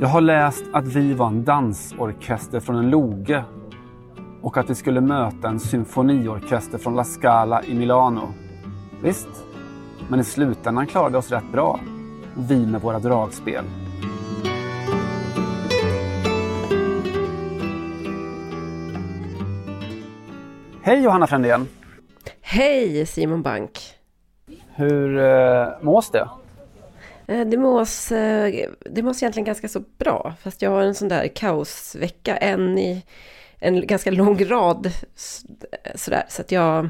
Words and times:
Jag 0.00 0.08
har 0.08 0.20
läst 0.20 0.64
att 0.72 0.86
vi 0.86 1.14
var 1.14 1.26
en 1.26 1.44
dansorkester 1.44 2.60
från 2.60 2.76
en 2.76 2.90
loge 2.90 3.44
och 4.42 4.56
att 4.56 4.70
vi 4.70 4.74
skulle 4.74 5.00
möta 5.00 5.48
en 5.48 5.60
symfoniorkester 5.60 6.78
från 6.78 6.96
La 6.96 7.04
Scala 7.04 7.62
i 7.62 7.74
Milano. 7.74 8.28
Visst, 9.02 9.28
men 10.08 10.20
i 10.20 10.24
slutändan 10.24 10.86
klarade 10.86 11.18
oss 11.18 11.30
rätt 11.30 11.52
bra. 11.52 11.80
Vi 12.36 12.66
med 12.66 12.80
våra 12.80 12.98
dragspel. 12.98 13.64
Hej 20.82 21.02
Johanna 21.02 21.26
Frändén! 21.26 21.68
Hej 22.40 23.06
Simon 23.06 23.42
Bank! 23.42 23.78
Hur 24.74 25.18
eh, 25.18 25.68
mås 25.82 26.10
det? 26.10 26.28
Eh, 27.28 27.40
Det 27.46 27.56
mås, 27.56 28.12
eh, 28.12 28.68
det 28.80 29.02
mås 29.02 29.22
egentligen 29.22 29.44
ganska 29.44 29.68
så 29.68 29.80
bra, 29.98 30.34
fast 30.42 30.62
jag 30.62 30.70
har 30.70 30.82
en 30.82 30.94
sån 30.94 31.08
där 31.08 31.28
kaosvecka, 31.28 32.36
en 32.36 32.78
i 32.78 33.04
en 33.58 33.86
ganska 33.86 34.10
lång 34.10 34.44
rad 34.44 34.90
sådär, 35.94 36.24
så 36.28 36.42
att 36.42 36.52
jag... 36.52 36.88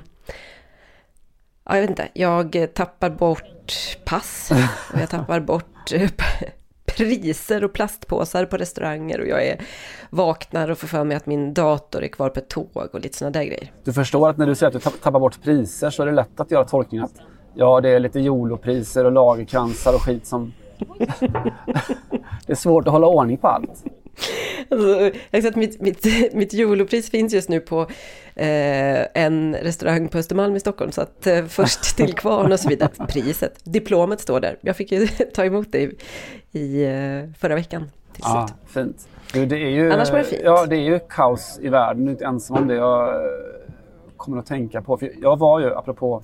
Ja, 1.64 1.75
jag 1.75 1.80
vet 1.80 1.91
inte, 1.91 2.08
jag 2.12 2.69
tappar 2.75 3.11
bort 3.11 3.72
pass 4.05 4.50
och 4.95 5.00
jag 5.00 5.08
tappar 5.11 5.41
bort 5.41 5.92
eh, 5.92 6.11
priser 6.86 7.64
och 7.64 7.73
plastpåsar 7.73 8.45
på 8.45 8.56
restauranger 8.56 9.20
och 9.20 9.27
jag 9.28 9.47
är, 9.47 9.61
vaknar 10.11 10.70
och 10.70 10.78
får 10.78 10.89
för 10.89 11.05
mig 11.05 11.17
att 11.17 11.27
min 11.27 11.55
dator 11.55 12.02
är 12.05 12.08
kvar 12.08 12.28
på 12.30 12.39
ett 12.41 12.48
tåg 12.48 12.89
och 12.92 13.00
lite 13.00 13.19
sådana 13.19 13.33
där 13.33 13.45
grejer. 13.45 13.73
Du 13.84 13.92
förstår 13.92 14.28
att 14.28 14.36
när 14.39 14.47
du 14.47 14.55
säger 14.55 14.67
att 14.69 14.73
du 14.73 14.91
tapp- 14.91 15.00
tappar 15.02 15.20
bort 15.20 15.42
priser 15.42 15.91
så 15.91 16.02
är 16.02 16.06
det 16.06 16.12
lätt 16.12 16.41
att 16.41 16.50
göra 16.50 16.64
tolkningen 16.64 17.05
att 17.05 17.14
ja, 17.59 17.81
det 17.81 17.89
är 17.89 18.01
lite 18.01 18.20
jolopriser 18.20 19.05
och 19.05 19.12
lagerkransar 19.12 19.95
och 19.95 20.03
skit 20.03 20.27
som... 20.27 20.53
det 22.47 22.53
är 22.53 22.55
svårt 22.55 22.87
att 22.87 22.92
hålla 22.92 23.06
ordning 23.06 23.37
på 23.37 23.48
allt. 23.48 23.84
Alltså, 24.70 25.59
mitt, 25.59 25.81
mitt, 25.81 26.05
mitt 26.34 26.53
julopris 26.53 27.11
finns 27.11 27.33
just 27.34 27.48
nu 27.48 27.61
på 27.61 27.81
eh, 28.34 29.23
en 29.25 29.56
restaurang 29.62 30.09
på 30.09 30.19
Östermalm 30.19 30.56
i 30.56 30.61
Stockholm. 30.61 30.92
Så 30.92 31.01
att 31.01 31.27
eh, 31.27 31.45
först 31.45 31.97
till 31.97 32.14
kvarn 32.14 32.53
och 32.53 32.61
så 32.61 32.69
vidare. 32.69 32.91
Priset, 33.09 33.61
diplomet 33.64 34.20
står 34.20 34.41
där. 34.41 34.59
Jag 34.61 34.77
fick 34.77 34.92
ju 34.92 35.06
ta 35.06 35.45
emot 35.45 35.73
det 35.73 35.79
i, 35.79 35.97
i 36.53 36.84
eh, 36.84 37.33
förra 37.39 37.55
veckan. 37.55 37.91
Till 38.12 38.23
Ja, 38.27 38.48
slut. 38.48 38.86
fint. 38.86 39.09
Du, 39.33 39.47
det 39.47 39.56
är 39.56 39.70
ju, 39.70 39.92
Annars 39.92 40.11
var 40.11 40.19
det 40.19 40.25
fint. 40.25 40.42
Ja, 40.45 40.67
det 40.67 40.77
är 40.77 40.81
ju 40.81 40.98
kaos 40.98 41.58
i 41.63 41.68
världen. 41.68 42.05
Du 42.05 42.11
är 42.11 42.13
inte 42.13 42.24
ensam 42.24 42.57
om 42.57 42.68
det. 42.68 42.74
Jag 42.74 43.08
eh, 43.08 43.20
kommer 44.17 44.39
att 44.39 44.47
tänka 44.47 44.83
på. 44.83 44.97
För 44.97 45.13
jag 45.23 45.39
var 45.39 45.61
ju, 45.61 45.74
apropå 45.74 46.23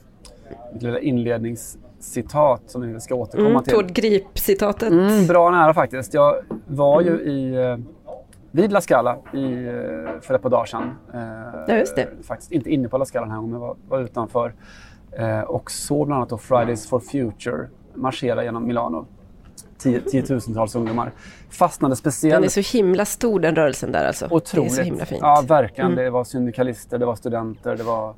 mitt 0.73 0.83
lilla 0.83 0.99
inledningscitat 1.01 2.63
som 2.67 2.93
vi 2.93 3.01
ska 3.01 3.15
återkomma 3.15 3.49
Mm, 3.51 3.63
till. 3.63 3.75
Tord 3.75 3.91
Grip-citatet. 3.93 4.93
Mm, 4.93 5.27
bra 5.27 5.51
nära 5.51 5.75
faktiskt. 5.75 6.15
Jag 6.15 6.37
var 6.67 7.01
ju 7.01 7.11
i, 7.21 7.55
eh, 7.55 7.77
vid 8.51 8.73
La 8.73 8.81
Scala 8.81 9.17
i, 9.33 9.45
eh, 9.67 10.21
för 10.21 10.35
ett 10.35 10.43
par 10.43 10.51
dagar 10.51 10.65
sedan. 10.65 10.91
Eh, 11.15 11.21
Ja, 11.69 11.77
just 11.77 11.97
det. 11.97 12.09
Faktiskt 12.23 12.53
inte 12.53 12.71
inne 12.71 12.89
på 12.89 12.99
La 12.99 13.05
Scala 13.05 13.25
den 13.25 13.31
här 13.31 13.39
gången, 13.39 13.51
men 13.53 13.61
var, 13.61 13.77
var 13.89 14.01
utanför. 14.01 14.55
Och 15.47 15.71
såg 15.71 16.07
bland 16.07 16.17
annat 16.19 16.29
då 16.29 16.39
Fridays 16.39 16.89
for 16.89 17.01
Future 17.01 17.69
marschera 17.95 18.45
genom 18.45 18.67
Milano. 18.67 19.07
Tio, 19.79 20.01
tiotusentals 20.01 20.75
ungdomar. 20.75 21.13
Fastnade 21.51 21.97
speciellt. 21.97 22.35
Den 22.35 22.45
är 22.45 22.63
så 22.63 22.77
himla 22.77 23.05
stor 23.05 23.41
den 23.41 23.55
rörelsen 23.57 23.93
där 23.93 24.05
alltså. 24.07 24.27
Otroligt. 24.31 24.71
Det 24.71 24.75
är 24.75 24.77
så 24.77 24.83
himla 24.83 25.05
fint. 25.05 25.21
Ja, 25.23 25.45
verkligen. 25.49 25.93
Mm. 25.93 26.05
Det 26.05 26.11
var 26.11 26.25
syndikalister, 26.25 26.99
det 26.99 27.07
var 27.07 27.15
studenter, 27.17 27.77
det 27.77 27.83
var 27.83 28.15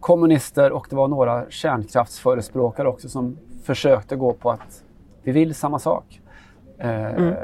kommunister 0.00 0.72
och 0.72 0.86
det 0.90 0.96
var 0.96 1.08
några 1.08 1.50
kärnkraftsförespråkare 1.50 2.88
också 2.88 3.08
som 3.08 3.36
försökte 3.62 4.16
gå 4.16 4.32
på 4.32 4.50
att 4.50 4.84
vi 5.22 5.32
vill 5.32 5.54
samma 5.54 5.78
sak. 5.78 6.20
Eh, 6.78 7.06
Mm. 7.06 7.34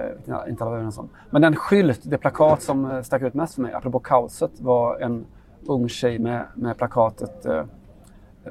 Inte 0.49 0.65
alla 0.65 0.71
var 0.71 0.77
överens 0.77 0.99
om. 0.99 1.09
Men 1.31 1.43
den 1.43 1.57
skylt, 1.57 2.01
det 2.03 2.19
plakat 2.19 2.63
som 2.63 2.91
eh, 2.91 3.03
stack 3.03 3.23
ut 3.23 3.35
mest 3.35 3.55
för 3.55 3.63
mig, 3.63 3.73
apropå 3.73 3.99
kaoset, 3.99 4.61
var 4.61 4.99
en 5.01 5.27
ung 5.67 5.89
tjej 5.89 6.19
med, 6.19 6.45
med 6.55 6.77
plakatet 6.77 7.47
eh, 7.47 7.65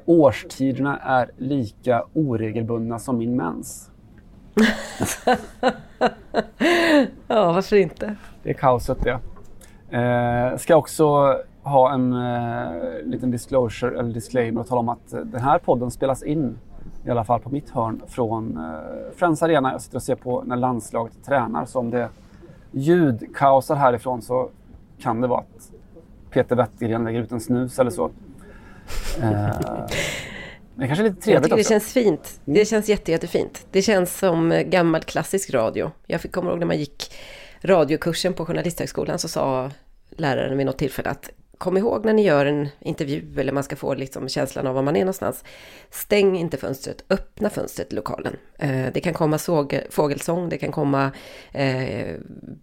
Årstiderna 0.06 1.00
är 1.00 1.32
lika 1.38 2.06
oregelbundna 2.14 3.00
som 3.00 3.18
min 3.18 3.36
mens. 3.36 3.90
Ja, 7.28 7.52
varför 7.52 7.76
inte? 7.76 8.16
Det 8.44 8.50
är 8.50 8.54
kaoset 8.54 8.98
det. 9.04 9.20
Eh, 9.98 10.58
ska 10.58 10.76
också 10.76 11.38
ha 11.64 11.94
en 11.94 12.14
eh, 12.14 12.72
liten 13.06 13.32
disclosure 13.32 14.00
eller 14.00 14.14
disclaimer 14.14 14.62
och 14.62 14.68
tala 14.68 14.80
om 14.80 14.90
att 14.90 15.14
eh, 15.14 15.20
den 15.20 15.42
här 15.42 15.60
podden 15.60 15.92
spelas 15.92 16.24
in 16.24 16.58
i 17.06 17.10
alla 17.10 17.24
fall 17.24 17.40
på 17.40 17.50
mitt 17.50 17.70
hörn 17.70 18.02
från 18.08 18.58
eh, 18.58 19.16
Friends 19.16 19.44
Arena. 19.44 19.72
Jag 19.72 19.82
sitter 19.82 19.96
och 19.98 20.04
ser 20.04 20.16
på 20.16 20.44
när 20.46 20.56
landslaget 20.56 21.14
tränar 21.26 21.66
så 21.66 21.80
om 21.80 21.90
det 21.90 22.10
ljudkaosar 22.72 23.76
härifrån 23.76 24.22
så 24.22 24.50
kan 25.00 25.22
det 25.22 25.28
vara 25.28 25.40
att 25.40 25.72
Peter 26.30 26.56
Wettergren 26.56 27.04
lägger 27.04 27.20
ut 27.22 27.32
en 27.32 27.40
snus 27.40 27.80
eller 27.80 27.92
så. 27.92 28.06
Eh, 29.22 29.32
det 30.76 30.88
kanske 30.88 31.04
är 31.06 31.10
lite 31.10 31.16
Jag 31.16 31.22
trevligt 31.24 31.44
tycker 31.44 31.56
det 31.56 31.62
också. 31.62 31.70
känns 31.70 31.94
fint. 31.94 32.40
Det 32.46 32.66
känns 32.66 32.90
jätte, 32.90 33.12
jättefint. 33.12 33.66
Det 33.72 33.82
känns 33.82 34.18
som 34.20 34.64
gammal 34.66 35.02
klassisk 35.02 35.54
radio. 35.54 35.92
Jag 36.08 36.22
fick- 36.22 36.32
kommer 36.32 36.52
ihåg 36.52 36.60
när 36.60 36.66
man 36.68 36.78
gick 36.78 37.14
radiokursen 37.62 38.34
på 38.34 38.46
Journalisthögskolan 38.46 39.20
så 39.20 39.28
sa 39.28 39.72
läraren 40.10 40.58
vid 40.58 40.66
något 40.66 40.78
tillfälle 40.78 41.10
att 41.10 41.30
kom 41.64 41.78
ihåg 41.78 42.06
när 42.06 42.14
ni 42.14 42.24
gör 42.24 42.46
en 42.46 42.68
intervju 42.80 43.40
eller 43.40 43.52
man 43.52 43.64
ska 43.64 43.76
få 43.76 43.94
liksom 43.94 44.30
känslan 44.30 44.68
av 44.68 44.76
var 44.76 44.82
man 44.82 44.96
är 44.96 45.00
någonstans. 45.00 45.44
Stäng 45.90 46.38
inte 46.38 46.58
fönstret, 46.58 47.04
öppna 47.10 47.50
fönstret 47.50 47.94
i 47.94 47.96
lokalen. 47.96 48.38
Eh, 48.58 48.86
det 48.94 49.00
kan 49.00 49.14
komma 49.14 49.38
såg, 49.38 49.80
fågelsång, 49.90 50.50
det 50.50 50.58
kan 50.58 50.72
komma 50.72 51.12
eh, 51.52 52.16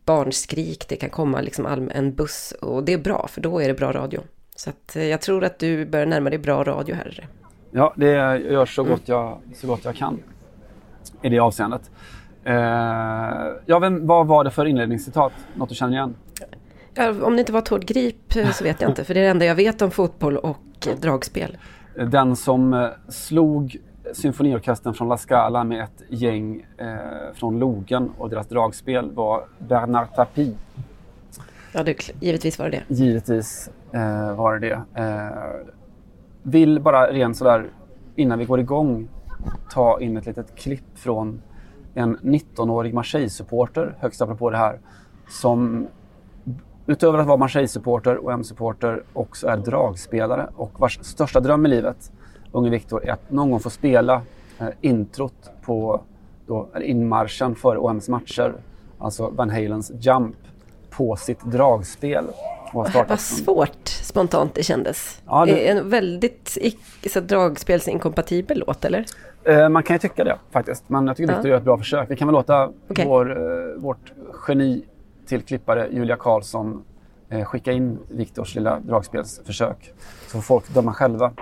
barnskrik, 0.05 0.89
det 0.89 0.97
kan 0.97 1.11
komma 1.11 1.41
liksom 1.41 1.91
en 1.95 2.15
buss 2.15 2.53
och 2.53 2.85
det 2.85 2.93
är 2.93 2.99
bra 2.99 3.27
för 3.29 3.41
då 3.41 3.63
är 3.63 3.69
det 3.69 3.75
bra 3.75 3.93
radio. 3.93 4.21
Så 4.57 4.71
att 4.71 4.97
eh, 4.97 5.05
jag 5.05 5.21
tror 5.21 5.45
att 5.45 5.59
du 5.59 5.87
börjar 5.87 6.07
närma 6.07 6.31
dig 6.31 6.39
bra 6.39 6.65
radio 6.65 6.95
här. 6.95 7.29
Ja, 7.71 7.95
det 7.97 8.11
jag 8.11 8.41
gör 8.41 8.67
så 8.67 8.85
gott 8.85 9.09
jag, 9.09 9.41
så 9.55 9.67
gott 9.67 9.85
jag 9.85 9.97
kan 9.97 10.23
i 11.23 11.29
det 11.29 11.39
avseendet. 11.39 11.91
Eh, 12.45 12.55
ja, 13.67 13.79
vem, 13.79 14.07
vad 14.07 14.27
var 14.27 14.45
det 14.45 14.51
för 14.51 14.67
inledningscitat? 14.67 15.33
Något 15.55 15.69
du 15.69 15.75
känner 15.75 15.93
igen? 15.93 16.15
Om 17.09 17.37
det 17.37 17.41
inte 17.41 17.53
var 17.53 17.61
Tord 17.61 17.85
Grip 17.85 18.37
eh, 18.37 18.51
så 18.51 18.65
vet 18.65 18.81
jag 18.81 18.91
inte, 18.91 19.05
för 19.05 19.15
det 19.15 19.21
är 19.21 19.25
det 19.25 19.31
enda 19.31 19.45
jag 19.45 19.55
vet 19.55 19.83
om 19.83 19.91
fotboll 19.91 20.37
och 20.37 20.89
dragspel. 21.01 21.59
Den 21.95 22.37
som 22.37 22.75
eh, 22.75 22.89
slog 23.09 23.77
symfoniorkestern 24.13 24.95
från 24.95 25.09
La 25.09 25.17
Scala 25.17 25.65
med 25.65 25.85
ett 25.85 26.03
gäng 26.09 26.67
eh, 26.79 26.87
från 27.35 27.59
Logen 27.59 28.11
och 28.19 28.31
deras 28.31 28.49
dragspel 28.49 29.11
var 29.13 29.45
Bernard 29.59 30.15
Tapie. 30.15 30.55
Ja, 31.73 31.83
det, 31.83 32.11
givetvis 32.21 32.59
var 32.59 32.71
det 32.71 32.83
det. 32.89 32.95
Givetvis 32.95 33.71
eh, 33.93 34.35
var 34.35 34.59
det 34.59 34.69
det. 34.69 35.03
Eh, 35.03 35.75
vill 36.43 36.81
bara 36.81 37.13
rent 37.13 37.37
sådär 37.37 37.67
innan 38.17 38.39
vi 38.39 38.45
går 38.45 38.61
igång 38.61 39.09
ta 39.71 40.01
in 40.01 40.17
ett 40.17 40.27
litet 40.27 40.57
klipp 40.57 40.99
från 40.99 41.43
en 41.95 42.17
19-årig 42.17 42.95
Marseille-supporter, 42.95 43.95
högst 43.99 44.23
apropå 44.23 44.51
det 44.51 44.57
här, 44.57 44.79
som 45.29 45.87
utöver 46.91 47.19
att 47.19 47.27
vara 47.27 47.37
Marseille-supporter 47.37 48.17
och 48.17 48.33
M-supporter 48.33 49.03
också 49.13 49.47
är 49.47 49.57
dragspelare 49.57 50.49
och 50.57 50.71
vars 50.81 50.99
största 51.03 51.41
dröm 51.41 51.67
i 51.67 51.69
livet, 51.69 52.13
unge 52.53 52.71
Viktor, 52.71 53.05
är 53.05 53.13
att 53.13 53.31
någon 53.31 53.51
gång 53.51 53.61
få 53.61 53.71
spela 53.71 54.23
eh, 54.59 54.67
introt 54.81 55.51
på 55.63 56.01
då, 56.47 56.69
inmarschen 56.83 57.55
för 57.55 57.85
OMs 57.85 58.09
matcher, 58.09 58.55
alltså 58.99 59.29
Van 59.31 59.51
Halens 59.51 59.93
Jump, 60.01 60.37
på 60.91 61.17
sitt 61.17 61.41
dragspel. 61.45 62.25
Vad 62.73 63.21
svårt 63.21 63.89
spontant 63.89 64.55
det 64.55 64.63
kändes. 64.63 65.23
Ja, 65.27 65.47
det- 65.47 65.69
är 65.69 65.77
En 65.77 65.91
väldigt 65.91 66.59
så 67.11 67.21
dragspelsinkompatibel 67.21 68.63
låt, 68.67 68.85
eller? 68.85 69.05
Eh, 69.45 69.69
man 69.69 69.83
kan 69.83 69.95
ju 69.95 69.99
tycka 69.99 70.25
det 70.25 70.39
faktiskt. 70.51 70.85
Men 70.87 71.07
jag 71.07 71.17
tycker 71.17 71.33
Ja. 71.33 71.37
Viktor 71.37 71.51
gör 71.51 71.59
ett 71.59 71.65
bra 71.65 71.79
försök. 71.79 72.11
Vi 72.11 72.17
kan 72.17 72.29
väl 72.29 72.33
låta 72.33 72.71
Okej. 72.89 73.07
vår, 73.07 73.31
eh, 73.31 73.83
vårt 73.83 74.13
geni 74.49 74.83
till 75.31 75.43
klippare 75.43 75.89
Julia 75.93 76.17
Karlsson 76.17 76.85
eh, 77.29 77.45
skicka 77.45 77.73
in 77.73 77.99
Viktors 78.09 78.55
lilla 78.55 78.81
dragspelsförsök. 78.81 79.93
Så 80.27 80.31
får 80.31 80.41
folk 80.41 80.75
döma 80.75 80.95
själva. 80.95 81.33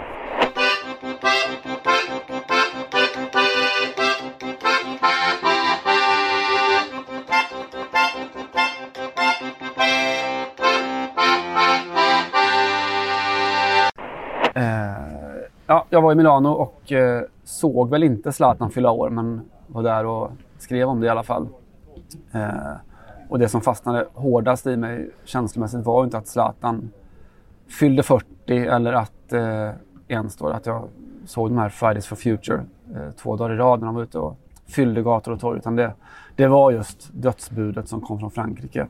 Eh, 14.55 14.63
ja, 15.67 15.87
jag 15.91 16.03
var 16.03 16.13
i 16.13 16.15
Milano 16.15 16.49
och 16.49 16.93
eh, 16.93 17.23
såg 17.45 17.91
väl 17.91 18.03
inte 18.03 18.33
Zlatan 18.33 18.71
fylla 18.71 18.91
år 18.91 19.11
men 19.11 19.41
var 19.67 19.83
där 19.83 20.07
och 20.07 20.31
skrev 20.59 20.89
om 20.89 21.01
det 21.01 21.07
i 21.07 21.11
alla 21.11 21.23
fall. 21.23 21.49
Eh, 22.33 22.88
och 23.29 23.39
det 23.39 23.49
som 23.49 23.61
fastnade 23.61 24.07
hårdast 24.15 24.67
i 24.67 24.77
mig 24.77 25.11
känslomässigt 25.25 25.85
var 25.85 26.03
ju 26.03 26.05
inte 26.05 26.19
att 26.19 26.29
Zlatan 26.29 26.91
fyllde 27.69 28.03
40 28.03 28.27
eller 28.49 28.93
att 28.93 29.33
eh, 29.33 29.71
ens 30.09 30.37
då, 30.37 30.49
att 30.49 30.67
jag 30.67 30.89
såg 31.27 31.51
de 31.51 31.59
här 31.59 31.69
Fridays 31.69 32.07
for 32.07 32.17
Future 32.17 32.65
eh, 32.95 33.11
två 33.23 33.37
dagar 33.37 33.55
i 33.55 33.57
rad 33.57 33.81
när 33.81 33.87
de 33.87 33.95
var 33.95 34.03
ute 34.03 34.19
och 34.19 34.37
fyllde 34.67 35.03
gator 35.03 35.33
och 35.33 35.41
torg. 35.41 35.59
Utan 35.59 35.77
det, 35.77 35.93
det 36.37 36.47
var 36.47 36.71
just 36.71 37.11
dödsbudet 37.13 37.89
som 37.89 38.01
kom 38.01 38.19
från 38.19 38.31
Frankrike. 38.31 38.87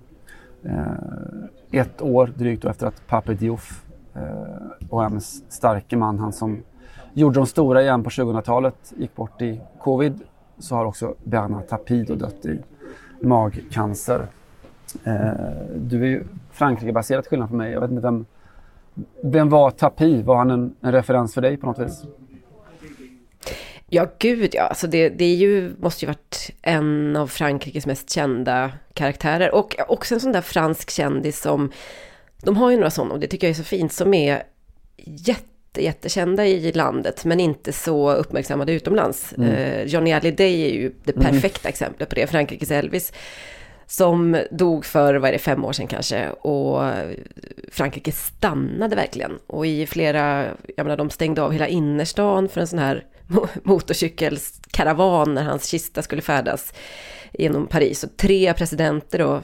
Eh, 0.63 1.81
ett 1.81 2.03
år 2.03 2.33
drygt 2.37 2.63
då 2.63 2.69
efter 2.69 2.87
att 2.87 3.07
Pape 3.07 3.35
Diouf, 3.35 3.85
eh, 4.15 4.91
OMs 4.91 5.43
starke 5.49 5.97
man, 5.97 6.19
han 6.19 6.33
som 6.33 6.63
gjorde 7.13 7.41
de 7.41 7.47
stora 7.47 7.83
igen 7.83 8.03
på 8.03 8.11
2000-talet, 8.11 8.93
gick 8.97 9.17
bort 9.17 9.43
i 9.43 9.61
covid, 9.81 10.21
så 10.59 10.75
har 10.75 10.85
också 10.85 11.15
Bernard 11.25 11.69
Tapie 11.69 12.05
dött 12.05 12.47
i 12.47 12.59
magcancer. 13.21 14.27
Eh, 15.05 15.31
du 15.77 16.03
är 16.03 16.07
ju 16.07 16.25
Frankrike-baserad 16.53 17.25
till 17.25 17.31
skillnad 17.31 17.49
från 17.49 17.59
mig. 17.59 17.73
Jag 17.73 17.81
vet 17.81 17.91
inte 17.91 18.03
vem, 18.03 18.27
vem 19.23 19.49
var 19.49 19.71
Tapi? 19.71 20.23
Var 20.23 20.37
han 20.37 20.51
en, 20.51 20.75
en 20.81 20.93
referens 20.93 21.35
för 21.35 21.41
dig 21.41 21.57
på 21.57 21.67
något 21.67 21.79
vis? 21.79 22.05
Ja, 23.91 24.07
gud 24.19 24.51
ja. 24.55 24.63
Alltså 24.63 24.87
det, 24.87 25.09
det 25.09 25.25
är 25.25 25.37
ju, 25.37 25.75
måste 25.81 26.05
ju 26.05 26.07
varit 26.07 26.51
en 26.63 27.17
av 27.17 27.27
Frankrikes 27.27 27.87
mest 27.87 28.11
kända 28.11 28.73
karaktärer. 28.93 29.55
Och 29.55 29.77
också 29.89 30.15
en 30.15 30.21
sån 30.21 30.33
där 30.33 30.41
fransk 30.41 30.91
kändis 30.91 31.41
som, 31.41 31.71
de 32.43 32.57
har 32.57 32.71
ju 32.71 32.77
några 32.77 32.91
sådana 32.91 33.15
och 33.15 33.21
det 33.21 33.27
tycker 33.27 33.47
jag 33.47 33.51
är 33.51 33.55
så 33.55 33.65
fint, 33.65 33.93
som 33.93 34.15
är 34.15 34.43
jätte, 34.97 35.45
jättekända 35.83 36.47
i 36.47 36.73
landet 36.73 37.25
men 37.25 37.41
inte 37.41 37.73
så 37.73 38.13
uppmärksammade 38.13 38.73
utomlands. 38.73 39.33
Eh, 39.33 39.85
Johnny 39.85 40.11
Hallyday 40.11 40.63
är 40.65 40.75
ju 40.75 40.93
det 41.05 41.13
perfekta 41.13 41.69
exemplet 41.69 42.09
på 42.09 42.15
det, 42.15 42.27
Frankrikes 42.27 42.71
Elvis. 42.71 43.13
Som 43.87 44.41
dog 44.51 44.85
för, 44.85 45.15
vad 45.15 45.29
är 45.29 45.33
det, 45.33 45.39
fem 45.39 45.65
år 45.65 45.73
sedan 45.73 45.87
kanske. 45.87 46.31
Och 46.31 46.83
Frankrike 47.73 48.13
stannade 48.13 48.97
verkligen. 48.97 49.39
Och 49.47 49.67
i 49.67 49.87
flera, 49.87 50.45
jag 50.77 50.85
menar 50.85 50.97
de 50.97 51.11
stängde 51.11 51.43
av 51.43 51.53
hela 51.53 51.69
innerstan 51.69 52.49
för 52.49 52.61
en 52.61 52.67
sån 52.67 52.79
här 52.79 53.05
mo- 53.29 53.49
motorcykelskaravan 53.63 55.35
när 55.35 55.43
hans 55.43 55.67
kista 55.67 56.03
skulle 56.03 56.23
färdas 56.23 56.75
genom 57.33 57.67
Paris. 57.67 58.05
Och 58.05 58.17
tre 58.17 58.55
presidenter 58.55 59.19
då, 59.19 59.43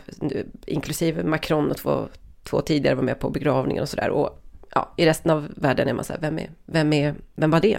inklusive 0.66 1.24
Macron 1.24 1.70
och 1.70 1.76
två, 1.76 2.08
två 2.44 2.60
tidigare 2.60 2.94
var 2.94 3.02
med 3.02 3.18
på 3.18 3.30
begravningen 3.30 3.82
och 3.82 3.88
sådär. 3.88 4.10
Och 4.10 4.43
ja, 4.74 4.94
i 4.96 5.06
resten 5.06 5.30
av 5.30 5.48
världen 5.56 5.88
är 5.88 5.92
man 5.92 6.04
så 6.04 6.12
här, 6.12 6.20
vem, 6.20 6.38
är, 6.38 6.50
vem, 6.66 6.92
är, 6.92 7.14
vem 7.34 7.50
var 7.50 7.60
det? 7.60 7.78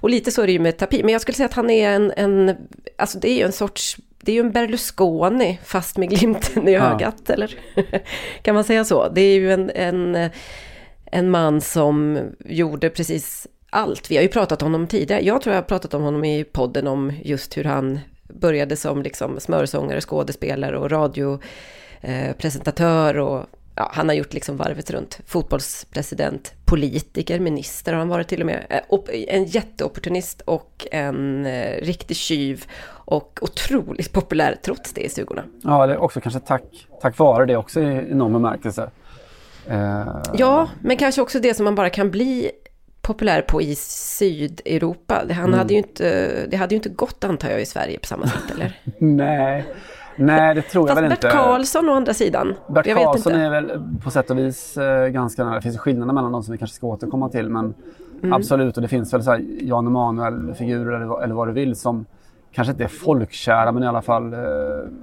Och 0.00 0.10
lite 0.10 0.30
så 0.30 0.42
är 0.42 0.46
det 0.46 0.52
ju 0.52 0.58
med 0.58 0.76
Tapie, 0.78 1.02
men 1.04 1.12
jag 1.12 1.20
skulle 1.20 1.34
säga 1.36 1.46
att 1.46 1.52
han 1.54 1.70
är 1.70 1.90
en, 1.90 2.12
en 2.16 2.56
alltså 2.98 3.18
det 3.18 3.30
är 3.30 3.36
ju 3.36 3.42
en 3.42 3.52
sorts, 3.52 3.96
det 4.18 4.32
är 4.32 4.36
ju 4.36 4.40
en 4.40 4.52
Berlusconi 4.52 5.58
fast 5.64 5.96
med 5.96 6.10
glimten 6.10 6.68
i 6.68 6.72
Ja. 6.72 6.94
ögat, 6.94 7.30
eller? 7.30 7.54
kan 8.42 8.54
man 8.54 8.64
säga 8.64 8.84
så? 8.84 9.08
Det 9.08 9.20
är 9.20 9.34
ju 9.34 9.52
en, 9.52 9.70
en, 9.74 10.30
en 11.04 11.30
man 11.30 11.60
som 11.60 12.18
gjorde 12.44 12.90
precis 12.90 13.46
allt. 13.70 14.10
Vi 14.10 14.16
har 14.16 14.22
ju 14.22 14.28
pratat 14.28 14.62
om 14.62 14.72
honom 14.72 14.86
tidigare. 14.86 15.24
Jag 15.24 15.42
tror 15.42 15.54
jag 15.54 15.62
har 15.62 15.66
pratat 15.66 15.94
om 15.94 16.02
honom 16.02 16.24
i 16.24 16.44
podden 16.44 16.86
om 16.86 17.12
just 17.22 17.56
hur 17.56 17.64
han 17.64 17.98
började 18.28 18.76
som 18.76 19.02
liksom 19.02 19.40
smörsångare, 19.40 20.00
skådespelare 20.00 20.78
och 20.78 20.90
radiopresentatör 20.90 23.18
och 23.18 23.46
ja, 23.76 23.90
han 23.94 24.08
har 24.08 24.14
gjort 24.16 24.34
liksom 24.34 24.56
varvet 24.56 24.90
runt. 24.90 25.20
Fotbollspresident, 25.26 26.52
politiker, 26.64 27.40
minister 27.40 27.92
har 27.92 27.98
han 27.98 28.08
varit 28.08 28.28
till 28.28 28.40
och 28.40 28.46
med. 28.46 28.66
Eh, 28.70 29.34
En 29.34 29.44
jätteopportunist 29.44 30.40
och 30.40 30.86
en 30.92 31.46
eh, 31.46 31.80
riktig 31.82 32.16
tjuv 32.16 32.64
och 32.88 33.38
otroligt 33.42 34.12
populär 34.12 34.56
trots 34.62 34.92
det 34.92 35.00
i 35.00 35.08
stugorna. 35.08 35.44
Ja, 35.62 35.84
är 35.84 35.96
också 35.98 36.20
kanske 36.20 36.40
tack, 36.40 36.86
tack 37.00 37.18
vare 37.18 37.46
det 37.46 37.56
också 37.56 37.80
i, 37.80 38.14
någon 38.14 38.32
bemärkelse. 38.32 38.90
Eh, 39.68 40.22
Ja, 40.34 40.68
men 40.80 40.96
kanske 40.96 41.22
också 41.22 41.40
det 41.40 41.54
som 41.54 41.64
man 41.64 41.74
bara 41.74 41.90
kan 41.90 42.10
bli 42.10 42.50
populär 43.02 43.42
på 43.42 43.62
i 43.62 43.74
Sydeuropa. 43.76 45.22
Han 45.30 45.54
hade 45.54 45.72
ju 45.74 45.78
inte, 45.78 46.46
det 46.46 46.56
hade 46.56 46.74
ju 46.74 46.76
inte 46.76 46.88
gått 46.88 47.24
antar 47.24 47.50
jag 47.50 47.60
i 47.60 47.66
Sverige 47.66 47.98
på 47.98 48.06
samma 48.06 48.26
sätt, 48.26 48.50
eller? 48.54 48.80
Nej, 48.98 49.64
nej 50.16 50.54
det 50.54 50.62
tror 50.62 50.88
jag 50.88 50.96
Fast 50.96 51.02
väl 51.02 51.08
Bert 51.10 51.24
inte. 51.24 51.36
Karlsson 51.36 51.88
å 51.88 51.92
andra 51.94 52.14
sidan. 52.14 52.54
Bert 52.68 52.86
jag 52.86 52.94
vet 52.94 53.04
Karlsson 53.04 53.32
inte. 53.32 53.44
är 53.44 53.50
väl 53.50 53.82
på 54.04 54.10
sätt 54.10 54.30
och 54.30 54.38
vis 54.38 54.76
eh, 54.76 55.08
ganska 55.08 55.44
nära. 55.44 55.54
Det 55.54 55.60
finns 55.62 55.78
skillnader 55.78 56.12
mellan 56.12 56.32
dem 56.32 56.42
som 56.42 56.52
vi 56.52 56.58
kanske 56.58 56.76
ska 56.76 56.86
återkomma 56.86 57.28
till. 57.28 57.48
Men 57.50 57.74
Mm. 58.22 58.32
absolut, 58.32 58.76
och 58.76 58.82
det 58.82 58.88
finns 58.88 59.14
väl 59.14 59.22
så 59.22 59.30
här 59.30 59.44
Jan 59.60 59.86
Emanuel-figurer 59.86 60.96
eller, 60.96 61.06
vad- 61.06 61.22
eller 61.24 61.34
vad 61.34 61.48
du 61.48 61.52
vill 61.52 61.76
som 61.76 62.06
kanske 62.52 62.72
inte 62.72 62.84
är 62.84 62.88
folkkära 62.88 63.72
men 63.72 63.82
i 63.82 63.86
alla 63.86 64.02
fall 64.02 64.32
eh, 64.32 64.38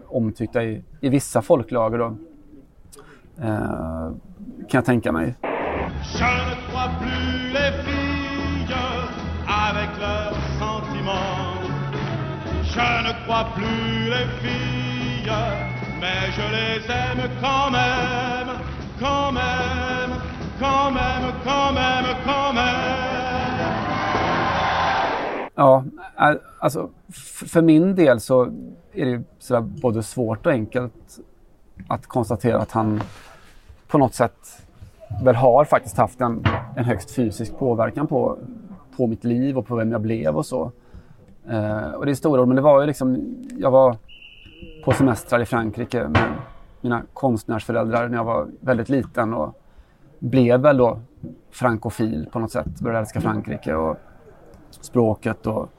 omtyckta 0.08 0.64
i, 0.64 0.84
i 1.02 1.10
vissa 1.10 1.42
folklager. 1.42 1.98
Då. 1.98 2.06
Eh, 3.42 3.58
kan 4.70 4.78
jag 4.78 4.86
tänka 4.86 5.12
mig. 5.12 5.36
Je 12.76 13.02
ne 13.04 13.14
crois 13.26 13.46
plus 13.56 14.10
les 14.10 14.28
filles 14.42 14.83
filles, 15.24 15.34
mais 16.02 16.32
je 16.38 16.46
les 16.58 16.80
aime 17.02 17.30
quand 17.42 17.72
même, 17.72 18.50
quand 19.00 19.32
même, 19.32 20.12
quand 20.60 20.92
même, 20.92 21.26
quand 21.44 21.74
même, 21.74 22.06
quand 22.26 22.54
même. 22.54 22.64
Ja, 25.56 25.84
alltså 26.60 26.90
för 27.46 27.62
min 27.62 27.96
del 27.96 28.20
så 28.20 28.44
är 28.94 29.06
det 29.06 29.12
ju 29.12 29.24
sådär 29.40 29.62
både 29.62 30.04
svårt 30.04 30.46
och 30.46 30.52
enkelt 30.52 31.20
att 31.88 32.08
konstatera 32.08 32.60
att 32.60 32.72
han 32.72 33.02
på 33.88 33.98
något 33.98 34.14
sätt 34.14 34.66
väl 35.24 35.36
har 35.36 35.66
faktiskt 35.66 35.98
haft 35.98 36.22
en, 36.22 36.46
en 36.76 36.86
högst 36.86 37.12
fysisk 37.12 37.58
påverkan 37.58 38.08
på, 38.08 38.38
på 38.98 39.08
mitt 39.08 39.24
liv 39.24 39.58
och 39.58 39.68
på 39.68 39.76
vem 39.76 39.92
jag 39.92 40.02
blev 40.02 40.38
och 40.38 40.46
så. 40.46 40.72
Eh, 41.50 41.92
och 41.92 42.06
det 42.06 42.12
är 42.12 42.16
stora 42.16 42.42
ord, 42.42 42.48
men 42.48 42.56
det 42.56 42.62
var 42.62 42.82
ju 42.82 42.88
liksom, 42.88 43.36
jag 43.58 43.72
var 43.72 43.98
på 44.84 44.92
semestrar 44.94 45.40
i 45.40 45.46
Frankrike 45.46 46.08
med 46.08 46.34
mina 46.82 47.02
konstnärsföräldrar 47.14 48.10
när 48.10 48.18
jag 48.18 48.24
var 48.24 48.48
väldigt 48.60 48.90
liten 48.90 49.34
och 49.34 49.60
blev 50.20 50.60
väl 50.60 50.78
då 50.78 51.00
frankofil 51.52 52.28
på 52.32 52.40
något 52.40 52.52
sätt. 52.52 52.80
Började 52.80 53.00
älska 53.00 53.22
Frankrike 53.22 53.76
och 53.76 53.98
språket 54.70 55.48
och, 55.48 55.70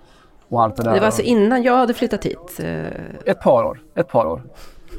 och 0.49 0.63
allt 0.63 0.77
det 0.77 0.83
där. 0.83 0.93
Det 0.95 0.99
var 1.01 1.07
alltså 1.07 1.23
innan 1.23 1.63
jag 1.63 1.77
hade 1.77 1.95
flyttat 1.95 2.25
hit. 2.27 2.61
eh, 2.63 2.87
Ett 3.25 3.41
par 3.41 3.65
år. 3.65 3.81
Ett 3.95 4.09
par 4.09 4.27
år. 4.27 4.43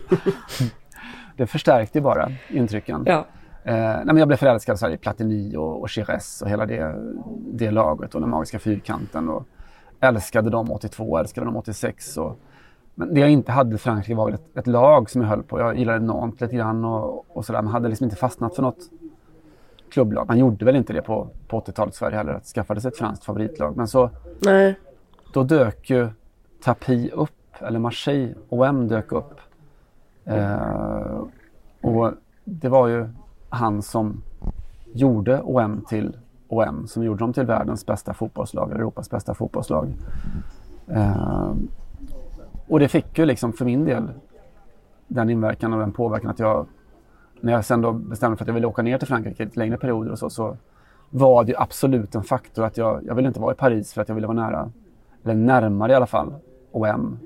det 1.38 1.48
förstärkte 1.48 2.02
bara 2.02 2.32
intrycken. 2.50 3.04
Ja. 3.06 3.26
Eh, 3.64 3.74
nej, 3.76 4.06
men 4.06 4.18
jag 4.18 4.28
blev 4.28 4.38
förälskad 4.38 4.80
så 4.80 4.86
här, 4.86 4.94
i 4.94 4.98
Platini 4.98 5.56
och, 5.58 5.82
och 5.82 5.90
Chires 5.90 6.42
och 6.42 6.50
hela 6.50 6.66
det, 6.66 6.96
det 7.54 7.72
laget 7.72 8.16
och 8.16 8.22
den 8.22 8.30
magiska 8.30 8.60
fyrkanten. 8.60 9.30
Och 9.30 9.44
älskade 10.00 10.50
dem 10.50 10.72
82, 10.72 11.18
älskade 11.18 11.46
dem 11.48 11.56
86. 11.56 12.18
Och, 12.18 12.40
men 12.96 13.14
det 13.14 13.20
jag 13.20 13.30
inte 13.30 13.52
hade 13.52 13.76
i 13.76 13.78
Frankrike 13.78 14.16
var 14.16 14.32
ett, 14.32 14.58
ett 14.58 14.68
lag 14.68 15.10
som 15.10 15.22
jag 15.22 15.30
höll 15.30 15.44
på. 15.44 15.60
Jag 15.60 15.78
gillade 15.78 16.00
Nantes 16.00 16.42
lite 16.42 16.56
grann 16.56 16.86
och, 16.86 17.26
och 17.38 17.46
sådär, 17.46 17.62
men 17.62 17.72
hade 17.72 17.90
liksom 17.90 18.04
inte 18.04 18.16
fastnat 18.16 18.56
för 18.56 18.62
något 18.62 18.90
klubblag. 19.90 20.28
Man 20.28 20.38
gjorde 20.38 20.66
väl 20.66 20.76
inte 20.76 20.94
det 20.94 21.02
på, 21.02 21.28
på 21.48 21.60
80-talet 21.60 21.94
i 21.94 21.98
Sverige 21.98 22.18
heller, 22.18 22.34
att 22.34 22.46
skaffade 22.46 22.82
sig 22.82 22.90
ett 22.90 22.98
franskt 22.98 23.26
favoritlag. 23.26 23.78
Men 23.78 23.88
så 23.88 24.10
Nej. 24.40 24.80
då 25.34 25.44
dök 25.44 25.90
ju 25.90 26.10
Tapi 26.64 27.10
upp, 27.12 27.32
eller 27.60 27.80
Marseille, 27.80 28.34
OM 28.50 28.88
dök 28.88 29.12
upp. 29.12 29.40
Eh, 30.26 31.24
och 31.82 32.12
det 32.44 32.70
var 32.70 32.88
ju 32.88 33.10
han 33.50 33.82
som 33.82 34.22
gjorde 34.94 35.42
OM 35.42 35.86
till 35.88 36.18
OM, 36.48 36.88
som 36.88 37.04
gjorde 37.04 37.20
dem 37.20 37.34
till 37.34 37.46
världens 37.46 37.86
bästa 37.86 38.14
fotbollslag, 38.14 38.72
Europas 38.72 39.10
bästa 39.10 39.34
fotbollslag. 39.34 39.94
Eh, 40.88 41.54
och 42.68 42.80
det 42.80 42.88
fick 42.88 43.18
ju 43.18 43.26
liksom 43.26 43.54
för 43.54 43.66
min 43.66 43.86
del 43.86 44.10
den 45.08 45.30
inverkan 45.30 45.74
och 45.74 45.80
den 45.80 45.92
påverkan 45.92 46.30
att 46.30 46.40
jag, 46.40 46.68
när 47.42 47.54
jag 47.54 47.66
sen 47.66 47.82
då 47.82 47.92
bestämde 47.92 48.30
mig 48.30 48.38
för 48.38 48.44
att 48.44 48.48
jag 48.48 48.54
ville 48.54 48.68
åka 48.68 48.82
ner 48.82 48.98
till 48.98 49.08
Frankrike 49.08 49.44
i 49.44 49.50
längre 49.54 49.78
perioder 49.78 50.12
och 50.12 50.20
så, 50.20 50.30
så 50.30 50.58
var 51.10 51.44
det 51.44 51.52
ju 51.52 51.58
absolut 51.58 52.16
en 52.16 52.24
faktor 52.24 52.66
att 52.66 52.78
jag, 52.78 53.06
jag 53.06 53.16
ville 53.16 53.28
inte 53.28 53.40
vara 53.40 53.54
i 53.54 53.56
Paris 53.58 53.94
för 53.94 54.02
att 54.02 54.08
jag 54.08 54.16
ville 54.16 54.28
vara 54.28 54.38
nära 54.38 54.72
eller 55.24 55.34
närmare 55.34 55.92
i 55.92 55.96
alla 55.96 56.08
fall, 56.08 56.34
OM. 56.72 57.20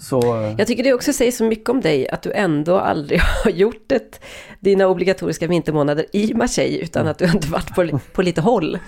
Så, 0.00 0.42
eh, 0.42 0.54
Jag 0.58 0.66
tycker 0.66 0.82
det 0.84 0.94
också 0.94 1.12
säger 1.12 1.32
så 1.32 1.44
mycket 1.44 1.68
om 1.68 1.80
dig 1.80 2.08
att 2.08 2.22
du 2.22 2.32
ändå 2.32 2.78
aldrig 2.78 3.20
har 3.44 3.50
gjort 3.50 3.92
ett, 3.92 4.20
dina 4.60 4.86
obligatoriska 4.86 5.46
vintermånader 5.46 6.06
i 6.12 6.34
Marseille 6.34 6.78
utan 6.78 7.06
att 7.06 7.18
du 7.18 7.24
inte 7.24 7.48
varit 7.48 7.74
på, 7.74 7.98
på 8.12 8.22
lite 8.22 8.40
håll. 8.40 8.78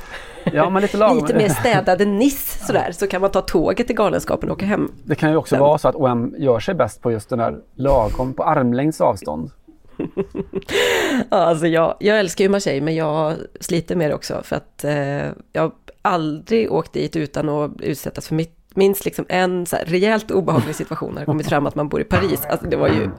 ja, 0.44 0.70
men 0.70 0.82
lite 0.82 0.96
lagom. 0.96 1.16
Lite 1.22 1.34
mer 1.34 1.48
städade 1.48 2.04
Nice 2.04 2.66
sådär, 2.66 2.92
så 2.92 3.06
kan 3.06 3.20
man 3.20 3.30
ta 3.30 3.40
tåget 3.40 3.86
till 3.86 3.96
Galenskapen 3.96 4.50
och 4.50 4.56
åka 4.56 4.66
hem. 4.66 4.92
Det 5.04 5.14
kan 5.14 5.30
ju 5.30 5.36
också 5.36 5.56
vara 5.56 5.78
så 5.78 5.88
att 5.88 5.94
OM 5.94 6.34
gör 6.38 6.60
sig 6.60 6.74
bäst 6.74 7.02
på 7.02 7.12
just 7.12 7.28
den 7.28 7.38
där 7.38 7.58
lagom, 7.74 8.34
på 8.34 8.44
armlängds 8.44 9.00
avstånd. 9.00 9.50
Alltså 11.28 11.66
jag, 11.66 11.94
jag 12.00 12.18
älskar 12.18 12.44
ju 12.44 12.48
Marseille 12.48 12.80
men 12.80 12.94
jag 12.94 13.34
sliter 13.60 13.96
med 13.96 14.10
det 14.10 14.14
också 14.14 14.40
för 14.44 14.56
att 14.56 14.84
eh, 14.84 15.26
jag 15.52 15.62
har 15.62 15.72
aldrig 16.02 16.72
åkt 16.72 16.92
dit 16.92 17.16
utan 17.16 17.48
att 17.48 17.80
utsättas 17.80 18.28
för 18.28 18.34
mitt, 18.34 18.56
minst 18.76 19.04
liksom 19.04 19.26
en 19.28 19.66
så 19.66 19.76
här 19.76 19.84
rejält 19.84 20.30
obehaglig 20.30 20.74
situation 20.74 21.14
när 21.14 21.20
det 21.20 21.26
kommit 21.26 21.48
fram 21.48 21.66
att 21.66 21.74
man 21.74 21.88
bor 21.88 22.00
i 22.00 22.04
Paris. 22.04 22.46
Alltså 22.48 22.66
det 22.66 22.76
var 22.76 22.88
ju... 22.88 23.10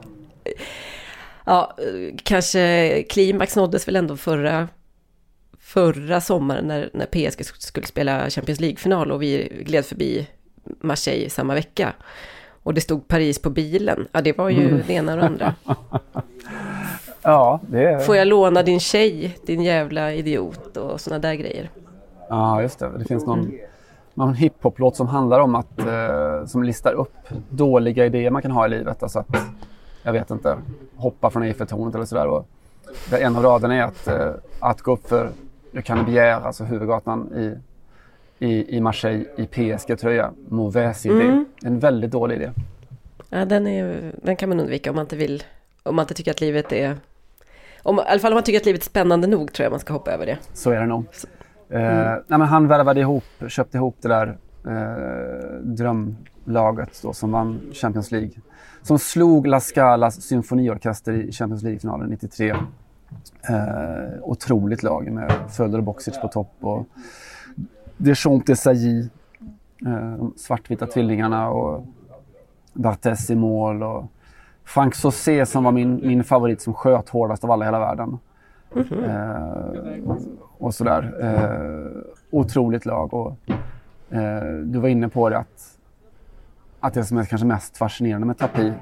Ja, 1.44 1.76
kanske 2.22 3.02
klimax 3.02 3.56
nåddes 3.56 3.88
väl 3.88 3.96
ändå 3.96 4.16
förra, 4.16 4.68
förra 5.58 6.20
sommaren 6.20 6.68
när, 6.68 6.90
när 6.92 7.06
PSG 7.06 7.44
skulle 7.44 7.86
spela 7.86 8.30
Champions 8.30 8.60
League-final 8.60 9.12
och 9.12 9.22
vi 9.22 9.62
gled 9.66 9.84
förbi 9.84 10.28
Marseille 10.80 11.30
samma 11.30 11.54
vecka. 11.54 11.92
Och 12.62 12.74
det 12.74 12.80
stod 12.80 13.08
Paris 13.08 13.38
på 13.38 13.50
bilen. 13.50 14.08
Ja, 14.12 14.20
det 14.20 14.38
var 14.38 14.50
ju 14.50 14.82
det 14.86 14.92
ena 14.92 15.12
och 15.12 15.18
det 15.18 15.26
andra. 15.26 15.54
Ja, 17.24 17.60
det 17.66 17.84
är... 17.84 17.98
Får 17.98 18.16
jag 18.16 18.26
låna 18.26 18.62
din 18.62 18.80
tjej, 18.80 19.38
din 19.46 19.62
jävla 19.62 20.12
idiot 20.12 20.76
och 20.76 21.00
sådana 21.00 21.18
där 21.18 21.34
grejer. 21.34 21.70
Ja, 22.28 22.62
just 22.62 22.78
det. 22.78 22.98
Det 22.98 23.04
finns 23.04 23.26
någon, 23.26 23.52
någon 24.14 24.34
hiphop-låt 24.34 24.96
som 24.96 25.08
handlar 25.08 25.40
om 25.40 25.54
att, 25.54 25.78
eh, 25.78 26.46
som 26.46 26.62
listar 26.62 26.92
upp 26.92 27.16
dåliga 27.48 28.06
idéer 28.06 28.30
man 28.30 28.42
kan 28.42 28.50
ha 28.50 28.66
i 28.66 28.68
livet. 28.68 29.02
Alltså 29.02 29.18
att, 29.18 29.36
jag 30.02 30.12
vet 30.12 30.30
inte, 30.30 30.56
hoppa 30.96 31.30
från 31.30 31.42
Eiffeltornet 31.42 31.94
eller 31.94 32.04
sådär. 32.04 32.26
Och 32.26 32.46
där 33.10 33.18
en 33.18 33.36
av 33.36 33.42
raderna 33.42 33.74
är 33.74 33.82
att, 33.82 34.06
eh, 34.08 34.30
att 34.60 34.80
gå 34.80 34.92
upp 34.92 35.08
för 35.08 35.30
Le 35.72 35.80
Canebière, 35.80 36.42
alltså 36.42 36.64
huvudgatan 36.64 37.32
i, 37.34 37.58
i, 38.46 38.76
i 38.76 38.80
Marseille 38.80 39.24
i 39.36 39.46
PSG-tröja. 39.46 40.30
Mauvaise 40.48 41.08
idé. 41.08 41.24
Mm. 41.24 41.44
En 41.62 41.78
väldigt 41.78 42.10
dålig 42.10 42.36
idé. 42.36 42.50
Ja, 43.28 43.44
den, 43.44 43.66
är, 43.66 44.12
den 44.22 44.36
kan 44.36 44.48
man 44.48 44.60
undvika 44.60 44.90
om 44.90 44.96
man 44.96 45.04
inte 45.04 45.16
vill, 45.16 45.42
om 45.82 45.96
man 45.96 46.02
inte 46.02 46.14
tycker 46.14 46.30
att 46.30 46.40
livet 46.40 46.72
är... 46.72 46.96
Om, 47.82 47.98
I 47.98 48.02
alla 48.06 48.20
fall 48.20 48.32
om 48.32 48.36
man 48.36 48.44
tycker 48.44 48.60
att 48.60 48.66
livet 48.66 48.80
är 48.80 48.84
spännande 48.84 49.26
nog 49.26 49.52
tror 49.52 49.64
jag 49.64 49.70
man 49.70 49.80
ska 49.80 49.92
hoppa 49.92 50.12
över 50.12 50.26
det. 50.26 50.38
Så 50.52 50.70
är 50.70 50.80
det 50.80 50.86
nog. 50.86 51.04
Eh, 51.74 52.16
nej, 52.26 52.38
men 52.38 52.40
han 52.40 52.68
värvade 52.68 53.00
ihop, 53.00 53.24
köpte 53.48 53.76
ihop 53.76 53.96
det 54.00 54.08
där 54.08 54.38
eh, 54.66 55.60
drömlaget 55.60 57.02
då, 57.02 57.12
som 57.12 57.32
vann 57.32 57.60
Champions 57.72 58.10
League. 58.10 58.30
Som 58.82 58.98
slog 58.98 59.46
La 59.46 59.60
Scalas 59.60 60.22
symfoniorkester 60.22 61.12
i 61.12 61.32
Champions 61.32 61.62
League-finalen 61.62 62.10
93. 62.10 62.50
Eh, 62.50 62.56
otroligt 64.22 64.82
lag 64.82 65.12
med 65.12 65.32
Földer 65.48 65.78
och 65.78 65.84
Boxic 65.84 66.20
på 66.20 66.28
topp 66.28 66.52
och 66.60 66.86
Deschamps 67.96 68.46
Desailly, 68.46 69.00
eh, 69.86 70.12
de 70.18 70.34
svartvita 70.36 70.86
tvillingarna 70.86 71.48
och 71.48 71.86
Barthez 72.72 73.30
i 73.30 73.34
mål 73.34 73.82
och 73.82 74.04
Frank 74.64 74.94
Saucé 74.94 75.46
som 75.46 75.64
var 75.64 75.72
min, 75.72 76.00
min 76.06 76.24
favorit 76.24 76.60
som 76.60 76.74
sköt 76.74 77.08
hårdast 77.08 77.44
av 77.44 77.50
alla 77.50 77.64
i 77.64 77.68
hela 77.68 77.78
världen. 77.78 78.18
Eh, 78.76 80.16
och 80.58 80.74
sådär. 80.74 81.14
Eh, 81.20 82.02
otroligt 82.30 82.86
lag. 82.86 83.14
Och, 83.14 83.36
eh, 84.10 84.42
du 84.64 84.78
var 84.78 84.88
inne 84.88 85.08
på 85.08 85.28
det 85.28 85.38
att, 85.38 85.78
att 86.80 86.94
det 86.94 87.04
som 87.04 87.18
är 87.18 87.24
kanske 87.24 87.46
mest 87.46 87.76
fascinerande 87.76 88.26
med 88.26 88.38
Tapi, 88.38 88.72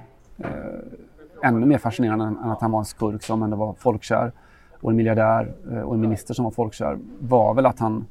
ännu 1.43 1.67
mer 1.67 1.79
fascinerande 1.79 2.25
än 2.25 2.39
att 2.39 2.61
han 2.61 2.71
var 2.71 2.79
en 2.79 2.85
skurk 2.85 3.23
som 3.23 3.43
ändå 3.43 3.57
var 3.57 3.75
folkkär 3.75 4.33
och 4.81 4.91
en 4.91 4.97
miljardär 4.97 5.53
och 5.85 5.95
en 5.95 6.01
minister 6.01 6.35
som 6.35 6.45
var 6.45 6.53
folkkär, 6.53 6.99
var 7.19 7.55
väl 7.55 7.67
att 7.67 7.79
han 7.79 8.07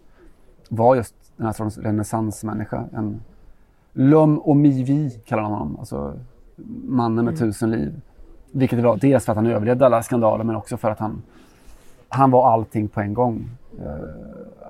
var 0.70 0.96
just 0.96 1.16
den 1.38 1.46
här 1.46 1.54
sortens 1.54 1.78
renässansmänniska. 1.78 2.86
En 2.94 3.22
l'homme 3.94 4.42
au 4.46 4.54
mi-vie 4.54 5.10
kallar 5.26 5.44
de 5.44 5.52
honom, 5.52 5.78
alltså 5.80 6.14
mannen 6.88 7.26
med 7.26 7.38
tusen 7.38 7.72
liv. 7.72 8.02
Vilket 8.52 8.80
är 8.80 8.82
bra, 8.82 8.96
dels 8.96 9.26
för 9.26 9.32
att 9.32 9.36
han 9.36 9.46
överlevde 9.46 9.86
alla 9.86 10.04
skandaler 10.04 10.44
men 10.44 10.56
också 10.56 10.78
för 10.78 10.92
att 10.92 11.00
han, 11.00 11.22
han 12.12 12.32
var 12.32 12.52
allting 12.54 12.88
på 12.88 13.02
en 13.02 13.14
gång. 13.14 13.50
Eh, 13.80 13.96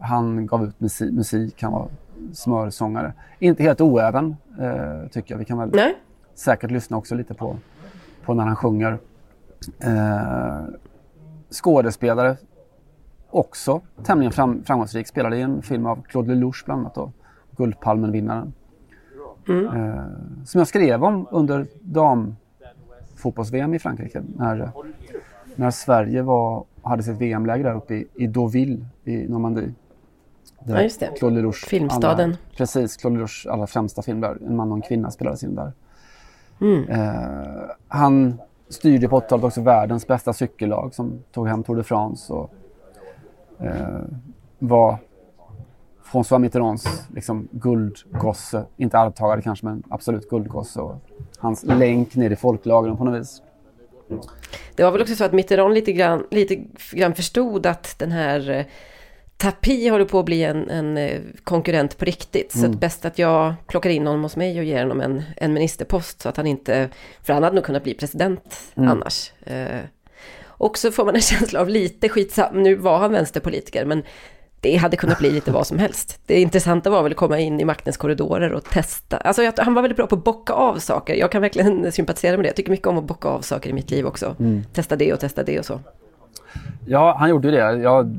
han 0.02 0.46
gav 0.46 0.64
ut 0.64 0.80
musik, 0.80 1.14
musik, 1.14 1.64
han 1.64 1.72
var 1.72 1.88
smörsångare. 2.34 3.14
Inte 3.40 3.64
helt 3.64 3.82
oäven 3.82 4.36
eh, 4.60 5.10
tycker 5.12 5.34
jag. 5.34 5.40
Vi 5.40 5.46
kan 5.46 5.58
väl 5.58 5.70
Nej. 5.74 5.98
säkert 6.36 6.72
lyssna 6.72 6.98
också 6.98 7.16
lite 7.16 7.34
på, 7.34 7.56
på 8.26 8.34
när 8.34 8.44
han 8.44 8.56
sjunger. 8.56 9.00
Eh, 9.80 10.62
skådespelare, 11.50 12.38
också 13.30 13.82
tämligen 14.04 14.32
fram, 14.32 14.64
framgångsrik. 14.64 15.08
Spelade 15.08 15.38
i 15.38 15.42
en 15.42 15.62
film 15.62 15.86
av 15.86 16.02
Claude 16.02 16.34
Lelouch 16.34 16.64
bland 16.66 16.82
annat 16.82 16.96
då, 16.96 17.12
Guldpalmen-vinnaren. 17.58 18.54
Eh, 19.50 20.04
som 20.46 20.60
jag 20.60 20.68
skrev 20.68 21.04
om 21.04 21.28
under 21.32 21.68
damfotbolls-VM 21.82 23.74
i 23.74 23.80
Frankrike 23.80 24.24
när, 24.36 24.72
när 25.56 25.72
Sverige 25.72 26.22
var, 26.22 26.66
hade 26.84 27.04
sitt 27.04 27.18
VM-läger 27.18 27.64
där 27.64 27.76
uppe 27.76 27.96
i, 27.96 28.08
i 28.16 28.28
Deauville 28.28 28.86
i 29.04 29.18
Normandie. 29.18 29.74
Ja, 30.66 30.82
just 30.82 31.00
det. 31.00 31.12
Claude 31.18 31.36
Lelouch, 31.36 31.66
Filmstaden. 31.68 32.30
Alla, 32.30 32.38
precis, 32.58 32.98
Claude 32.98 33.16
Lelouchs 33.16 33.46
allra 33.46 33.68
främsta 33.68 34.02
film 34.02 34.22
där. 34.22 34.38
En 34.48 34.56
man 34.56 34.72
och 34.72 34.78
en 34.78 34.82
kvinna 34.82 35.12
spelades 35.12 35.44
in 35.44 35.56
där. 35.56 35.72
Mm. 36.62 36.90
Eh, 36.90 37.62
han 37.88 38.42
styrde 38.70 39.08
på 39.08 39.20
80-talet 39.20 39.46
också 39.46 39.62
världens 39.62 40.08
bästa 40.08 40.34
cykellag 40.34 40.94
som 40.94 41.20
tog 41.32 41.48
hem 41.48 41.64
Tour 41.64 41.76
de 41.76 41.84
France 41.84 42.34
och 42.34 42.54
eh, 43.60 44.00
var 44.60 44.98
François 46.12 46.40
Mitterrands 46.40 47.08
liksom, 47.16 47.48
guldgosse. 47.52 48.66
Inte 48.78 49.00
arvtagare 49.00 49.42
kanske, 49.42 49.66
men 49.66 49.84
absolut 49.90 50.30
guldgosse. 50.30 50.82
Och 50.82 50.96
hans 51.38 51.64
länk 51.64 52.16
ner 52.16 52.30
i 52.30 52.36
folklagren 52.36 52.98
på 52.98 53.04
något 53.04 53.22
vis. 53.22 53.42
Det 54.76 54.84
var 54.84 54.92
väl 54.92 55.02
också 55.02 55.16
så 55.16 55.24
att 55.24 55.34
Mitterrand 55.34 55.74
lite 55.74 55.92
grann, 55.92 56.28
lite 56.32 56.56
grann 56.92 57.16
förstod 57.16 57.66
att 57.66 58.00
den 58.00 58.12
här 58.12 58.50
eh, 58.50 58.66
Tapi 59.38 59.90
håller 59.90 60.06
på 60.06 60.20
att 60.20 60.26
bli 60.26 60.44
en, 60.44 60.70
en 60.70 60.98
eh, 60.98 61.22
konkurrent 61.44 61.98
på 61.98 62.06
riktigt. 62.06 62.52
Så 62.52 62.66
att 62.66 62.80
bäst 62.80 63.06
att 63.06 63.20
jag 63.20 63.54
plockar 63.68 63.90
in 63.90 64.08
honom 64.08 64.24
hos 64.24 64.36
mig 64.36 64.60
och 64.60 64.66
ger 64.66 64.82
honom 64.82 65.02
en, 65.02 65.24
en 65.38 65.54
ministerpost 65.54 66.22
så 66.22 66.30
att 66.30 66.38
han 66.38 66.48
inte, 66.48 66.90
för 67.24 67.34
han 67.34 67.44
hade 67.44 67.56
nog 67.56 67.66
kunnat 67.66 67.84
bli 67.84 67.94
president 67.94 68.74
annars. 68.76 69.32
Eh, 69.44 69.80
och 70.44 70.78
så 70.78 70.92
får 70.92 71.06
man 71.06 71.16
en 71.16 71.22
känsla 71.32 71.62
av 71.62 71.70
lite 71.70 72.10
skitsam, 72.10 72.64
nu 72.64 72.76
var 72.76 73.00
han 73.00 73.12
vänsterpolitiker 73.12 73.86
men 73.86 74.04
det 74.62 74.76
hade 74.76 74.98
kunnat 74.98 75.20
bli 75.20 75.32
lite 75.32 75.52
vad 75.52 75.68
som 75.68 75.80
helst. 75.80 76.20
Det 76.26 76.42
intressanta 76.42 76.90
var 76.90 77.04
väl 77.04 77.12
att 77.12 77.18
komma 77.18 77.40
in 77.40 77.60
i 77.60 77.66
maktens 77.66 77.98
korridorer 77.98 78.54
och 78.54 78.64
testa. 78.64 79.18
Alltså 79.18 79.44
jag, 79.44 79.54
han 79.58 79.74
var 79.74 79.82
väldigt 79.82 79.98
bra 79.98 80.08
på 80.08 80.16
att 80.16 80.24
bocka 80.24 80.54
av 80.54 80.76
saker. 80.76 81.16
Jag 81.16 81.32
kan 81.32 81.42
verkligen 81.42 81.92
sympatisera 81.92 82.38
med 82.38 82.46
det. 82.46 82.50
Jag 82.50 82.56
tycker 82.56 82.72
mycket 82.72 82.88
om 82.88 82.98
att 82.98 83.04
bocka 83.04 83.28
av 83.28 83.42
saker 83.42 83.70
i 83.70 83.74
mitt 83.74 83.92
liv 83.92 84.06
också. 84.06 84.36
Testa 84.74 84.96
det 84.96 85.14
och 85.14 85.20
testa 85.20 85.44
det 85.44 85.60
och 85.60 85.66
så. 85.66 85.80
Ja, 86.86 87.16
han 87.20 87.30
gjorde 87.30 87.48
ju 87.48 87.54
det. 87.54 87.82
Jag 87.82 88.16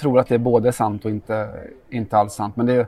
tror 0.00 0.18
att 0.18 0.28
det 0.28 0.38
både 0.38 0.68
är 0.68 0.72
sant 0.72 1.04
och 1.04 1.10
inte, 1.10 1.48
inte 1.90 2.16
alls 2.16 2.34
sant. 2.34 2.56
Men 2.56 2.66
det, 2.66 2.86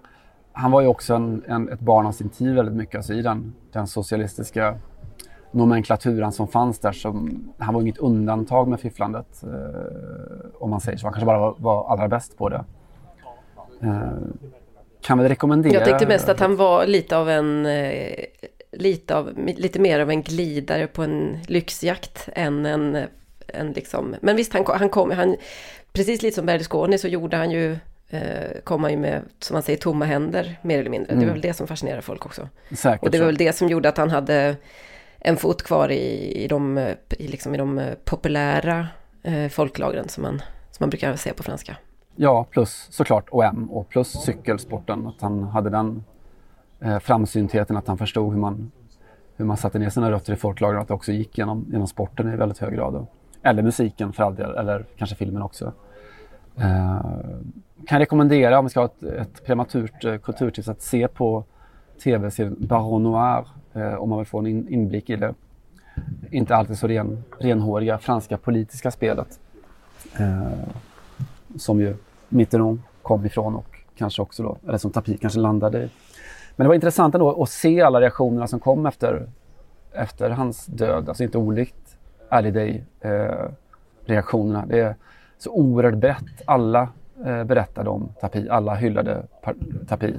han 0.53 0.71
var 0.71 0.81
ju 0.81 0.87
också 0.87 1.15
en, 1.15 1.43
en, 1.47 1.69
ett 1.69 1.81
barn 1.81 2.07
av 2.07 2.13
sin 2.13 2.29
tid 2.29 2.55
väldigt 2.55 2.75
mycket. 2.75 2.97
Alltså 2.97 3.13
i 3.13 3.23
den, 3.23 3.55
den 3.73 3.87
socialistiska 3.87 4.75
nomenklaturan 5.51 6.33
som 6.33 6.49
fanns 6.49 6.79
där. 6.79 6.93
Som, 6.93 7.45
han 7.59 7.75
var 7.75 7.81
inget 7.81 7.99
undantag 7.99 8.69
med 8.69 8.81
fifflandet. 8.81 9.43
Eh, 9.43 9.51
om 10.59 10.71
man 10.71 10.81
säger 10.81 10.99
så. 10.99 11.07
Han 11.07 11.13
kanske 11.13 11.27
bara 11.27 11.39
var, 11.39 11.55
var 11.59 11.93
allra 11.93 12.09
bäst 12.09 12.39
på 12.39 12.49
det. 12.49 12.65
Eh, 13.83 14.13
kan 15.03 15.19
väl 15.19 15.29
rekommendera... 15.29 15.75
Jag 15.75 15.85
tänkte 15.85 16.07
mest 16.07 16.29
att 16.29 16.41
han 16.41 16.57
var 16.57 16.87
lite 16.87 17.17
av 17.17 17.31
en, 17.31 17.67
eh, 17.67 18.25
lite, 18.73 19.17
av, 19.17 19.39
lite 19.57 19.79
mer 19.79 20.01
av 20.01 20.11
en 20.11 20.23
glidare 20.23 20.87
på 20.87 21.03
en 21.03 21.39
lyxjakt 21.47 22.29
än 22.35 22.67
en, 22.67 22.99
en 23.47 23.73
liksom, 23.73 24.17
men 24.21 24.37
visst 24.37 24.53
han, 24.53 24.65
han 24.67 24.89
kom, 24.89 25.11
han, 25.11 25.37
precis 25.93 26.23
lite 26.23 26.35
som 26.35 26.47
Berlusconi 26.47 26.99
så 26.99 27.09
gjorde 27.09 27.37
han 27.37 27.51
ju, 27.51 27.77
eh, 28.11 28.61
kom 28.65 28.83
han 28.83 28.93
ju 28.93 28.99
med, 28.99 29.23
som 29.39 29.55
man 29.55 29.63
säger, 29.63 29.79
tomma 29.79 30.05
händer 30.05 30.59
mer 30.63 30.79
eller 30.79 30.91
mindre. 30.91 31.15
Det 31.15 31.27
var 31.27 31.33
väl 31.33 31.41
det 31.41 31.55
som 31.55 31.67
fascinerar 31.67 32.01
folk 32.01 32.27
också. 32.27 32.49
Säkert 32.71 33.03
Och 33.03 33.11
det 33.11 33.19
var 33.19 33.27
väl 33.27 33.37
det 33.37 33.57
som 33.57 33.69
gjorde 33.69 33.89
att 33.89 33.99
han 33.99 34.11
hade 34.11 34.57
en 35.19 35.37
fot 35.37 35.63
kvar 35.63 35.89
i, 35.89 36.33
i, 36.45 36.49
de, 36.49 36.95
i, 37.19 37.29
liksom 37.29 37.55
i 37.55 37.59
de 37.59 37.81
populära 38.05 38.89
eh, 39.23 39.49
folklagren 39.49 40.09
som 40.09 40.23
man, 40.23 40.43
som 40.71 40.85
man 40.85 40.91
brukar 40.91 41.17
säga 41.17 41.35
på 41.35 41.43
franska. 41.43 41.77
Ja, 42.17 42.47
plus 42.51 42.89
såklart 42.91 43.29
OM 43.31 43.71
och 43.71 43.89
plus 43.89 44.09
cykelsporten. 44.09 45.07
Att 45.07 45.21
han 45.21 45.43
hade 45.43 45.71
den 45.71 46.05
eh, 46.81 46.99
framsyntheten 46.99 47.77
att 47.77 47.89
han 47.89 47.99
förstod 47.99 48.33
hur 48.33 48.41
man, 48.41 48.71
hur 49.37 49.45
man 49.45 49.57
satte 49.57 49.79
ner 49.79 49.91
sina 49.91 50.11
rötter 50.11 50.33
i 50.33 50.37
folklagren 50.37 50.77
och 50.77 50.83
att 50.83 50.89
det 50.89 50.95
också 50.95 51.13
gick 51.13 51.39
genom, 51.39 51.67
genom 51.71 51.87
sporten 51.87 52.33
i 52.33 52.37
väldigt 52.37 52.59
hög 52.59 52.75
grad. 52.75 52.95
Och, 52.95 53.15
eller 53.43 53.63
musiken 53.63 54.13
för 54.13 54.23
all 54.23 54.35
del, 54.35 54.55
eller 54.55 54.85
kanske 54.97 55.17
filmen 55.17 55.43
också. 55.43 55.73
Eh, 56.57 57.01
kan 57.87 57.99
rekommendera 57.99 58.59
om 58.59 58.65
vi 58.65 58.71
ska 58.71 58.81
ha 58.81 58.87
ett, 58.87 59.03
ett 59.03 59.45
prematurt 59.45 60.05
eh, 60.05 60.17
kulturtips 60.17 60.69
att 60.69 60.83
se 60.83 61.09
på 61.09 61.45
tv-serien 62.05 62.57
Baron 62.59 63.03
Noir 63.03 63.47
eh, 63.73 63.95
om 63.95 64.09
man 64.09 64.19
vill 64.19 64.27
få 64.27 64.39
en 64.39 64.47
in, 64.47 64.69
inblick 64.69 65.11
i 65.11 65.17
det 65.17 65.35
inte 66.31 66.57
alltid 66.57 66.79
så 66.79 66.87
ren, 66.87 67.25
renhåriga 67.39 67.99
franska 67.99 68.39
politiska 68.39 68.91
spelet. 68.91 69.41
Eh, 70.19 70.53
som 71.59 71.81
ju 71.81 71.95
Mitterrand 72.29 72.83
kom 73.03 73.27
ifrån 73.27 73.55
och 73.55 73.79
kanske 73.97 74.23
också 74.23 74.43
då, 74.43 74.57
eller 74.69 74.79
som 74.79 74.91
Tapie 74.91 75.17
kanske 75.17 75.39
landade 75.41 75.79
i. 75.79 75.91
Men 76.57 76.65
det 76.65 76.69
var 76.69 76.75
intressant 76.75 77.15
ändå 77.15 77.43
att 77.43 77.51
se 77.51 77.81
alla 77.81 78.01
reaktionerna 78.01 78.47
som 78.47 78.61
kom 78.61 78.87
efter, 78.87 79.27
efter 79.93 80.31
hans 80.31 80.67
död. 80.67 81.09
Alltså 81.09 81.23
inte 81.23 81.39
olikt 81.39 81.99
Ali 82.29 82.51
Day 82.51 82.85
eh, 83.01 83.49
reaktionerna. 84.05 84.67
Det 84.67 84.81
är 84.81 84.95
så 85.39 85.51
oerhört 85.51 85.95
brett. 85.95 86.25
Alla 86.45 86.89
eh, 87.25 87.45
berättade 87.45 87.91
om 87.91 88.09
Tapie. 88.21 88.53
Alla 88.53 88.75
hyllade 88.75 89.23
Tapie. 89.89 90.15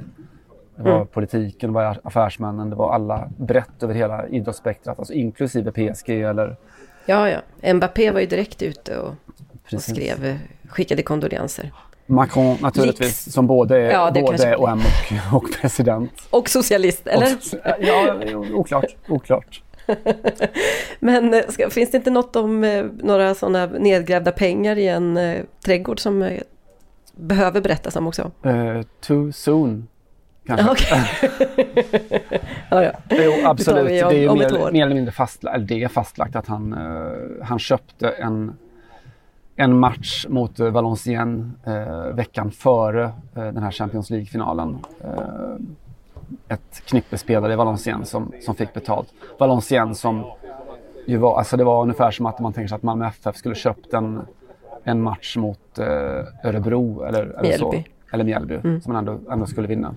Det 0.78 0.84
var 0.84 0.96
mm. 0.96 1.08
politiken, 1.08 1.70
det 1.70 1.74
var 1.74 2.00
affärsmännen, 2.04 2.70
det 2.70 2.76
var 2.76 2.94
alla 2.94 3.30
brett 3.38 3.84
över 3.84 3.94
hela 3.94 4.28
idrottsspektrat, 4.28 5.00
alltså 5.00 5.14
inklusive 5.14 5.72
PSG 5.72 6.10
eller... 6.10 6.56
Ja, 7.06 7.30
ja. 7.30 7.74
Mbappé 7.74 8.12
var 8.12 8.20
ju 8.20 8.26
direkt 8.26 8.62
ute 8.62 9.00
och, 9.00 9.14
och 9.74 9.82
skrev, 9.82 10.40
skickade 10.68 11.04
kondolenser. 11.04 11.72
Macron 12.06 12.58
naturligtvis, 12.62 13.26
Liks. 13.26 13.34
som 13.34 13.48
både 13.48 13.80
ja, 13.80 14.12
både 14.14 14.56
OM 14.56 14.82
och, 15.32 15.36
och 15.36 15.52
president. 15.62 16.12
Och 16.30 16.50
socialist, 16.50 17.08
eller? 17.08 17.36
Och, 17.36 17.76
ja, 17.80 18.16
oklart. 18.54 18.96
oklart. 19.08 19.62
Men 21.00 21.34
eh, 21.34 21.42
ska, 21.50 21.70
finns 21.70 21.92
det 21.92 21.98
inte 21.98 22.10
något 22.10 22.36
om 22.36 22.64
eh, 22.64 22.86
några 23.04 23.36
sådana 23.36 23.66
nedgrävda 23.66 24.32
pengar 24.32 24.78
i 24.78 24.88
en 24.88 25.18
eh, 25.18 25.44
trädgård 25.66 26.00
som 26.00 26.22
eh, 26.22 26.42
behöver 27.16 27.62
berättas 27.62 27.96
om 27.96 28.08
också? 28.08 28.32
Uh, 28.46 28.82
too 29.02 29.32
soon. 29.32 29.88
Kanske. 30.46 30.72
Okay. 30.72 31.04
ja, 32.70 32.84
ja. 32.84 32.92
Jo, 33.10 33.34
absolut. 33.44 33.88
Det, 33.88 33.94
det 33.94 34.00
är 34.00 34.12
ju 34.14 34.36
mer, 34.36 34.72
mer, 34.72 34.86
eller 34.86 34.96
mindre 34.96 35.12
fastlagt, 35.12 35.68
det 35.68 35.84
är 35.84 35.88
fastlagt 35.88 36.36
att 36.36 36.48
han, 36.48 36.76
han 37.44 37.60
köpte 37.60 38.10
en 38.10 38.54
en 39.60 39.80
match 39.80 40.26
mot 40.30 40.60
eh, 40.60 40.70
Valenciennes 40.70 41.68
eh, 41.68 42.16
veckan 42.16 42.52
före 42.52 43.04
eh, 43.04 43.12
den 43.44 43.64
här 43.64 43.72
Champions 43.72 44.10
League-finalen. 44.10 44.78
Eh, 45.04 45.56
ett 46.48 46.86
knippe 46.86 47.18
spelare 47.18 47.54
i 47.54 47.56
Valenciennes 47.56 48.10
som, 48.10 48.32
som 48.42 48.56
fick 48.56 48.74
betalt. 48.74 49.08
Valenciennes 49.40 50.00
som 50.00 50.26
ju 51.06 51.18
var, 51.18 51.38
alltså 51.38 51.58
det 51.58 51.64
var 51.64 51.82
ungefär 51.82 52.12
som 52.12 52.26
att 52.26 52.40
man 52.40 52.54
tänker 52.54 52.68
sig 52.68 52.76
att 52.76 52.84
Malmö 52.84 53.08
FF 53.08 53.36
skulle 53.36 53.56
köpt 53.56 53.94
en, 53.94 54.22
en 54.84 55.02
match 55.02 55.38
mot 55.38 55.80
eh, 55.80 55.86
Örebro 56.44 57.04
eller, 57.04 57.24
eller 57.40 57.58
så. 57.58 57.84
Eller 58.12 58.24
Mjällby, 58.24 58.56
mm. 58.56 58.82
som 58.82 58.94
man 58.94 59.08
ändå, 59.08 59.32
ändå 59.32 59.46
skulle 59.46 59.68
vinna. 59.68 59.96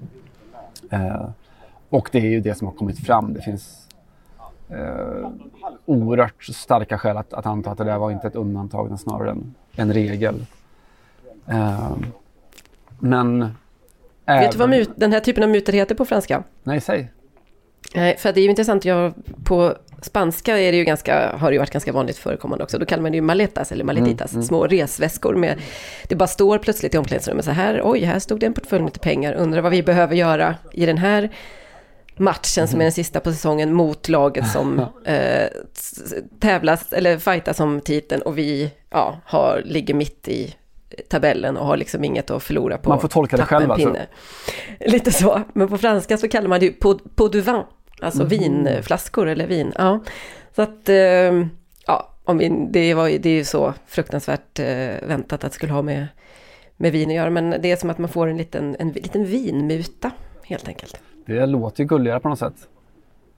Eh, 0.90 1.29
och 1.88 2.09
det 2.12 2.19
är 2.19 2.31
ju 2.31 2.40
det 2.40 2.55
som 2.55 2.67
har 2.67 2.75
kommit 2.75 2.99
fram. 3.07 3.35
Det 3.35 3.40
finns 3.40 3.88
eh, 4.71 5.31
oerhört 5.85 6.45
starka 6.45 6.99
skäl 6.99 7.17
att, 7.17 7.33
att 7.33 7.47
anta 7.47 7.71
att 7.71 7.79
det 7.79 7.85
där 7.85 7.99
var 7.99 8.11
inte 8.11 8.27
ett 8.27 8.37
undantag 8.37 8.87
utan 8.87 8.99
snarare 8.99 9.31
en, 9.31 9.55
en 9.77 9.93
regel. 9.93 10.47
Eh, 11.47 11.93
men... 12.99 13.49
Även... 14.25 14.43
Vet 14.43 14.53
du 14.53 14.59
vad 14.59 14.71
mut, 14.71 14.91
den 14.97 15.12
här 15.12 15.21
typen 15.21 15.43
av 15.43 15.49
mutor 15.50 15.73
heter 15.73 15.95
på 15.95 16.05
franska? 16.05 16.43
Nej, 16.62 16.81
säg. 16.81 17.11
Nej, 17.95 18.17
för 18.17 18.33
det 18.33 18.41
är 18.41 18.43
ju 18.43 18.50
intressant. 18.50 18.85
Jag, 18.85 19.12
på 19.45 19.75
spanska 20.03 20.59
är 20.59 20.73
det 20.73 20.79
ju 20.79 20.85
ganska, 20.85 21.37
har 21.37 21.50
det 21.50 21.53
ju 21.53 21.59
varit 21.59 21.71
ganska 21.71 21.93
vanligt 21.93 22.17
förekommande 22.17 22.65
också. 22.65 22.79
Då 22.79 22.87
kallar 22.87 23.03
man 23.03 23.12
det 23.12 23.17
ju 23.17 23.23
maletas 23.23 23.73
eller 23.73 23.85
maletitas, 23.85 24.33
mm, 24.33 24.39
mm. 24.39 24.47
små 24.47 24.67
resväskor 24.67 25.35
med, 25.35 25.59
det 26.09 26.17
bara 26.17 26.27
står 26.27 26.59
plötsligt 26.59 26.95
i 26.95 26.99
omklädningsrummet 26.99 27.45
så 27.45 27.50
här, 27.50 27.81
oj, 27.85 28.00
här 28.00 28.19
stod 28.19 28.41
det 28.41 28.47
en 28.47 28.55
portfölj 28.55 28.83
med 28.83 29.00
pengar, 29.00 29.33
undrar 29.33 29.61
vad 29.61 29.73
vi 29.73 29.83
behöver 29.83 30.17
göra 30.17 30.55
i 30.73 30.87
den 30.87 30.99
här 30.99 31.31
matchen 32.21 32.69
som 32.69 32.81
är 32.81 32.85
den 32.85 32.93
sista 32.93 33.21
på 33.21 33.33
säsongen 33.33 33.73
mot 33.73 34.09
laget 34.09 34.50
som 34.50 34.79
eh, 35.05 35.49
tävlas 36.41 36.93
eller 36.93 37.19
fightas 37.19 37.61
om 37.61 37.80
titeln 37.80 38.23
och 38.23 38.39
vi 38.39 38.71
ja, 38.91 39.21
har, 39.25 39.63
ligger 39.65 39.95
mitt 39.95 40.28
i 40.28 40.54
tabellen 41.09 41.56
och 41.56 41.67
har 41.67 41.76
liksom 41.76 42.04
inget 42.04 42.30
att 42.30 42.43
förlora 42.43 42.78
på. 42.78 42.89
Man 42.89 43.00
får 43.00 43.09
tolka 43.09 43.37
det 43.37 43.45
själv 43.45 43.71
alltså? 43.71 43.97
Lite 44.80 45.13
så, 45.13 45.43
men 45.52 45.69
på 45.69 45.78
franska 45.78 46.17
så 46.17 46.28
kallar 46.28 46.49
man 46.49 46.61
det 46.61 46.67
ju 46.67 46.73
pot, 46.73 47.33
du 47.33 47.41
vin, 47.41 47.63
alltså 48.00 48.23
mm. 48.23 48.28
vinflaskor 48.28 49.28
eller 49.28 49.47
vin. 49.47 49.73
Ja. 49.78 50.00
Så 50.56 50.63
att, 50.63 50.89
eh, 50.89 51.47
ja, 51.87 52.15
om 52.25 52.39
vi, 52.39 52.67
det, 52.71 52.95
var, 52.95 53.09
det 53.09 53.30
är 53.30 53.35
ju 53.35 53.45
så 53.45 53.75
fruktansvärt 53.87 54.59
eh, 54.59 55.09
väntat 55.09 55.45
att 55.45 55.50
det 55.52 55.54
skulle 55.54 55.73
ha 55.73 55.83
med, 55.83 56.06
med 56.76 56.93
vin 56.93 57.09
att 57.09 57.15
göra, 57.15 57.30
men 57.30 57.50
det 57.63 57.71
är 57.71 57.76
som 57.76 57.91
att 57.91 57.99
man 57.99 58.09
får 58.09 58.26
en 58.26 58.37
liten, 58.37 58.76
en 58.78 58.89
liten 58.89 59.25
vinmuta 59.25 60.11
helt 60.43 60.69
enkelt. 60.69 61.00
Det 61.30 61.47
låter 61.47 61.82
ju 61.82 61.88
gulligare 61.88 62.21
på 62.21 62.28
något 62.28 62.38
sätt. 62.38 62.69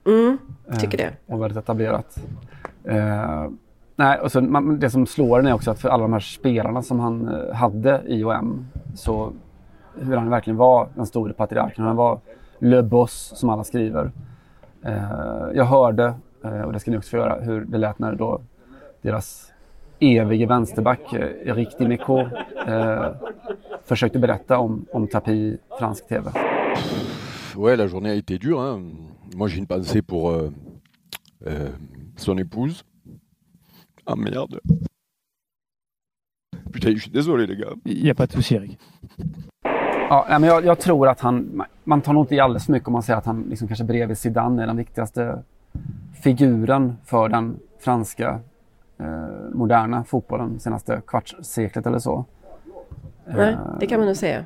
Mm, 0.05 0.37
tycker 0.79 0.97
det. 0.97 1.03
Eh, 1.03 1.33
och 1.33 1.41
väldigt 1.41 1.57
etablerat. 1.57 2.17
Eh, 2.83 3.47
nej, 3.95 4.19
och 4.19 4.31
så, 4.31 4.41
man, 4.41 4.79
det 4.79 4.89
som 4.89 5.05
slår 5.05 5.39
en 5.39 5.47
är 5.47 5.53
också 5.53 5.71
att 5.71 5.79
för 5.79 5.89
alla 5.89 6.01
de 6.01 6.13
här 6.13 6.19
spelarna 6.19 6.81
som 6.81 6.99
han 6.99 7.27
eh, 7.27 7.55
hade 7.55 8.01
i 8.05 8.23
OM 8.23 8.67
så 8.95 9.33
hur 9.99 10.17
han 10.17 10.29
verkligen 10.29 10.57
var 10.57 10.87
den 10.95 11.05
store 11.05 11.33
patriarken. 11.33 11.85
Han 11.85 11.95
var 11.95 12.19
Le 12.59 12.81
Boss 12.81 13.33
som 13.35 13.49
alla 13.49 13.63
skriver. 13.63 14.11
Eh, 14.81 15.03
jag 15.53 15.65
hörde, 15.65 16.13
eh, 16.43 16.61
och 16.61 16.73
det 16.73 16.79
ska 16.79 16.91
ni 16.91 16.97
också 16.97 17.09
få 17.09 17.17
göra, 17.17 17.41
hur 17.41 17.65
det 17.65 17.77
lät 17.77 17.99
när 17.99 18.15
då 18.15 18.41
deras 19.01 19.51
evige 19.99 20.45
vänsterback 20.45 21.13
eh, 21.13 21.49
Eric 21.49 21.77
Dimeco 21.77 22.19
eh, 22.67 23.05
försökte 23.85 24.19
berätta 24.19 24.57
om, 24.57 24.85
om 24.91 25.07
Tapi 25.07 25.57
fransk 25.79 26.07
TV. 26.07 26.31
Ouais, 27.55 27.75
la 27.75 27.87
journée 27.87 28.09
a 28.09 28.15
été 28.15 28.37
dure. 28.37 28.61
Hein. 28.61 28.81
Moi, 29.35 29.47
j'ai 29.47 29.57
une 29.57 29.67
pensée 29.67 30.01
pour 30.01 30.29
euh, 30.29 30.51
euh, 31.47 31.69
son 32.17 32.37
épouse. 32.37 32.83
Ah 34.05 34.15
merde. 34.15 34.59
Putain, 36.71 36.91
je 36.95 37.01
suis 37.01 37.11
désolé 37.11 37.47
les 37.47 37.55
gars. 37.55 37.73
Il 37.85 38.03
n'y 38.03 38.09
a 38.09 38.15
pas 38.15 38.27
de 38.27 38.33
souci 38.33 38.55
Erik. 38.55 38.77
Ja, 40.09 40.25
men 40.39 40.43
jag, 40.43 40.65
jag, 40.65 40.79
tror 40.79 41.07
att 41.07 41.19
han, 41.19 41.63
man 41.83 42.01
tar 42.01 42.13
nog 42.13 42.23
inte 42.23 42.35
i 42.35 42.39
alldeles 42.39 42.69
mycket 42.69 42.87
om 42.87 42.93
man 42.93 43.03
säger 43.03 43.17
att 43.17 43.25
han 43.25 43.43
liksom 43.49 43.67
kanske 43.67 43.83
bredvid 43.83 44.17
Zidane 44.17 44.63
är 44.63 44.67
den 44.67 44.77
viktigaste 44.77 45.43
figuren 46.23 46.97
för 47.05 47.29
den 47.29 47.59
franska 47.79 48.39
eh, 48.97 49.53
moderna 49.53 50.03
fotbollen 50.03 50.59
senaste 50.59 51.01
kvartsseklet 51.07 51.87
eller 51.87 51.99
så. 51.99 52.25
Nej, 53.25 53.57
det 53.79 53.87
kan 53.87 53.99
man 53.99 54.07
nog 54.07 54.17
säga. 54.17 54.45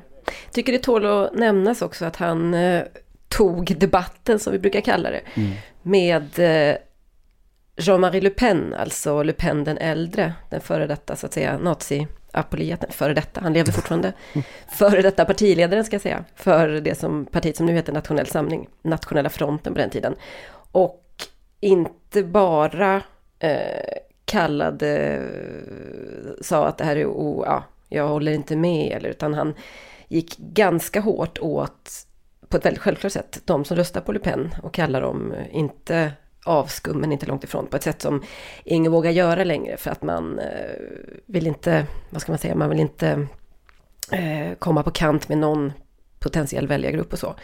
Tycker 0.52 0.72
det 0.72 0.78
tål 0.78 1.06
att 1.06 1.34
nämnas 1.34 1.82
också 1.82 2.04
att 2.04 2.16
han 2.16 2.54
eh, 2.54 2.82
tog 3.28 3.78
debatten, 3.78 4.38
som 4.38 4.52
vi 4.52 4.58
brukar 4.58 4.80
kalla 4.80 5.10
det, 5.10 5.20
mm. 5.34 5.52
med 5.82 6.38
eh, 6.38 6.76
Jean-Marie 7.76 8.20
Le 8.20 8.30
Pen, 8.30 8.74
alltså 8.74 9.22
Le 9.22 9.32
Pen 9.32 9.64
den 9.64 9.78
äldre, 9.78 10.32
den 10.50 10.60
före 10.60 10.86
detta 10.86 11.16
så 11.16 11.26
att 11.26 11.32
säga 11.32 11.58
nazi 11.58 12.06
apologeten, 12.32 12.90
före 12.92 13.14
detta, 13.14 13.40
han 13.40 13.52
lever 13.52 13.72
fortfarande, 13.72 14.12
före 14.68 15.02
detta 15.02 15.24
partiledaren 15.24 15.84
ska 15.84 15.94
jag 15.94 16.02
säga, 16.02 16.24
för 16.34 16.68
det 16.68 16.98
som 16.98 17.26
partiet 17.26 17.56
som 17.56 17.66
nu 17.66 17.72
heter 17.72 17.92
Nationell 17.92 18.26
Samling, 18.26 18.68
Nationella 18.82 19.28
Fronten 19.28 19.72
på 19.72 19.78
den 19.78 19.90
tiden. 19.90 20.14
Och 20.72 21.04
inte 21.60 22.22
bara 22.22 23.02
eh, 23.38 23.98
kallade, 24.24 25.22
sa 26.40 26.66
att 26.66 26.78
det 26.78 26.84
här 26.84 26.96
är, 26.96 27.06
oh, 27.06 27.44
ja, 27.46 27.64
jag 27.88 28.08
håller 28.08 28.32
inte 28.32 28.56
med, 28.56 28.96
eller, 28.96 29.08
utan 29.08 29.34
han 29.34 29.54
gick 30.08 30.38
ganska 30.38 31.00
hårt 31.00 31.38
åt, 31.38 31.90
på 32.48 32.56
ett 32.56 32.64
väldigt 32.64 32.82
självklart 32.82 33.12
sätt, 33.12 33.42
de 33.44 33.64
som 33.64 33.76
röstar 33.76 34.00
på 34.00 34.12
Le 34.12 34.18
Pen 34.18 34.54
och 34.62 34.74
kallar 34.74 35.00
dem 35.00 35.32
eh, 35.32 35.56
inte 35.56 36.12
avskum, 36.44 37.00
men 37.00 37.12
inte 37.12 37.26
långt 37.26 37.44
ifrån, 37.44 37.66
på 37.66 37.76
ett 37.76 37.82
sätt 37.82 38.02
som 38.02 38.22
ingen 38.64 38.92
vågar 38.92 39.10
göra 39.10 39.44
längre 39.44 39.76
för 39.76 39.90
att 39.90 40.02
man 40.02 40.38
eh, 40.38 40.80
vill 41.26 41.46
inte, 41.46 41.86
vad 42.10 42.22
ska 42.22 42.32
man 42.32 42.38
säga, 42.38 42.54
man 42.54 42.70
vill 42.70 42.80
inte 42.80 43.26
eh, 44.12 44.54
komma 44.58 44.82
på 44.82 44.90
kant 44.90 45.28
med 45.28 45.38
någon 45.38 45.72
potentiell 46.18 46.66
väljargrupp 46.66 47.12
och 47.12 47.18
så. 47.18 47.34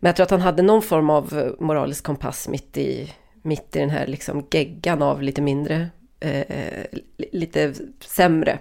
Men 0.00 0.08
jag 0.08 0.16
tror 0.16 0.24
att 0.24 0.30
han 0.30 0.40
hade 0.40 0.62
någon 0.62 0.82
form 0.82 1.10
av 1.10 1.54
moralisk 1.60 2.04
kompass 2.04 2.48
mitt 2.48 2.76
i, 2.76 3.12
mitt 3.42 3.76
i 3.76 3.78
den 3.78 3.90
här 3.90 4.06
liksom 4.06 4.46
geggan 4.50 5.02
av 5.02 5.22
lite 5.22 5.42
mindre, 5.42 5.88
eh, 6.20 6.84
lite 7.16 7.74
sämre 8.00 8.58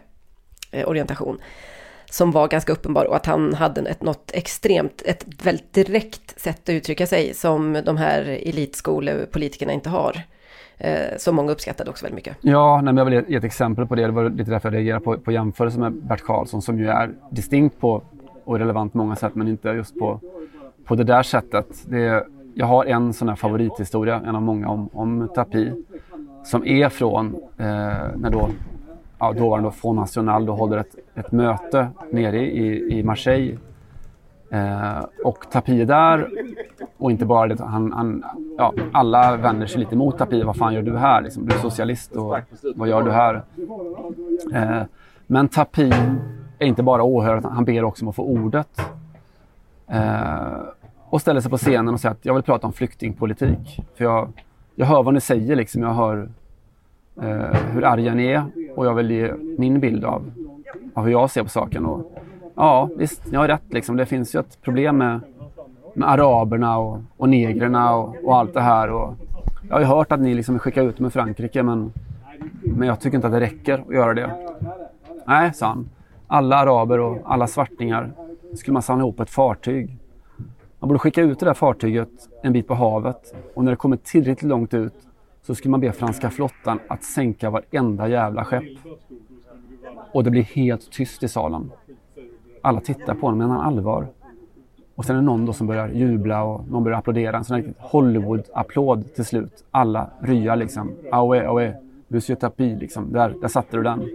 eh, 0.72 0.88
orientation 0.88 1.40
som 2.16 2.32
var 2.32 2.48
ganska 2.48 2.74
uppenbar 2.74 3.06
och 3.06 3.16
att 3.16 3.26
han 3.26 3.54
hade 3.54 3.82
ett, 3.82 4.04
något 4.04 4.32
extremt, 4.34 5.02
ett 5.06 5.26
väldigt 5.44 5.74
direkt 5.74 6.40
sätt 6.40 6.60
att 6.64 6.70
uttrycka 6.70 7.08
sig 7.08 7.34
som 7.34 7.82
de 7.86 7.98
här 7.98 8.22
elitskolepolitikerna 8.22 9.74
inte 9.74 9.90
har. 9.90 10.22
Eh, 10.78 11.18
som 11.18 11.36
många 11.36 11.52
uppskattade 11.52 11.90
också 11.90 12.06
väldigt 12.06 12.16
mycket. 12.16 12.38
Ja, 12.42 12.76
nej, 12.76 12.94
men 12.94 12.98
jag 12.98 13.06
vill 13.06 13.24
ge 13.28 13.36
ett 13.36 13.44
exempel 13.44 13.88
på 13.88 13.96
det. 13.96 14.06
Det 14.06 14.12
var 14.12 14.30
lite 14.30 14.52
därför 14.52 14.70
jag 14.70 14.76
reagerade 14.76 15.04
på, 15.04 15.18
på 15.18 15.32
jämförelsen 15.32 15.82
med 15.82 15.94
Bert 15.94 16.22
Karlsson 16.22 16.62
som 16.62 16.80
ju 16.80 16.88
är 16.88 17.12
distinkt 17.32 17.80
på 17.80 18.02
och 18.44 18.60
relevant 18.60 18.92
på 18.92 18.98
många 18.98 19.16
sätt 19.16 19.36
men 19.36 19.48
inte 19.48 19.70
just 19.70 20.00
på, 20.00 20.20
på 20.86 20.96
det 20.96 21.04
där 21.04 21.24
sättet. 21.24 21.68
Det, 21.86 22.26
jag 22.54 22.66
har 22.66 22.86
en 22.86 23.14
sån 23.14 23.30
här 23.30 23.36
favorithistoria, 23.36 24.22
en 24.26 24.36
av 24.36 24.42
många 24.42 24.68
om, 24.68 24.90
om 24.94 25.30
Tapi, 25.36 25.72
som 26.46 26.66
är 26.68 26.90
från 26.90 27.36
eh, 27.58 27.66
när 28.16 28.30
då 28.30 28.50
ja, 29.20 29.34
dåvarande 29.34 29.72
Fond 29.72 30.00
National 30.00 30.46
då 30.46 30.54
håller 30.54 30.78
ett, 30.78 30.96
ett 31.16 31.32
möte 31.32 31.88
nere 32.12 32.40
i, 32.40 32.98
i 33.00 33.04
Marseille. 33.04 33.58
Eh, 34.50 35.06
och 35.24 35.46
Tapie 35.52 35.82
är 35.82 35.86
där. 35.86 36.30
Och 36.98 37.12
inte 37.12 37.26
bara 37.26 37.48
det, 37.48 37.64
han, 37.64 37.92
han, 37.92 38.24
ja, 38.58 38.74
alla 38.92 39.38
vänder 39.38 39.68
sig 39.68 39.80
lite 39.80 39.96
mot 39.96 40.18
Tapie. 40.18 40.44
Vad 40.44 40.58
fan 40.58 40.74
gör 40.74 40.82
du 40.82 40.98
här? 40.98 41.22
Liksom, 41.22 41.46
du 41.46 41.56
är 41.56 41.60
socialist 41.60 42.16
och 42.16 42.38
vad 42.76 42.88
gör 42.88 43.04
du 43.04 43.12
här? 43.12 43.42
Eh, 44.54 44.84
men 45.28 45.48
Tapie 45.48 45.94
är 46.60 46.66
inte 46.66 46.84
bara 46.84 47.04
åhörare, 47.04 47.42
han 47.52 47.66
ber 47.66 47.84
också 47.84 48.06
om 48.06 48.10
att 48.10 48.16
få 48.16 48.24
ordet. 48.24 48.82
Eh, 49.88 50.62
och 51.10 51.22
ställer 51.22 51.42
sig 51.42 51.52
på 51.52 51.58
scenen 51.58 51.94
och 51.94 52.00
säger 52.00 52.16
att 52.16 52.26
jag 52.26 52.34
vill 52.34 52.44
prata 52.44 52.68
om 52.68 52.74
flyktingpolitik. 52.74 53.80
För 53.96 54.04
jag, 54.04 54.30
jag 54.76 54.86
hör 54.86 55.04
vad 55.04 55.14
ni 55.14 55.22
säger, 55.22 55.56
liksom. 55.56 55.82
jag 55.82 55.94
hör 55.94 56.30
eh, 57.22 57.54
hur 57.72 57.86
arga 57.86 58.14
ni 58.14 58.26
är 58.26 58.44
och 58.76 58.86
jag 58.86 58.94
vill 58.94 59.12
ge 59.12 59.34
min 59.58 59.80
bild 59.80 60.06
av, 60.06 60.32
av 60.94 61.04
hur 61.04 61.12
jag 61.12 61.32
ser 61.32 61.44
på 61.44 61.50
saken. 61.50 61.86
Och, 61.86 62.14
ja, 62.56 62.90
visst, 62.98 63.32
ni 63.32 63.38
har 63.38 63.48
rätt. 63.48 63.74
Liksom. 63.74 63.98
Det 63.98 64.06
finns 64.06 64.36
ju 64.36 64.40
ett 64.40 64.62
problem 64.62 64.98
med, 64.98 65.20
med 65.94 66.10
araberna 66.10 66.78
och, 66.78 67.00
och 67.18 67.30
negrerna 67.30 67.96
och, 67.96 68.16
och, 68.24 68.36
allt 68.36 68.54
det 68.54 68.62
här. 68.62 68.92
Och 68.92 69.14
jag 69.68 69.76
har 69.76 69.80
ju 69.80 69.86
hört 69.86 70.12
att 70.12 70.20
ni 70.20 70.34
liksom 70.34 70.60
skickar 70.60 70.84
ut 70.84 70.98
dem 70.98 71.06
i 71.06 71.10
Frankrike 71.10 71.64
men, 71.64 71.94
men 72.62 72.88
jag 72.88 73.00
tycker 73.00 73.18
inte 73.18 73.28
att 73.28 73.34
det 73.34 73.40
räcker 73.40 73.84
att 73.88 73.94
göra 73.94 74.14
det. 74.14 74.32
Nej, 75.26 75.54
sa 75.54 75.68
han. 75.68 75.90
Alla 76.28 76.56
araber 76.56 77.00
och 77.00 77.18
alla 77.26 77.48
svartingar 77.48 78.12
skulle 78.54 78.74
man 78.74 78.82
samla 78.82 79.04
ihop 79.04 79.18
på 79.18 79.24
ett 79.24 79.30
fartyg. 79.30 79.98
Man 80.80 80.88
borde 80.88 81.00
skicka 81.00 81.22
ut 81.22 81.40
det 81.40 81.46
där 81.46 81.54
fartyget 81.54 82.10
en 82.44 82.54
bit 82.54 82.68
på 82.68 82.74
havet 82.74 83.36
och 83.54 83.64
när 83.64 83.72
det 83.72 83.78
kommit 83.78 84.04
tillräckligt 84.04 84.50
långt 84.50 84.74
ut 84.74 84.94
så 85.46 85.56
skulle 85.56 85.72
man 85.72 85.80
be 85.80 85.92
franska 85.92 86.30
flottan 86.30 86.80
att 86.88 87.04
sänka 87.04 87.50
varenda 87.50 88.08
jävla 88.08 88.46
skepp. 88.46 88.64
Och 90.12 90.24
det 90.24 90.32
blir 90.32 90.44
helt 90.44 90.92
tyst 90.92 91.24
i 91.24 91.28
salen. 91.28 91.72
Alla 92.62 92.82
tittar 92.82 93.16
på 93.16 93.28
honom, 93.28 93.38
menar 93.38 93.56
han 93.56 93.66
allvar? 93.66 94.08
Och 94.96 95.06
sen 95.06 95.16
är 95.16 95.20
det 95.20 95.26
någon 95.26 95.46
då 95.46 95.54
som 95.54 95.68
börjar 95.68 95.90
jubla 95.90 96.44
och 96.44 96.70
någon 96.70 96.84
börjar 96.84 96.98
applådera. 96.98 97.38
En 97.38 97.44
sån 97.44 97.56
här 97.56 97.74
Hollywood-applåd 97.80 99.14
till 99.16 99.26
slut. 99.26 99.66
Alla 99.72 100.10
ryar 100.20 100.56
liksom. 100.56 100.92
Aoe, 101.12 101.48
aoe, 101.48 101.76
Monsieur 102.08 102.40
Tapi, 102.40 102.76
liksom. 102.76 103.14
Där, 103.14 103.36
där 103.42 103.48
satte 103.48 103.78
du 103.78 103.84
den. 103.84 104.10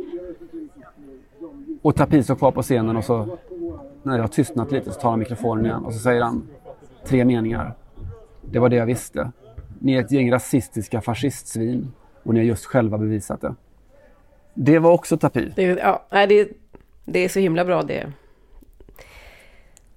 Och 1.82 1.94
Tapi 1.94 2.22
står 2.22 2.34
kvar 2.34 2.50
på 2.50 2.62
scenen 2.62 2.96
och 2.96 3.04
så 3.04 3.38
när 4.02 4.16
det 4.16 4.22
har 4.22 4.28
tystnat 4.28 4.72
lite 4.72 4.92
så 4.92 5.00
tar 5.00 5.10
han 5.10 5.18
mikrofonen 5.18 5.66
igen 5.66 5.84
och 5.84 5.92
så 5.92 5.98
säger 5.98 6.22
han 6.22 6.42
tre 7.04 7.24
meningar. 7.24 7.74
Det 8.42 8.58
var 8.58 8.68
det 8.68 8.76
jag 8.76 8.86
visste. 8.86 9.32
Ni 9.82 9.92
är 9.94 10.00
ett 10.00 10.12
gäng 10.12 10.32
rasistiska 10.32 11.00
fascistsvin 11.00 11.92
och 12.22 12.34
ni 12.34 12.40
har 12.40 12.44
just 12.44 12.64
själva 12.64 12.98
bevisat 12.98 13.40
det. 13.40 13.54
Det 14.54 14.78
var 14.78 14.90
också 14.90 15.16
Tapie. 15.16 15.52
Det, 15.56 15.62
ja, 15.62 16.26
det, 16.26 16.48
det 17.04 17.18
är 17.18 17.28
så 17.28 17.38
himla 17.38 17.64
bra 17.64 17.82
det. 17.82 18.12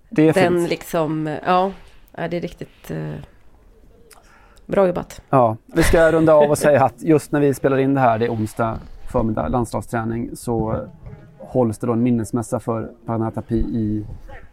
Det 0.09 0.27
är 0.29 0.33
Den 0.33 0.57
fint. 0.57 0.69
liksom, 0.69 1.37
ja, 1.45 1.71
det 2.11 2.37
är 2.37 2.41
riktigt 2.41 2.91
eh, 2.91 3.13
bra 4.65 4.87
jobbat. 4.87 5.21
Ja, 5.29 5.57
vi 5.65 5.83
ska 5.83 6.11
runda 6.11 6.33
av 6.33 6.49
och 6.49 6.57
säga 6.57 6.83
att 6.85 7.01
just 7.01 7.31
när 7.31 7.39
vi 7.39 7.53
spelar 7.53 7.77
in 7.77 7.93
det 7.93 7.99
här, 7.99 8.19
det 8.19 8.25
är 8.25 8.29
onsdag 8.29 8.79
förmiddag, 9.11 9.47
landslagsträning, 9.47 10.35
så 10.35 10.87
hålls 11.39 11.77
det 11.77 11.87
då 11.87 11.93
en 11.93 12.03
minnesmässa 12.03 12.59
för 12.59 12.91
Bernard 13.05 13.33
Tapie 13.33 13.57
i 13.57 14.05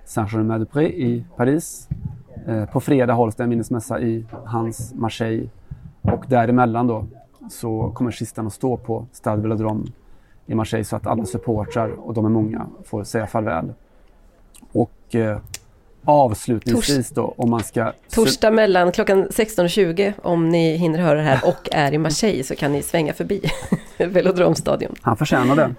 Saint-Germain-des-Prés 0.05 0.91
i 0.91 1.25
Paris. 1.37 1.89
Eh, 2.47 2.65
på 2.65 2.81
fredag 2.81 3.13
hålls 3.13 3.35
det 3.35 3.43
en 3.43 3.49
minnesmässa 3.49 4.01
i 4.01 4.25
hans 4.45 4.95
Marseille 4.95 5.49
och 6.03 6.25
däremellan 6.29 6.87
då 6.87 7.07
så 7.51 7.91
kommer 7.95 8.11
kistan 8.11 8.47
att 8.47 8.53
stå 8.53 8.77
på 8.77 9.07
Stade 9.13 9.43
Velodrome 9.43 9.87
i 10.47 10.55
Marseille 10.55 10.85
så 10.85 10.97
att 10.97 11.07
alla 11.07 11.25
supportrar, 11.25 11.89
och 11.89 12.15
de 12.15 12.25
är 12.25 12.29
många, 12.29 12.67
får 12.85 13.05
säga 13.05 13.27
farväl. 13.27 13.73
Och 14.73 15.15
eh, 15.15 15.39
avslutningsvis 16.05 17.11
då, 17.11 17.35
om 17.37 17.51
man 17.51 17.63
ska... 17.63 17.93
Torsdag 18.11 18.51
mellan 18.51 18.93
klockan 18.93 19.29
16.20 19.29 20.13
om 20.23 20.49
ni 20.49 20.77
hinner 20.77 20.99
höra 20.99 21.19
det 21.19 21.25
här 21.25 21.41
och 21.45 21.69
är 21.73 21.93
i 21.95 21.99
Marseille 21.99 22.45
så 22.45 22.57
kan 22.57 22.73
ni 22.73 22.83
svänga 22.83 23.13
förbi 23.13 23.43
Velodromstadion. 23.99 24.95
Han 25.03 25.17
förtjänar 25.17 25.57
det. 25.57 25.75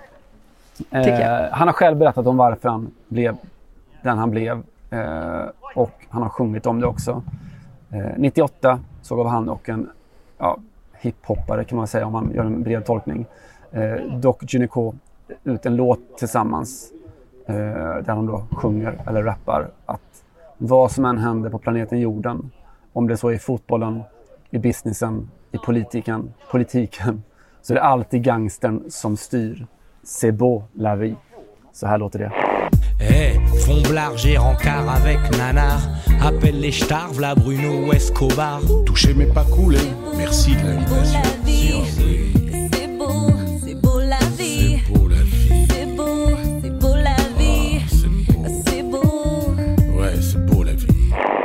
Eh, 0.92 1.52
han 1.52 1.68
har 1.68 1.74
själv 1.74 1.98
berättat 1.98 2.28
om 2.28 2.38
varför 2.38 2.70
han 2.70 2.92
blev 3.08 3.38
den 4.02 4.18
han 4.18 4.32
blev 4.32 4.64
eh, 4.90 5.46
och 5.76 5.92
han 6.10 6.22
har 6.22 6.30
sjungit 6.30 6.66
om 6.66 6.80
det 6.80 6.88
också. 6.88 7.24
Eh, 7.92 8.12
98 8.18 8.80
så 9.02 9.16
gav 9.16 9.28
han 9.28 9.50
och 9.50 9.70
en 9.70 9.90
ja, 10.38 10.58
hiphoppare 10.94 11.64
kan 11.64 11.78
man 11.78 11.88
säga 11.88 12.06
om 12.06 12.14
man 12.14 12.32
gör 12.34 12.46
en 12.46 12.64
bred 12.64 12.86
tolkning, 12.86 13.26
eh, 13.72 13.96
Doc 14.20 14.36
Gynico 14.42 14.94
ut 15.44 15.66
en 15.66 15.76
låt 15.76 16.18
tillsammans 16.18 16.92
eh, 17.46 17.56
där 17.56 18.16
de 18.16 18.26
då 18.26 18.44
sjunger 18.52 19.02
eller 19.08 19.24
rappar 19.24 19.70
att 19.86 20.24
vad 20.58 20.92
som 20.92 21.06
än 21.06 21.18
händer 21.18 21.50
på 21.50 21.58
planeten 21.58 22.00
jorden, 22.00 22.52
om 22.94 23.08
det 23.08 23.18
så 23.18 23.30
är 23.30 23.34
i 23.34 23.40
fotbollen, 23.40 24.04
i 24.50 24.60
businessen, 24.60 25.30
i 25.52 25.58
politiken, 25.58 26.34
politiken, 26.52 27.24
så 27.62 27.74
är 27.74 27.76
det 27.76 27.84
alltid 27.84 28.24
gangstern 28.24 28.84
som 28.90 29.18
styr. 29.18 29.68
C'est 30.04 30.32
beau 30.32 30.64
la 30.74 30.96
vie. 30.96 31.16
Så 31.74 31.88
här 31.88 31.98
låter 31.98 32.20
det. 32.20 32.51
Eh, 33.02 33.40
Fomblard, 33.66 34.18
j'ai 34.18 34.38
rencard 34.38 34.90
avec 34.90 35.20
Nanar. 35.38 35.82
Appelle 36.22 36.60
les 36.60 36.72
stars, 36.72 37.14
v'là 37.14 37.36
Bruno 37.36 37.88
ou 37.88 37.94
Escobar. 37.94 38.62
Toucher 38.86 39.14
mais 39.14 39.26
pas 39.26 39.44
couler. 39.44 39.80
Merci 40.16 40.56
de 40.56 40.68
l'invitation. 40.68 41.22
C'est 42.74 42.98
beau, 42.98 43.32
c'est 43.66 43.76
beau 43.76 44.00
la 44.00 44.20
vie. 44.38 44.80
C'est 44.86 44.94
beau 44.94 45.08
la 45.08 45.16
vie. 45.16 45.68
C'est 45.70 45.86
beau, 45.98 46.30
c'est 46.62 46.80
beau 46.80 46.96
la 46.96 47.16
vie. 47.38 47.82
C'est 47.90 48.08
beau. 48.08 48.46
C'est 48.66 48.84
beau. 48.84 50.00
Ouais, 50.00 50.22
c'est 50.22 50.46
beau 50.46 50.64
la 50.64 50.74
vie. 50.74 50.88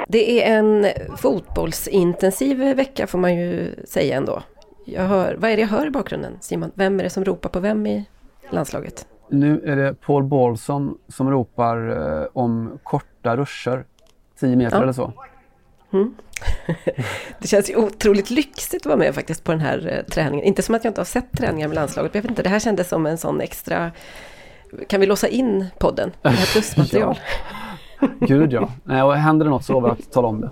Det 0.09 0.42
är 0.42 0.59
en 0.59 0.87
fotbollsintensiv 1.16 2.59
vecka 2.59 3.07
får 3.07 3.19
man 3.19 3.37
ju 3.37 3.75
säga 3.85 4.16
ändå. 4.16 4.42
Jag 4.85 5.03
hör, 5.03 5.37
vad 5.38 5.51
är 5.51 5.57
det 5.57 5.62
jag 5.62 5.69
hör 5.69 5.87
i 5.87 5.90
bakgrunden 5.90 6.38
Simon? 6.40 6.71
Vem 6.75 7.01
är 7.01 7.05
det 7.05 7.11
som 7.11 7.25
ropar 7.25 7.49
på 7.49 7.61
vem 7.61 7.87
i 7.87 8.05
landslaget? 8.51 9.07
Nu 9.28 9.62
är 9.64 9.76
det 9.76 9.94
Paul 9.94 10.24
Bolson 10.24 10.98
som 11.08 11.30
ropar 11.30 11.88
eh, 12.20 12.26
om 12.32 12.78
korta 12.82 13.36
ruscher. 13.36 13.84
10 14.40 14.56
meter 14.56 14.76
Ja. 14.76 14.82
eller 14.82 14.92
så. 14.92 15.12
Det 17.38 17.48
känns 17.48 17.70
ju 17.70 17.76
otroligt 17.76 18.30
lyxigt 18.30 18.82
att 18.82 18.86
vara 18.86 18.96
med 18.96 19.14
faktiskt 19.14 19.44
på 19.44 19.52
den 19.52 19.60
här 19.60 19.92
eh, 19.98 20.10
träningen. 20.12 20.44
Inte 20.46 20.62
som 20.62 20.74
att 20.74 20.84
jag 20.84 20.90
inte 20.90 21.00
har 21.00 21.06
sett 21.06 21.32
träningar 21.32 21.68
med 21.68 21.74
landslaget, 21.74 22.14
men 22.14 22.18
jag 22.18 22.22
vet 22.22 22.30
inte, 22.30 22.42
det 22.42 22.48
här 22.48 22.58
kändes 22.58 22.88
som 22.88 23.06
en 23.06 23.18
sån 23.18 23.40
extra... 23.40 23.90
Kan 24.88 25.00
vi 25.00 25.06
låsa 25.06 25.28
in 25.28 25.66
podden? 25.78 26.12
Det 26.22 26.28
här 26.28 26.46
plusmaterial. 26.52 27.18
Gud 28.20 28.52
ja. 28.52 28.70
Nej, 28.84 29.02
och 29.02 29.14
händer 29.16 29.44
det 29.44 29.50
något 29.50 29.64
så 29.64 29.72
lovar 29.72 29.88
jag 29.88 29.98
att 29.98 30.12
tala 30.12 30.28
om 30.28 30.40
det. 30.40 30.50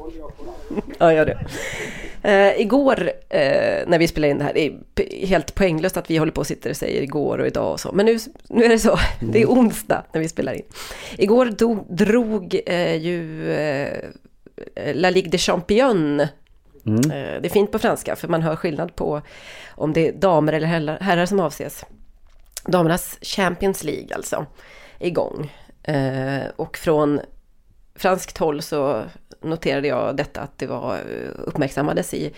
Ja, 0.98 1.12
gör 1.12 1.26
det. 1.26 1.38
Eh, 2.24 2.60
igår 2.60 3.10
eh, 3.28 3.86
när 3.86 3.98
vi 3.98 4.08
spelade 4.08 4.30
in 4.30 4.38
det 4.38 4.44
här, 4.44 4.52
det 4.94 5.24
är 5.24 5.26
helt 5.26 5.54
poänglöst 5.54 5.96
att 5.96 6.10
vi 6.10 6.16
håller 6.16 6.32
på 6.32 6.40
och 6.40 6.46
sitter 6.46 6.70
och 6.70 6.76
säger 6.76 7.02
igår 7.02 7.38
och 7.38 7.46
idag 7.46 7.72
och 7.72 7.80
så. 7.80 7.92
Men 7.92 8.06
nu, 8.06 8.18
nu 8.48 8.64
är 8.64 8.68
det 8.68 8.78
så, 8.78 8.98
det 9.20 9.42
är 9.42 9.46
onsdag 9.46 10.04
när 10.12 10.20
vi 10.20 10.28
spelar 10.28 10.52
in. 10.52 10.64
Igår 11.18 11.46
dog, 11.46 11.86
drog 11.88 12.60
eh, 12.66 12.96
ju 12.96 13.52
eh, 13.52 14.94
La 14.94 15.10
Ligue 15.10 15.30
des 15.30 15.42
Champions. 15.42 16.20
Eh, 16.20 16.28
det 17.40 17.46
är 17.46 17.48
fint 17.48 17.72
på 17.72 17.78
franska 17.78 18.16
för 18.16 18.28
man 18.28 18.42
hör 18.42 18.56
skillnad 18.56 18.96
på 18.96 19.22
om 19.68 19.92
det 19.92 20.08
är 20.08 20.12
damer 20.12 20.52
eller 20.52 20.66
herrar, 20.66 20.98
herrar 21.00 21.26
som 21.26 21.40
avses. 21.40 21.84
Damernas 22.66 23.18
Champions 23.22 23.84
League 23.84 24.14
alltså, 24.14 24.46
igång. 24.98 25.52
Eh, 25.82 26.42
och 26.56 26.76
från 26.76 27.20
franskt 27.96 28.38
håll 28.38 28.62
så 28.62 29.04
noterade 29.40 29.88
jag 29.88 30.16
detta 30.16 30.40
att 30.40 30.58
det 30.58 30.66
var 30.66 30.94
eh, 30.94 31.30
uppmärksammades 31.38 32.14
i 32.14 32.34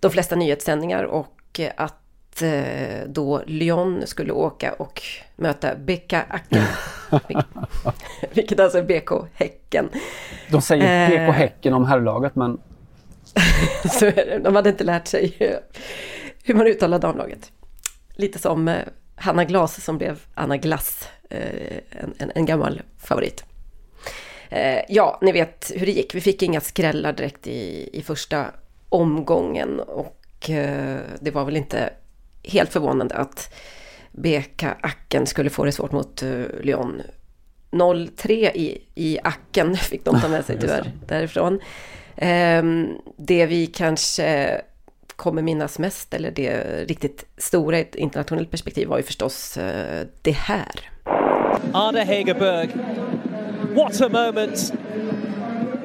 de 0.00 0.10
flesta 0.10 0.36
nyhetssändningar 0.36 1.04
och 1.04 1.60
att 1.76 2.42
eh, 2.42 3.06
då 3.06 3.42
Lyon 3.46 4.02
skulle 4.06 4.32
åka 4.32 4.72
och 4.72 5.02
möta 5.36 5.74
BK 5.74 6.12
Häcken. 6.12 6.64
Vilket 8.32 8.60
alltså 8.60 8.78
är 8.78 8.82
BK 8.82 9.10
Häcken. 9.34 9.88
De 10.50 10.62
säger 10.62 11.10
Eh. 11.12 11.18
PK 11.26 11.32
Häcken 11.32 11.74
om 11.74 11.84
herrlaget 11.84 12.36
men 12.36 12.58
Så 13.90 14.06
är 14.06 14.12
det. 14.12 14.40
de 14.44 14.56
hade 14.56 14.68
inte 14.68 14.84
lärt 14.84 15.06
sig 15.06 15.36
hur 16.44 16.54
man 16.54 16.66
uttalar 16.66 16.98
damlaget. 16.98 17.52
Lite 18.14 18.38
som 18.38 18.74
Hanna 19.16 19.44
Glas 19.44 19.84
som 19.84 19.98
blev 19.98 20.20
Anna 20.34 20.56
Glass, 20.56 21.08
en, 21.90 22.14
en, 22.18 22.32
en 22.34 22.46
gammal 22.46 22.82
favorit. 22.98 23.44
Eh, 24.50 24.80
Ja, 24.88 25.18
ni 25.22 25.32
vet 25.32 25.72
hur 25.74 25.86
det 25.86 25.92
gick. 25.92 26.14
Vi 26.14 26.20
fick 26.20 26.42
inga 26.42 26.60
skrällar 26.60 27.12
direkt 27.12 27.46
i, 27.46 27.90
i 27.92 28.02
första 28.02 28.46
omgången 28.88 29.80
och 29.80 30.50
eh, 30.50 30.96
det 31.20 31.30
var 31.30 31.44
väl 31.44 31.56
inte 31.56 31.90
helt 32.44 32.72
förvånande 32.72 33.14
att 33.14 33.54
BK 34.12 34.62
Acken 34.80 35.26
skulle 35.26 35.50
få 35.50 35.64
det 35.64 35.72
svårt 35.72 35.92
mot 35.92 36.22
eh, 36.22 36.42
Lyon. 36.60 37.02
0-3 37.70 38.30
i, 38.54 38.82
i 38.94 39.18
Acken 39.24 39.76
fick 39.76 40.04
de 40.04 40.20
ta 40.20 40.28
med 40.28 40.44
sig 40.44 40.56
tyvärr 40.60 40.92
därifrån. 41.06 41.60
Ehm, 42.16 42.88
det 43.16 43.46
vi 43.46 43.66
kanske 43.66 44.60
kommer 45.16 45.42
minnas 45.42 45.78
mest, 45.78 46.14
eller 46.14 46.30
det 46.30 46.84
riktigt 46.88 47.24
stora 47.36 47.78
i 47.78 47.80
ett 47.80 47.94
internationellt 47.94 48.50
perspektiv, 48.50 48.88
var 48.88 48.96
ju 48.96 49.02
förstås 49.02 49.56
eh, 49.56 50.06
det 50.22 50.30
här. 50.32 50.90
Arne 51.72 52.00
Hegerberg. 52.04 52.68
What 53.76 54.00
a 54.00 54.08
moment. 54.08 54.72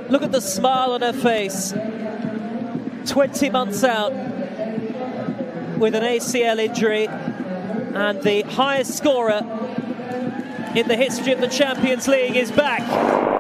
Look 0.09 0.23
at 0.23 0.31
the 0.31 0.41
smile 0.41 0.93
on 0.93 1.01
her 1.01 1.13
face. 1.13 1.73
20 3.05 3.49
months 3.49 3.83
out 3.83 4.13
with 5.77 5.95
an 5.95 6.03
ACL 6.03 6.59
injury 6.59 7.07
and 7.93 8.21
the 8.21 8.43
highest 8.43 8.97
scorer 8.97 9.41
in 10.75 10.87
the 10.87 10.95
history 10.95 11.33
of 11.33 11.41
the 11.41 11.49
Champions 11.49 12.07
League 12.07 12.37
is 12.37 12.55
back. 12.55 12.83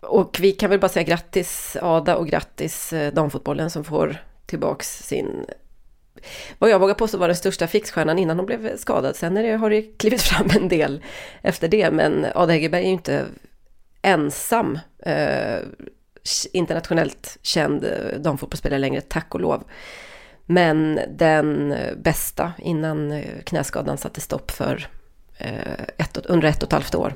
Och 0.03 0.37
vi 0.41 0.51
kan 0.51 0.69
väl 0.69 0.79
bara 0.79 0.89
säga 0.89 1.03
grattis 1.03 1.77
Ada 1.81 2.15
och 2.15 2.27
grattis 2.27 2.93
eh, 2.93 3.13
damfotbollen 3.13 3.69
som 3.69 3.83
får 3.83 4.17
tillbaks 4.45 5.07
sin 5.07 5.45
vad 6.59 6.69
jag 6.69 6.79
vågar 6.79 6.93
påstå 6.93 7.17
var 7.17 7.27
den 7.27 7.37
största 7.37 7.67
fixstjärnan 7.67 8.19
innan 8.19 8.37
hon 8.37 8.45
blev 8.45 8.77
skadad. 8.77 9.15
Sen 9.15 9.37
är 9.37 9.43
det, 9.43 9.55
har 9.55 9.69
det 9.69 9.81
klivit 9.81 10.21
fram 10.21 10.47
en 10.55 10.67
del 10.67 11.03
efter 11.41 11.67
det, 11.67 11.91
men 11.91 12.25
Ada 12.35 12.53
Hegerberg 12.53 12.81
är 12.81 12.87
ju 12.87 12.93
inte 12.93 13.25
ensam 14.01 14.79
eh, 14.99 15.59
internationellt 16.53 17.37
känd 17.41 17.83
eh, 17.83 18.19
damfotbollsspelare 18.19 18.79
längre, 18.79 19.01
tack 19.01 19.33
och 19.35 19.41
lov. 19.41 19.63
Men 20.45 20.99
den 21.17 21.71
eh, 21.71 21.95
bästa 21.97 22.51
innan 22.57 23.11
eh, 23.11 23.23
knäskadan 23.43 23.97
satte 23.97 24.21
stopp 24.21 24.51
för 24.51 24.87
eh, 25.37 25.83
ett, 25.97 26.17
under 26.25 26.47
ett 26.47 26.63
och 26.63 26.67
ett 26.67 26.73
halvt 26.73 26.95
år. 26.95 27.13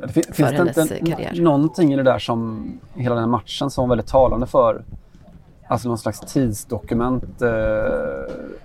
Det 0.00 0.08
fin- 0.08 0.22
finns 0.32 0.50
det 0.74 0.80
inte 0.82 1.10
karriär. 1.10 1.42
någonting 1.42 1.92
i 1.92 1.96
det 1.96 2.02
där 2.02 2.18
som 2.18 2.66
hela 2.94 3.14
den 3.14 3.24
här 3.24 3.30
matchen 3.30 3.70
som 3.70 3.88
var 3.88 3.96
väldigt 3.96 4.10
talande 4.10 4.46
för 4.46 4.84
alltså 5.68 5.88
någon 5.88 5.98
slags 5.98 6.20
tidsdokument 6.20 7.42
eh, 7.42 7.48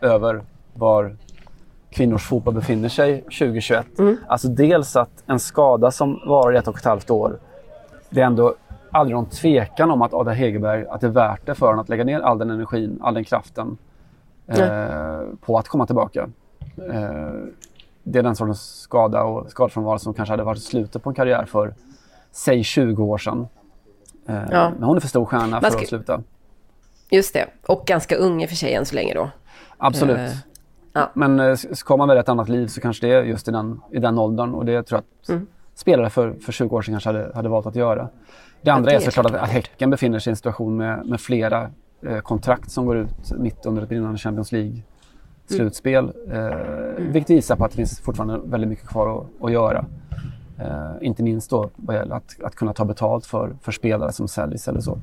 över 0.02 0.44
var 0.74 1.18
kvinnors 1.92 2.24
fotboll 2.28 2.54
befinner 2.54 2.90
sig 2.90 3.22
2021. 3.22 3.86
Alltså 4.28 4.48
dels 4.48 4.96
att 4.96 5.24
en 5.26 5.40
skada 5.40 5.92
som 5.92 6.20
varar 6.28 6.54
i 6.56 6.58
ett 6.58 6.68
och 6.68 6.78
ett 6.78 6.86
halvt 6.86 7.10
år, 7.10 7.40
det 8.16 8.22
är 8.22 8.26
ändå 8.26 8.56
aldrig 8.92 9.16
någon 9.16 9.26
tvekan 9.30 9.92
om 9.92 10.02
att 10.02 10.14
Ada 10.14 10.32
Hegerberg, 10.32 10.86
att 10.90 11.02
det 11.02 11.08
är 11.08 11.12
värt 11.12 11.46
det 11.46 11.56
för 11.56 11.68
henne 11.70 11.82
att 11.82 11.90
lägga 11.90 12.04
ner 12.04 12.20
all 12.20 12.38
den 12.38 12.50
energin, 12.50 13.00
all 13.02 13.14
den 13.14 13.24
kraften 13.24 13.78
eh, 14.48 15.20
på 15.42 15.58
att 15.58 15.68
komma 15.68 15.86
tillbaka. 15.86 16.30
Eh, 16.78 17.32
det 18.04 18.20
är 18.20 18.24
den 18.24 18.36
sortens 18.36 18.80
skada 18.80 19.24
och 19.24 19.50
skadefrånvaro 19.52 20.00
som 20.00 20.14
kanske 20.14 20.34
hade 20.34 20.44
varit 20.44 20.64
slutet 20.64 21.04
på 21.04 21.10
en 21.10 21.16
karriär 21.16 21.46
för, 21.46 21.74
säg 22.32 22.64
20 22.64 23.04
år 23.04 23.18
sedan. 23.18 23.48
Eh, 24.28 24.36
Ja. 24.52 24.72
Men 24.76 24.84
hon 24.84 24.96
är 24.98 25.02
för 25.02 25.08
stor 25.08 25.26
stjärna 25.26 25.48
Man 25.48 25.62
för 25.62 25.70
ska- 25.70 25.82
att 25.82 25.88
sluta. 25.88 26.22
Just 27.10 27.34
det, 27.34 27.46
och 27.68 27.84
ganska 27.86 28.16
ung 28.16 28.44
i 28.44 28.46
och 28.46 28.50
för 28.50 28.56
sig 28.56 28.74
än 28.74 28.86
så 28.86 28.96
länge 28.96 29.14
då. 29.14 29.30
Absolut. 29.78 30.18
Eh, 30.18 30.32
ja. 30.94 31.10
Men 31.14 31.40
eh, 31.40 31.56
ska 31.56 31.98
man 31.98 32.08
välja 32.08 32.22
ett 32.22 32.30
annat 32.30 32.50
liv 32.50 32.68
så 32.68 32.82
kanske 32.82 33.08
det 33.08 33.14
är 33.14 33.24
just 33.24 33.48
i 33.48 33.52
den, 33.52 33.82
i 33.92 34.00
den 34.00 34.18
åldern 34.20 34.54
och 34.54 34.66
det 34.66 34.84
tror 34.84 34.98
jag 34.98 35.00
att 35.22 35.30
Mm. 35.30 35.48
Spelare 35.76 36.10
för, 36.10 36.34
för 36.34 36.52
20 36.52 36.76
år 36.76 36.82
sedan 36.82 36.94
kanske 36.94 37.10
hade, 37.10 37.32
hade 37.36 37.50
valt 37.50 37.66
att 37.66 37.76
göra. 37.76 38.10
Det 38.62 38.72
andra 38.72 38.90
det 38.90 38.96
är 38.96 39.00
såklart 39.00 39.26
att, 39.26 39.50
Häcken 39.50 39.90
befinner 39.90 40.20
sig 40.20 40.32
i 40.32 40.32
en 40.32 40.36
situation 40.36 40.78
med, 40.78 41.06
med 41.06 41.22
flera 41.22 41.70
eh, 42.02 42.20
kontrakt 42.20 42.72
som 42.72 42.86
går 42.86 42.98
ut 42.98 43.32
mitt 43.38 43.66
under 43.66 43.82
ett 43.82 43.90
brinnande 43.90 44.18
Champions 44.18 44.52
League-slutspel. 44.52 46.14
Eh, 46.32 46.58
Vilket 46.98 47.30
visar 47.30 47.56
på 47.56 47.66
att 47.66 47.72
det 47.72 47.78
finns 47.78 48.00
fortfarande 48.00 48.40
väldigt 48.46 48.70
mycket 48.70 48.88
kvar 48.88 49.20
att, 49.20 49.46
att 49.46 49.52
göra. 49.52 49.86
Eh, 50.60 50.92
inte 51.02 51.24
minst 51.24 51.50
då 51.50 51.70
vad 51.76 51.96
gäller 51.96 52.16
att, 52.16 52.36
att 52.44 52.56
kunna 52.56 52.74
ta 52.74 52.86
betalt 52.86 53.26
för, 53.26 53.56
för 53.62 53.72
spelare 53.72 54.12
som 54.12 54.28
säljs 54.28 54.68
eller 54.68 54.82
så. 54.82 55.00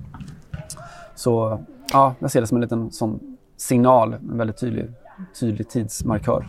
Så 1.14 1.60
ja, 1.92 2.14
jag 2.18 2.30
ser 2.30 2.40
det 2.40 2.46
som 2.46 2.56
en 2.56 2.62
liten 2.62 2.90
sån 2.90 3.36
signal, 3.56 4.12
en 4.12 4.38
väldigt 4.38 4.56
tydlig, 4.56 4.90
tydlig 5.40 5.68
tidsmarkör. 5.68 6.48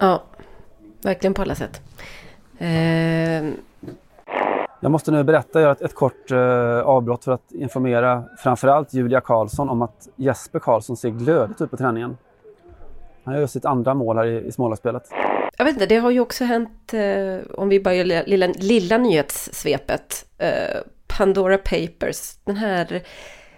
Ja, 0.00 0.22
verkligen 1.02 1.34
på 1.34 1.42
alla 1.42 1.54
sätt. 1.54 1.80
Eh, 2.58 3.52
jag 4.80 4.90
måste 4.90 5.10
nu 5.10 5.24
berätta, 5.24 5.60
göra 5.60 5.72
ett, 5.72 5.82
ett 5.82 5.94
kort 5.94 6.30
eh, 6.30 6.80
avbrott 6.80 7.24
för 7.24 7.32
att 7.32 7.52
informera 7.52 8.24
framförallt 8.38 8.94
Julia 8.94 9.20
Karlsson 9.20 9.68
om 9.68 9.82
att 9.82 10.08
Jesper 10.16 10.58
Karlsson 10.58 10.96
ser 10.96 11.10
glödigt 11.10 11.60
ut 11.60 11.70
på 11.70 11.76
träningen. 11.76 12.16
Han 13.24 13.34
gör 13.34 13.46
sitt 13.46 13.64
andra 13.64 13.94
mål 13.94 14.16
här 14.16 14.26
i, 14.26 14.46
i 14.46 14.52
Smålandsspelet. 14.52 15.02
jag 15.58 15.64
vet 15.64 15.74
inte, 15.74 15.86
det 15.86 15.96
har 15.96 16.10
ju 16.10 16.20
också 16.20 16.44
hänt, 16.44 16.94
eh, 16.94 17.54
om 17.54 17.68
vi 17.68 17.80
bara 17.80 17.94
gör 17.94 18.04
lilla, 18.04 18.22
lilla, 18.22 18.46
lilla 18.46 18.98
nyhetssvepet, 18.98 20.26
eh, 20.38 20.80
Pandora 21.06 21.58
Papers, 21.58 22.36
den 22.44 22.56
här 22.56 23.02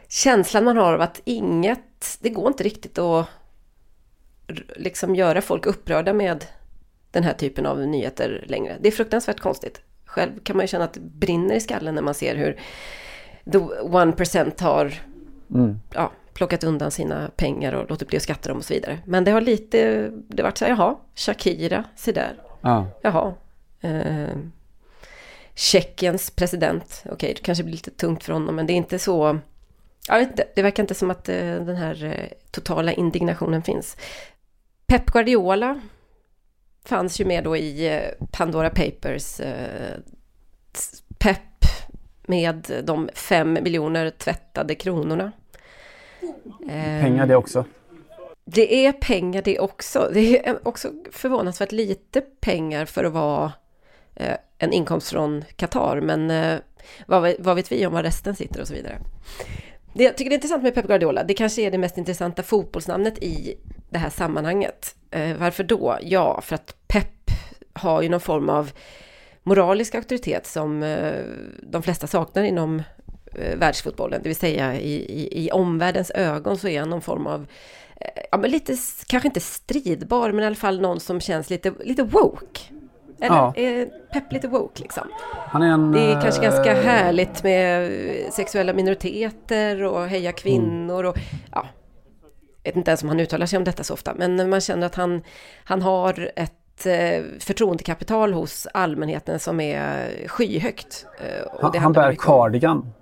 känslan 0.08 0.64
man 0.64 0.76
har 0.76 0.94
av 0.94 1.00
att 1.00 1.20
inget, 1.24 2.18
det 2.20 2.30
går 2.30 2.48
inte 2.48 2.64
riktigt 2.64 2.98
att 2.98 3.26
liksom 4.76 5.14
göra 5.14 5.40
folk 5.40 5.66
upprörda 5.66 6.12
med 6.12 6.44
den 7.10 7.22
här 7.24 7.32
typen 7.32 7.66
av 7.66 7.78
nyheter 7.86 8.44
längre. 8.48 8.76
Det 8.80 8.88
är 8.88 8.92
fruktansvärt 8.92 9.40
konstigt. 9.40 9.80
Själv 10.04 10.30
kan 10.42 10.56
man 10.56 10.64
ju 10.64 10.68
känna 10.68 10.84
att 10.84 10.94
det 10.94 11.00
brinner 11.00 11.54
i 11.54 11.60
skallen 11.60 11.94
när 11.94 12.02
man 12.02 12.14
ser 12.14 12.36
hur 12.36 12.60
the 13.52 13.58
one 13.82 14.12
percent 14.12 14.60
har 14.60 14.94
Mm. 15.54 15.80
ja, 15.94 16.12
plockat 16.34 16.64
undan 16.64 16.90
sina 16.90 17.30
pengar 17.36 17.72
och 17.72 17.90
låtit 17.90 18.08
bli 18.08 18.16
att 18.16 18.22
skatta 18.22 18.48
dem 18.48 18.58
och 18.58 18.64
så 18.64 18.74
vidare. 18.74 18.98
Men 19.06 19.24
det 19.24 19.30
har 19.30 19.40
lite, 19.40 20.10
det 20.28 20.42
varit 20.42 20.58
så 20.58 20.64
här, 20.64 20.72
jaha, 20.72 20.96
Shakira, 21.14 21.84
se 21.96 22.12
där, 22.12 22.34
Ja. 22.60 22.86
jaha. 23.02 23.34
Eh, 23.80 24.28
Tjeckiens 25.54 26.30
president, 26.30 27.02
okej, 27.10 27.34
det 27.34 27.40
kanske 27.42 27.64
blir 27.64 27.72
lite 27.72 27.90
tungt 27.90 28.24
för 28.24 28.32
honom, 28.32 28.56
men 28.56 28.66
det 28.66 28.72
är 28.72 28.74
inte 28.74 28.98
så, 28.98 29.38
jag 30.08 30.18
vet 30.18 30.30
inte, 30.30 30.44
det 30.54 30.62
verkar 30.62 30.82
inte 30.82 30.94
som 30.94 31.10
att 31.10 31.28
eh, 31.28 31.36
den 31.36 31.76
här 31.76 32.04
eh, 32.04 32.36
totala 32.50 32.92
indignationen 32.92 33.62
finns. 33.62 33.96
Pep 34.86 35.06
Guardiola 35.06 35.80
fanns 36.88 37.20
ju 37.20 37.24
med 37.24 37.44
då 37.44 37.56
i 37.56 37.94
eh, 37.94 38.26
Pandora 38.32 38.70
Papers. 38.70 39.40
eh, 39.40 39.96
Pep 41.18 41.38
med 42.26 42.82
de 42.84 43.08
fem 43.14 43.52
miljoner 43.52 44.10
tvättade 44.10 44.74
kronorna. 44.74 45.32
Eh, 46.68 47.02
Pengar 47.02 47.26
det 47.26 47.36
också. 47.36 47.64
Det 48.44 48.86
är 48.86 48.92
pengar 48.92 49.42
det 49.42 49.58
också. 49.58 50.10
Det 50.14 50.46
är 50.48 50.68
också 50.68 50.88
förvånansvärt 51.12 51.72
lite 51.72 52.20
pengar 52.20 52.84
för 52.84 53.04
att 53.04 53.12
vara 53.12 53.52
eh, 54.14 54.36
en 54.58 54.72
inkomst 54.72 55.10
från 55.10 55.44
Qatar. 55.56 56.00
Men 56.00 56.30
eh, 56.30 56.58
vad, 57.06 57.22
vet- 57.22 57.36
vad 57.40 57.56
vet 57.56 57.72
vi 57.72 57.86
om 57.86 57.92
var 57.92 58.02
resten 58.02 58.36
sitter 58.36 58.60
och 58.60 58.68
så 58.68 58.74
vidare. 58.74 58.98
Det 59.94 60.04
jag 60.04 60.16
tycker 60.16 60.30
det 60.30 60.34
är 60.34 60.36
intressant 60.36 60.62
med 60.62 60.74
Pep 60.74 60.86
Guardiola, 60.86 61.24
det 61.24 61.34
kanske 61.34 61.62
är 61.62 61.70
det 61.70 61.78
mest 61.78 61.98
intressanta 61.98 62.42
fotbollsnamnet 62.42 63.18
i 63.18 63.54
det 63.90 63.98
här 63.98 64.10
sammanhanget. 64.10 64.94
Eh, 65.10 65.36
varför 65.36 65.64
då? 65.64 65.98
Ja, 66.02 66.40
för 66.40 66.54
att 66.54 66.74
Pep 66.88 67.30
har 67.72 68.02
ju 68.02 68.08
någon 68.08 68.20
form 68.20 68.48
av 68.48 68.70
moralisk 69.42 69.94
auktoritet 69.94 70.46
som 70.46 70.82
eh, 70.82 71.12
de 71.62 71.82
flesta 71.82 72.06
saknar 72.06 72.42
inom 72.42 72.82
eh, 73.34 73.58
världsfotbollen. 73.58 74.22
Det 74.22 74.28
vill 74.28 74.36
säga 74.36 74.74
i, 74.74 74.94
i, 74.94 75.44
i 75.44 75.50
omvärldens 75.50 76.10
ögon 76.10 76.58
så 76.58 76.68
är 76.68 76.80
han 76.80 76.90
någon 76.90 77.02
form 77.02 77.26
av, 77.26 77.46
ja 78.30 78.38
men 78.38 78.50
lite, 78.50 78.76
kanske 79.06 79.28
inte 79.28 79.40
stridbar, 79.40 80.32
men 80.32 80.44
i 80.44 80.46
alla 80.46 80.56
fall 80.56 80.80
någon 80.80 81.00
som 81.00 81.20
känns 81.20 81.50
lite, 81.50 81.72
lite 81.84 82.02
woke. 82.02 82.60
Eller 83.20 83.36
Ja. 83.36 83.52
är 83.56 83.86
Pep 84.12 84.32
lite 84.32 84.48
woke 84.48 84.82
liksom? 84.82 85.08
Han 85.34 85.62
är 85.62 85.72
en... 85.72 85.92
Det 85.92 86.00
är 86.00 86.20
kanske 86.22 86.42
ganska 86.42 86.72
eh, 86.72 86.84
härligt 86.84 87.42
med 87.42 87.90
sexuella 88.32 88.72
minoriteter 88.72 89.82
och 89.82 90.06
heja 90.06 90.32
kvinnor 90.32 91.04
och 91.04 91.16
ja, 91.52 91.66
vet 92.68 92.76
inte 92.76 92.90
ens 92.90 93.02
om 93.02 93.08
han 93.08 93.20
uttalar 93.20 93.46
sig 93.46 93.56
om 93.56 93.64
detta 93.64 93.84
så 93.84 93.94
ofta, 93.94 94.14
men 94.14 94.50
man 94.50 94.60
känner 94.60 94.86
att 94.86 94.94
han, 94.94 95.22
han 95.64 95.82
har 95.82 96.30
ett 96.36 96.86
eh, 96.86 97.24
förtroendekapital 97.40 98.32
hos 98.32 98.66
allmänheten 98.74 99.38
som 99.38 99.60
är 99.60 100.10
skyhögt. 100.28 101.06
eh, 101.20 101.42
och 101.46 101.62
Han, 101.62 101.82
han 101.82 101.92
bär 101.92 102.14
cardigan. 102.18 102.92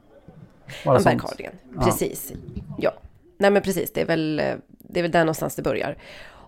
Han 0.84 1.02
bär 1.02 1.18
cardigan, 1.18 1.52
Ja. 1.76 1.82
precis. 1.84 2.32
Ja, 2.78 2.92
nej 3.38 3.50
men 3.50 3.62
precis, 3.62 3.92
det 3.92 4.00
är 4.00 4.06
väl, 4.06 4.40
eh, 4.40 4.54
det 4.78 5.00
är 5.00 5.02
väl 5.02 5.10
där 5.12 5.20
någonstans 5.24 5.54
det 5.56 5.62
börjar. 5.62 5.96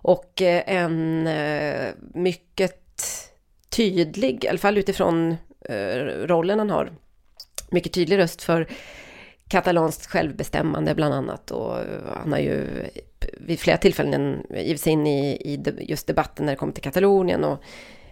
Och 0.01 0.41
en 0.41 1.29
mycket 2.13 3.01
tydlig, 3.69 4.43
i 4.43 4.47
alla 4.47 4.57
fall 4.57 4.77
utifrån 4.77 5.37
rollen 6.25 6.59
han 6.59 6.69
har, 6.69 6.91
mycket 7.71 7.93
tydlig 7.93 8.17
röst 8.17 8.41
för 8.43 8.67
katalanskt 9.49 10.05
självbestämmande 10.05 10.95
bland 10.95 11.13
annat. 11.13 11.51
Och 11.51 11.79
eh, 11.79 11.85
han 12.15 12.31
har 12.31 12.39
ju 12.39 12.67
vid 13.37 13.59
flera 13.59 13.77
tillfällen 13.77 14.45
givit 14.49 14.81
sig 14.81 14.93
in 14.93 15.07
i, 15.07 15.31
i 15.31 15.63
just 15.79 16.07
debatten 16.07 16.45
när 16.45 16.53
det 16.53 16.57
kommer 16.57 16.73
till 16.73 16.83
Katalonien 16.83 17.43
och 17.43 17.63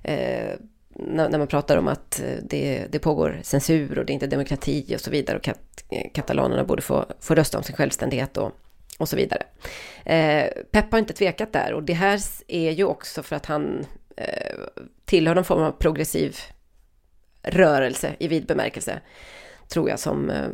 eh, 0.03 0.55
när, 0.89 1.29
när 1.29 1.37
man 1.37 1.47
pratar 1.47 1.77
om 1.77 1.87
att 1.87 2.19
eh, 2.19 2.43
det, 2.43 2.87
det 2.91 2.99
pågår 2.99 3.39
censur 3.43 3.99
och 3.99 4.05
det 4.05 4.11
är 4.11 4.13
inte 4.13 4.27
demokrati 4.27 4.95
och 4.95 5.01
så 5.01 5.11
vidare 5.11 5.37
och 5.37 5.43
kat, 5.43 5.83
eh, 5.89 6.11
katalanerna 6.13 6.63
borde 6.63 6.81
få, 6.81 7.05
få 7.19 7.35
rösta 7.35 7.57
om 7.57 7.63
sin 7.63 7.75
självständighet 7.75 8.37
och, 8.37 8.51
och 8.97 9.09
så 9.09 9.15
vidare. 9.15 9.43
Eh, 10.05 10.45
Pep 10.71 10.91
har 10.91 10.99
inte 10.99 11.13
tvekat 11.13 11.53
där 11.53 11.73
och 11.73 11.83
det 11.83 11.93
här 11.93 12.19
är 12.47 12.71
ju 12.71 12.83
också 12.83 13.23
för 13.23 13.35
att 13.35 13.45
han 13.45 13.85
eh, 14.17 14.55
tillhör 15.05 15.35
någon 15.35 15.45
form 15.45 15.63
av 15.63 15.71
progressiv 15.71 16.37
rörelse 17.43 18.15
i 18.19 18.27
vid 18.27 18.45
bemärkelse 18.45 18.99
tror 19.69 19.89
jag 19.89 19.99
som 19.99 20.29
eh, 20.29 20.45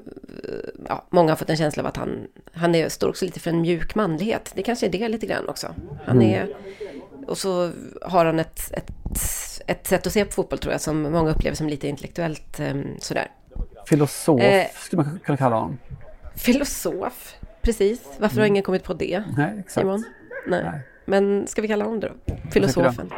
ja, 0.89 1.05
många 1.09 1.31
har 1.31 1.35
fått 1.35 1.49
en 1.49 1.57
känsla 1.57 1.83
av 1.83 1.87
att 1.87 1.97
han, 1.97 2.27
han 2.53 2.75
är, 2.75 2.89
står 2.89 3.09
också 3.09 3.25
lite 3.25 3.39
för 3.39 3.49
en 3.49 3.61
mjuk 3.61 3.95
manlighet. 3.95 4.51
Det 4.55 4.63
kanske 4.63 4.85
är 4.85 4.89
det 4.89 5.07
lite 5.09 5.25
grann 5.25 5.49
också. 5.49 5.67
Han 6.05 6.21
Mm. 6.21 6.29
är, 6.29 6.55
och 7.27 7.37
så 7.37 7.71
har 8.01 8.25
han 8.25 8.39
ett, 8.39 8.59
ett, 8.73 8.91
ett 9.67 9.87
sätt 9.87 10.07
att 10.07 10.13
se 10.13 10.25
på 10.25 10.31
fotboll 10.31 10.59
tror 10.59 10.71
jag 10.71 10.81
som 10.81 11.01
många 11.01 11.31
upplever 11.31 11.55
som 11.57 11.67
lite 11.69 11.87
intellektuellt 11.87 12.59
eh, 12.59 12.73
sådär. 12.99 13.27
Filosof 13.85 14.41
Eh. 14.41 14.65
skulle 14.75 15.03
man 15.03 15.19
kunna 15.23 15.37
kalla 15.37 15.55
honom. 15.55 15.77
Filosof, 16.35 17.35
precis. 17.61 18.01
Varför 18.19 18.39
har 18.39 18.47
ingen 18.47 18.63
kommit 18.63 18.83
på 18.83 18.93
det? 18.93 19.13
Mm. 19.13 19.29
Nej, 19.37 19.53
exakt. 19.59 19.73
Simon? 19.73 20.03
Nej. 20.47 20.63
Nej. 20.63 20.79
Men 21.05 21.47
ska 21.47 21.61
vi 21.61 21.67
kalla 21.67 21.83
honom 21.85 21.99
det 21.99 22.07
då? 22.25 22.35
Filosofen. 22.51 23.09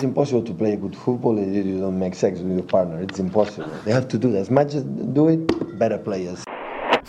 It's 0.00 0.06
impossible 0.06 0.42
to 0.46 0.54
play 0.54 0.76
good 0.76 0.96
football 0.96 1.38
if 1.38 1.66
you 1.66 1.78
don't 1.78 1.98
make 1.98 2.14
sex 2.14 2.40
with 2.40 2.52
your 2.52 2.66
partner. 2.66 3.02
It's 3.02 3.20
impossible. 3.20 3.68
They 3.84 3.92
have 3.92 4.08
to 4.08 4.18
do 4.18 4.32
that. 4.32 4.40
As 4.40 4.50
much 4.50 4.74
as 4.74 4.82
do 5.14 5.28
it, 5.28 5.78
better 5.78 5.98
players. 5.98 6.44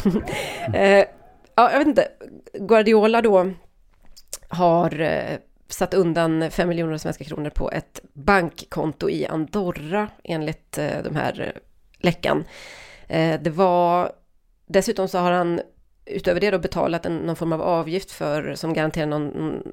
Eh, 0.73 1.05
ja, 1.55 1.71
jag 1.71 1.77
vet 1.79 1.87
inte. 1.87 2.07
Guardiola 2.53 3.21
då 3.21 3.51
har 4.47 4.99
eh, 4.99 5.37
satt 5.67 5.93
undan 5.93 6.51
5 6.51 6.69
miljoner 6.69 6.97
svenska 6.97 7.23
kronor 7.23 7.49
på 7.49 7.71
ett 7.71 8.01
bankkonto 8.13 9.09
i 9.09 9.27
Andorra 9.27 10.07
enligt 10.23 10.77
eh, 10.77 11.03
de 11.03 11.15
här 11.15 11.41
eh, 11.41 11.61
läckan. 11.99 12.43
Eh, 13.07 13.41
det 13.41 13.49
var 13.49 14.11
dessutom 14.67 15.07
så 15.07 15.17
har 15.17 15.31
han 15.31 15.61
utöver 16.05 16.39
det 16.39 16.51
då 16.51 16.59
betalat 16.59 17.05
en, 17.05 17.17
någon 17.17 17.35
form 17.35 17.53
av 17.53 17.61
avgift 17.61 18.11
för 18.11 18.55
som 18.55 18.73
garanterar 18.73 19.07
någon, 19.07 19.27
någon 19.27 19.63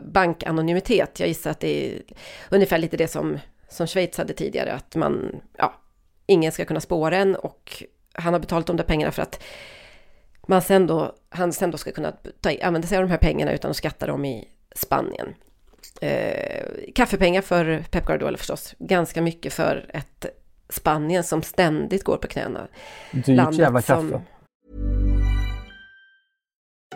bankanonymitet. 0.00 1.20
Jag 1.20 1.28
gissar 1.28 1.50
att 1.50 1.60
det 1.60 1.86
är 1.86 2.02
ungefär 2.50 2.78
lite 2.78 2.96
det 2.96 3.08
som, 3.08 3.38
som 3.68 3.86
Schweiz 3.86 4.18
hade 4.18 4.32
tidigare, 4.32 4.72
att 4.72 4.96
man, 4.96 5.40
ja, 5.58 5.74
ingen 6.26 6.52
ska 6.52 6.64
kunna 6.64 6.80
spåra 6.80 7.16
en 7.16 7.36
och 7.36 7.82
han 8.12 8.32
har 8.32 8.40
betalat 8.40 8.66
de 8.66 8.76
där 8.76 8.84
pengarna 8.84 9.12
för 9.12 9.22
att 9.22 9.42
man 10.46 10.62
sen 10.62 10.86
då, 10.86 11.14
han 11.28 11.52
sen 11.52 11.70
då 11.70 11.78
ska 11.78 11.92
kunna 11.92 12.12
ta, 12.40 12.50
använda 12.62 12.88
sig 12.88 12.98
av 12.98 13.04
de 13.04 13.10
här 13.10 13.18
pengarna 13.18 13.52
utan 13.52 13.70
att 13.70 13.76
skatta 13.76 14.06
dem 14.06 14.24
i 14.24 14.48
Spanien. 14.74 15.34
Eh, 16.00 16.92
kaffepengar 16.94 17.42
för 17.42 17.84
Pep 17.90 18.06
Guardiola 18.06 18.36
förstås. 18.36 18.74
Ganska 18.78 19.22
mycket 19.22 19.52
för 19.52 19.90
ett 19.94 20.26
Spanien 20.68 21.24
som 21.24 21.42
ständigt 21.42 22.04
går 22.04 22.16
på 22.16 22.28
knäna. 22.28 22.68
Dyrt 23.12 23.54
jävla 23.58 23.82
som- 23.82 24.10
kaffe. 24.10 24.24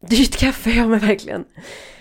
Dyrt 0.00 0.36
kaffe, 0.36 0.70
ja 0.70 0.86
men 0.86 0.98
verkligen. 0.98 1.44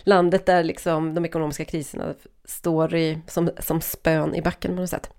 Landet 0.03 0.45
där 0.45 0.63
liksom 0.63 1.13
de 1.13 1.25
ekonomiska 1.25 1.65
kriserna 1.65 2.13
står 2.45 2.95
i, 2.95 3.19
som, 3.27 3.49
som 3.59 3.81
spön 3.81 4.35
i 4.35 4.41
backen 4.41 4.75
på 4.75 4.81
något 4.81 4.89
sätt. 4.89 5.09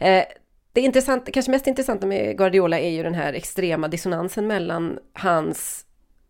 Eh, 0.00 0.24
det 0.72 0.80
intressant, 0.80 1.32
kanske 1.32 1.50
mest 1.50 1.66
intressanta 1.66 2.06
med 2.06 2.38
Guardiola 2.38 2.78
är 2.78 2.90
ju 2.90 3.02
den 3.02 3.14
här 3.14 3.32
extrema 3.32 3.88
dissonansen 3.88 4.46
mellan 4.46 4.98
hans 5.12 5.86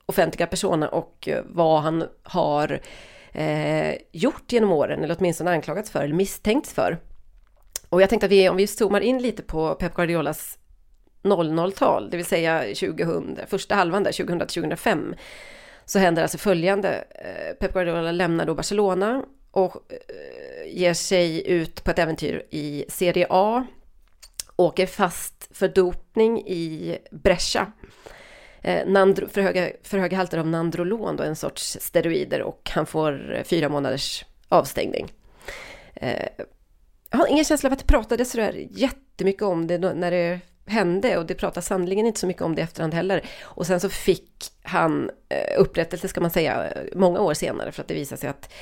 offentliga 0.06 0.46
persona 0.46 0.88
och 0.88 1.28
eh, 1.28 1.44
vad 1.46 1.82
han 1.82 2.04
har 2.22 2.80
eh, 3.32 3.94
gjort 4.12 4.52
genom 4.52 4.72
åren, 4.72 5.04
eller 5.04 5.16
åtminstone 5.18 5.50
anklagats 5.50 5.90
för, 5.90 6.02
eller 6.02 6.14
misstänkts 6.14 6.72
för. 6.72 6.98
Och 7.88 8.02
jag 8.02 8.10
tänkte 8.10 8.26
att 8.26 8.32
vi, 8.32 8.48
om 8.48 8.56
vi 8.56 8.66
zoomar 8.66 9.00
in 9.00 9.22
lite 9.22 9.42
på 9.42 9.74
Pep 9.74 9.94
Guardiolas 9.94 10.58
00-tal, 11.22 12.10
det 12.10 12.16
vill 12.16 12.26
säga 12.26 12.60
2000, 12.60 13.38
första 13.46 13.74
halvan 13.74 14.02
där, 14.02 14.12
2000-2005, 14.12 15.14
så 15.90 15.98
händer 15.98 16.22
alltså 16.22 16.38
följande. 16.38 17.04
Eh, 17.10 17.54
Pep 17.54 17.72
Guardiola 17.72 18.12
lämnar 18.12 18.46
då 18.46 18.54
Barcelona 18.54 19.24
och 19.50 19.76
eh, 19.88 20.78
ger 20.78 20.94
sig 20.94 21.48
ut 21.48 21.84
på 21.84 21.90
ett 21.90 21.98
äventyr 21.98 22.46
i 22.50 22.84
Serie 22.88 23.26
A. 23.30 23.66
Åker 24.56 24.86
fast 24.86 25.48
för 25.56 25.68
dopning 25.68 26.40
i 26.46 26.98
Brescia. 27.10 27.72
Eh, 28.62 28.86
Nandro, 28.86 29.28
för, 29.28 29.40
höga, 29.40 29.70
för 29.82 29.98
höga 29.98 30.16
halter 30.16 30.38
av 30.38 30.46
Nandrolon, 30.46 31.16
då, 31.16 31.22
en 31.22 31.36
sorts 31.36 31.78
steroider, 31.80 32.42
och 32.42 32.70
han 32.74 32.86
får 32.86 33.42
fyra 33.44 33.68
månaders 33.68 34.24
avstängning. 34.48 35.12
Jag 37.10 37.18
har 37.18 37.26
ingen 37.26 37.44
känsla 37.44 37.66
av 37.68 37.72
att 37.72 37.78
det 37.78 37.86
pratades 37.86 38.30
sådär 38.30 38.66
jättemycket 38.70 39.42
om 39.42 39.66
det 39.66 39.78
när 39.78 40.10
det 40.10 40.40
hände 40.66 41.18
och 41.18 41.26
det 41.26 41.34
pratas 41.34 41.66
sannoliken 41.66 42.06
inte 42.06 42.20
så 42.20 42.26
mycket 42.26 42.42
om 42.42 42.54
det 42.54 42.60
i 42.60 42.64
efterhand 42.64 42.94
heller. 42.94 43.24
Och 43.40 43.66
sen 43.66 43.80
så 43.80 43.88
fick 43.88 44.30
han 44.62 45.10
eh, 45.28 45.60
upprättelse 45.60 46.08
ska 46.08 46.20
man 46.20 46.30
säga 46.30 46.72
många 46.94 47.20
år 47.20 47.34
senare 47.34 47.72
för 47.72 47.82
att 47.82 47.88
det 47.88 47.94
visade 47.94 48.20
sig 48.20 48.30
att 48.30 48.52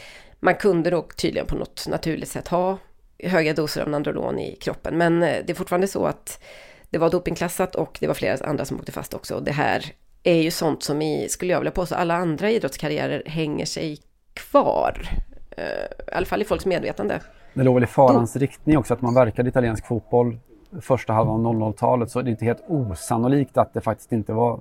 man 0.41 0.55
kunde 0.55 0.91
då 0.91 1.03
tydligen 1.17 1.47
på 1.47 1.57
något 1.57 1.87
naturligt 1.89 2.29
sätt 2.29 2.49
ha 2.49 2.79
höga 3.19 3.55
doser 3.55 3.83
av 3.83 3.89
Nandrolon 3.89 4.39
i 4.39 4.57
kroppen. 4.57 4.99
Men 4.99 5.23
eh, 5.23 5.37
det 5.47 5.53
är 5.53 5.55
fortfarande 5.55 5.89
så 5.89 6.07
att 6.07 6.45
det 6.91 6.99
var 6.99 7.11
dopingklassat 7.11 7.75
och 7.75 7.99
det 8.01 8.07
var 8.07 8.15
flera 8.15 8.47
andra 8.47 8.65
som 8.65 8.79
åkte 8.79 8.93
fast 8.93 9.15
också. 9.15 9.35
Och 9.35 9.43
det 9.43 9.53
här 9.53 9.85
är 10.23 10.43
ju 10.43 10.51
sånt 10.51 10.83
som 10.83 11.03
i, 11.03 11.29
skulle 11.29 11.53
jag 11.53 11.61
vilja 11.61 11.73
påstå, 11.73 11.95
alla 11.95 12.15
andra 12.15 12.51
idrottskarriärer 12.51 13.23
hänger 13.27 13.65
sig 13.65 13.99
kvar. 14.35 15.09
Eh, 15.57 15.65
I 16.09 16.13
alla 16.13 16.27
fall 16.27 16.43
i 16.43 16.45
folks 16.45 16.67
medvetande. 16.67 17.21
Det 17.55 17.63
låg 17.63 17.75
väl 17.75 17.85
i 17.85 17.87
farans 17.87 18.37
riktning 18.37 18.79
också 18.79 18.95
att 18.95 19.03
man 19.03 19.15
verkade 19.15 19.49
i 19.49 19.51
italiensk 19.51 19.87
fotboll 19.87 20.39
första 20.81 21.13
halvan 21.13 21.47
av 21.47 21.55
00-talet 21.55 22.11
så 22.11 22.23
det 22.23 22.29
är 22.29 22.31
inte 22.31 22.45
helt 22.45 22.65
osannolikt 22.69 23.57
att 23.57 23.75
det 23.75 23.81
faktiskt 23.81 24.13
inte 24.13 24.33
var 24.33 24.61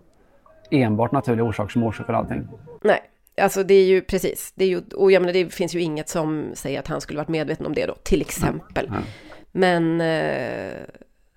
enbart 0.72 1.12
naturliga 1.12 1.46
orsaker 1.46 1.72
som 1.72 1.84
orsakar 1.84 2.14
allting. 2.14 2.48
Nej, 2.82 3.02
alltså 3.42 3.64
det 3.64 3.74
är 3.74 3.86
ju 3.86 4.02
precis. 4.02 4.54
Det 4.56 4.66
är 4.66 4.70
ju, 4.70 4.82
och 4.96 5.12
jag 5.12 5.22
menar, 5.22 5.34
det 5.34 5.54
finns 5.54 5.76
ju 5.76 5.82
inget 5.82 6.10
som 6.10 6.46
säger 6.54 6.80
att 6.80 6.88
han 6.88 7.02
skulle 7.02 7.18
varit 7.18 7.28
medveten 7.28 7.66
om 7.66 7.74
det 7.74 7.86
då, 7.86 7.96
till 8.04 8.22
exempel. 8.22 8.90
Nej. 8.92 9.04
Men 9.52 10.02
eh, 10.02 10.84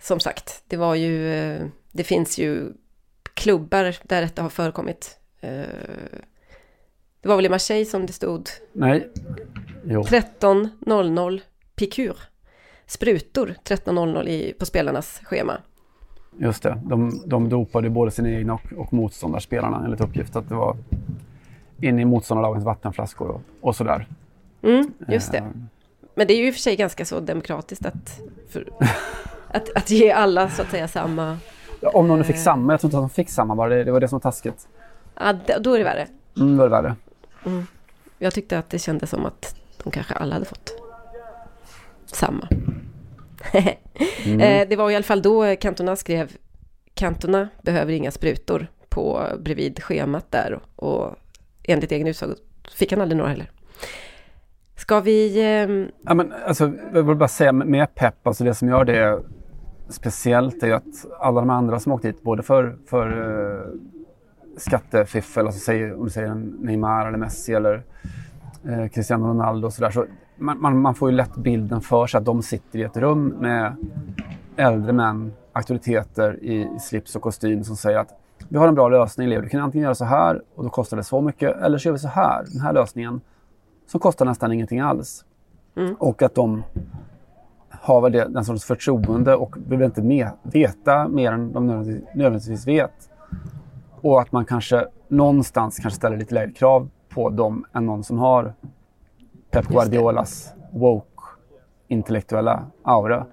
som 0.01 0.21
sagt, 0.21 0.65
det 0.69 0.77
var 0.77 0.95
ju, 0.95 1.35
eh, 1.35 1.63
det 1.93 2.05
finns 2.05 2.39
ju 2.39 2.73
klubbar 3.35 3.97
där 4.03 4.23
detta 4.23 4.43
har 4.43 4.49
förekommit. 4.49 5.19
Eh, 5.41 5.51
det 7.23 7.29
var 7.29 7.37
väl 7.37 7.47
i 7.47 7.49
Marseille 7.49 7.85
som 7.85 8.07
det 8.07 8.13
stod 8.13 8.49
Nej. 8.73 9.11
Jo. 9.85 10.03
13.00 10.03 11.41
pikur. 11.75 12.17
Sprutor 12.91 13.55
13.00 13.65 14.29
i- 14.29 14.53
på 14.59 14.67
spelarnas 14.67 15.21
schema. 15.25 15.57
Just 16.39 16.63
det. 16.63 16.79
De, 16.85 17.23
de 17.27 17.49
dopade 17.49 17.91
både 17.91 18.11
sina 18.11 18.31
egna 18.31 18.55
och, 18.55 18.73
och 18.77 18.93
motståndarspelarna 18.93 19.85
enligt 19.85 20.01
uppgift. 20.01 20.37
Att 20.37 20.49
det 20.49 20.55
var 20.55 20.77
inne 21.81 22.03
i 22.03 22.05
motståndarlagens 22.05 22.65
vattenflaskor 22.65 23.29
och, 23.29 23.41
och 23.61 23.77
sådär. 23.77 24.07
Mm, 24.63 24.93
just 25.09 25.33
det. 25.33 25.39
Eh, 25.39 25.45
Men 26.15 26.27
det 26.27 26.35
är 26.35 26.37
ju 26.39 26.49
i 26.49 26.51
och 26.51 26.55
för 26.55 26.61
sig 26.61 26.77
ganska 26.77 27.05
så 27.05 27.21
demokratiskt 27.21 27.87
att, 27.87 28.21
för, 28.49 28.69
att, 29.49 29.77
att 29.77 29.91
ge 29.91 30.11
alla 30.13 30.51
så 30.51 30.63
att 30.63 30.71
säga 30.71 30.89
samma... 30.89 31.39
Ja, 31.81 31.91
om 31.95 32.09
någon 32.09 32.19
nu 32.19 32.25
fick 32.25 32.39
samma. 32.39 32.73
Jag 32.73 32.81
tror 32.81 32.89
inte 32.89 32.97
att 32.99 33.03
de 33.03 33.11
fick 33.11 33.31
samma 33.31 33.55
bara. 33.55 33.69
Det, 33.69 33.85
det 33.85 33.93
var 33.93 34.01
det 34.01 34.09
som 34.09 34.17
var 34.17 34.21
taskigt. 34.21 34.69
Ja, 35.15 35.33
då 35.61 35.75
är 35.75 35.79
det 35.79 35.85
värre. 35.85 36.07
Mm, 36.37 36.53
det 36.53 36.57
var 36.59 36.65
det 36.65 36.71
värre. 36.83 36.97
Mm. 37.47 37.67
Jag 38.19 38.35
tyckte 38.35 38.59
att 38.59 38.71
det 38.71 38.79
kändes 38.79 39.11
som 39.11 39.27
att 39.27 39.55
de 39.85 39.91
kanske 39.91 40.15
alla 40.15 40.33
hade 40.35 40.45
fått 40.47 40.80
samma. 42.17 42.49
Mm. 42.51 42.75
Eh, 44.41 44.69
det 44.69 44.77
var 44.77 44.91
i 44.91 44.95
alla 44.95 45.03
fall 45.03 45.23
då 45.23 45.57
Cantona 45.57 45.97
skrev 45.97 46.33
Cantona 46.95 47.49
behöver 47.63 47.93
inga 47.93 48.11
sprutor 48.11 48.67
på 48.89 49.23
bredvid 49.39 49.83
schemat 49.83 50.31
där 50.31 50.61
och, 50.77 51.15
enligt 51.63 51.93
egen 51.93 52.07
utsago 52.07 52.35
fick 52.75 52.93
han 52.93 53.01
aldrig 53.01 53.17
några 53.17 53.31
heller. 53.31 53.51
Ska 54.77 55.01
vi... 55.01 55.43
ehm, 55.43 55.89
Ja, 56.03 56.15
men, 56.15 56.33
alltså, 56.47 56.73
jag 56.95 57.03
vill 57.03 57.17
bara 57.17 57.29
säga 57.29 57.53
med- 57.53 57.95
Pep, 57.95 58.27
alltså 58.27 58.45
det 58.45 58.55
som 58.55 58.69
gör 58.69 58.85
det 58.85 59.23
speciellt 59.89 60.63
är 60.63 60.73
att 60.73 61.07
alla 61.21 61.41
de 61.41 61.51
andra 61.51 61.81
som 61.81 61.93
åkt 61.93 62.03
dit, 62.03 62.23
både 62.23 62.43
för, 62.43 62.77
för 62.87 63.19
uh, 63.19 63.75
skattefiffel, 64.57 65.47
alltså 65.47 65.61
säg, 65.61 65.93
om 65.93 66.05
du 66.05 66.11
säger 66.11 66.35
Neymar 66.35 67.07
eller 67.09 67.19
Messi 67.19 67.53
eller 67.55 67.83
eh, 68.69 68.87
Cristiano 68.89 69.27
Ronaldo 69.27 69.67
och 69.67 69.73
sådär, 69.73 69.91
så 69.91 70.07
man, 70.41 70.61
man, 70.61 70.81
man 70.81 70.95
får 70.95 71.11
ju 71.11 71.17
lätt 71.17 71.37
bilden 71.37 71.81
för 71.81 72.07
sig 72.07 72.19
att 72.19 72.25
de 72.25 72.43
sitter 72.43 72.79
i 72.79 72.83
ett 72.83 72.97
rum 72.97 73.27
med 73.27 73.77
äldre 74.57 74.93
män, 74.93 75.33
auktoriteter 75.53 76.39
i, 76.43 76.55
i 76.77 76.79
slips 76.81 77.17
och 77.17 77.23
kostym 77.23 77.65
som 77.65 77.77
säger 77.77 77.99
att 77.99 78.15
vi 78.49 78.59
har 78.59 78.69
en 78.69 78.75
bra 78.75 78.89
lösning, 78.89 79.29
Leo. 79.29 79.41
Du 79.41 79.49
kan 79.49 79.61
antingen 79.61 79.85
göra 79.85 79.95
så 79.95 80.05
här 80.05 80.43
och 80.55 80.65
då 80.65 80.71
kostar 80.71 80.97
det 80.97 81.05
så 81.05 81.21
mycket, 81.21 81.57
eller 81.57 81.79
så 81.79 81.89
gör 81.89 81.93
vi 81.93 81.99
så 81.99 82.09
här, 82.09 82.45
den 82.53 82.61
här 82.61 82.73
lösningen, 82.73 83.21
som 83.87 84.01
kostar 84.01 84.25
nästan 84.25 84.53
ingenting 84.53 84.81
alls. 84.81 85.25
Och 85.99 86.23
att 86.23 86.35
de 86.35 86.63
har 87.71 88.01
väl 88.01 88.13
det, 88.13 88.25
den 88.29 88.45
sorts 88.45 88.65
förtroende 88.65 89.37
och 89.37 89.57
vill 89.67 89.83
inte 89.83 90.03
med, 90.03 90.31
veta 90.43 91.09
mer 91.09 91.33
än 91.33 91.53
de 91.53 91.67
nödvändigtvis, 91.67 92.15
nödvändigtvis 92.15 92.67
vet. 92.67 93.11
Och 94.01 94.21
att 94.21 94.33
man 94.33 94.45
kanske 94.45 94.87
någonstans 95.09 95.79
kanske 95.79 95.97
ställer 95.97 96.17
lite 96.17 96.35
lägre 96.35 96.53
krav 96.53 96.89
på 97.09 97.31
dem 97.31 97.65
än 97.73 97.87
någon 97.87 98.05
som 98.05 98.19
har 98.19 98.55
Pep 99.51 99.67
Guardiolas 99.69 100.53
woke 100.73 101.07
intellektuella 101.89 102.67
aura. 102.83 103.27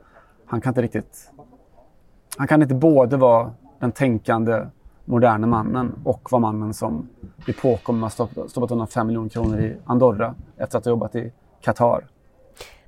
Han 0.45 0.61
kan 0.61 0.71
inte 0.71 0.81
riktigt... 0.81 1.31
Han 2.37 2.47
kan 2.47 2.61
inte 2.61 2.75
både 2.75 3.17
vara 3.17 3.53
den 3.79 3.91
tänkande 3.91 4.65
moderna 5.05 5.47
mannen 5.47 5.95
och 6.03 6.31
vara 6.31 6.39
mannen 6.39 6.73
som 6.73 7.09
blir 7.45 7.55
påkommen 7.55 7.99
med 7.99 8.07
att 8.07 8.17
ha 8.17 8.47
stoppat, 8.47 8.71
undan 8.71 8.87
5 8.87 9.07
miljoner 9.07 9.29
kronor 9.29 9.59
i 9.59 9.77
Andorra 9.85 10.35
efter 10.57 10.77
att 10.77 10.85
ha 10.85 10.89
jobbat 10.89 11.15
i 11.15 11.31
Qatar. 11.61 12.07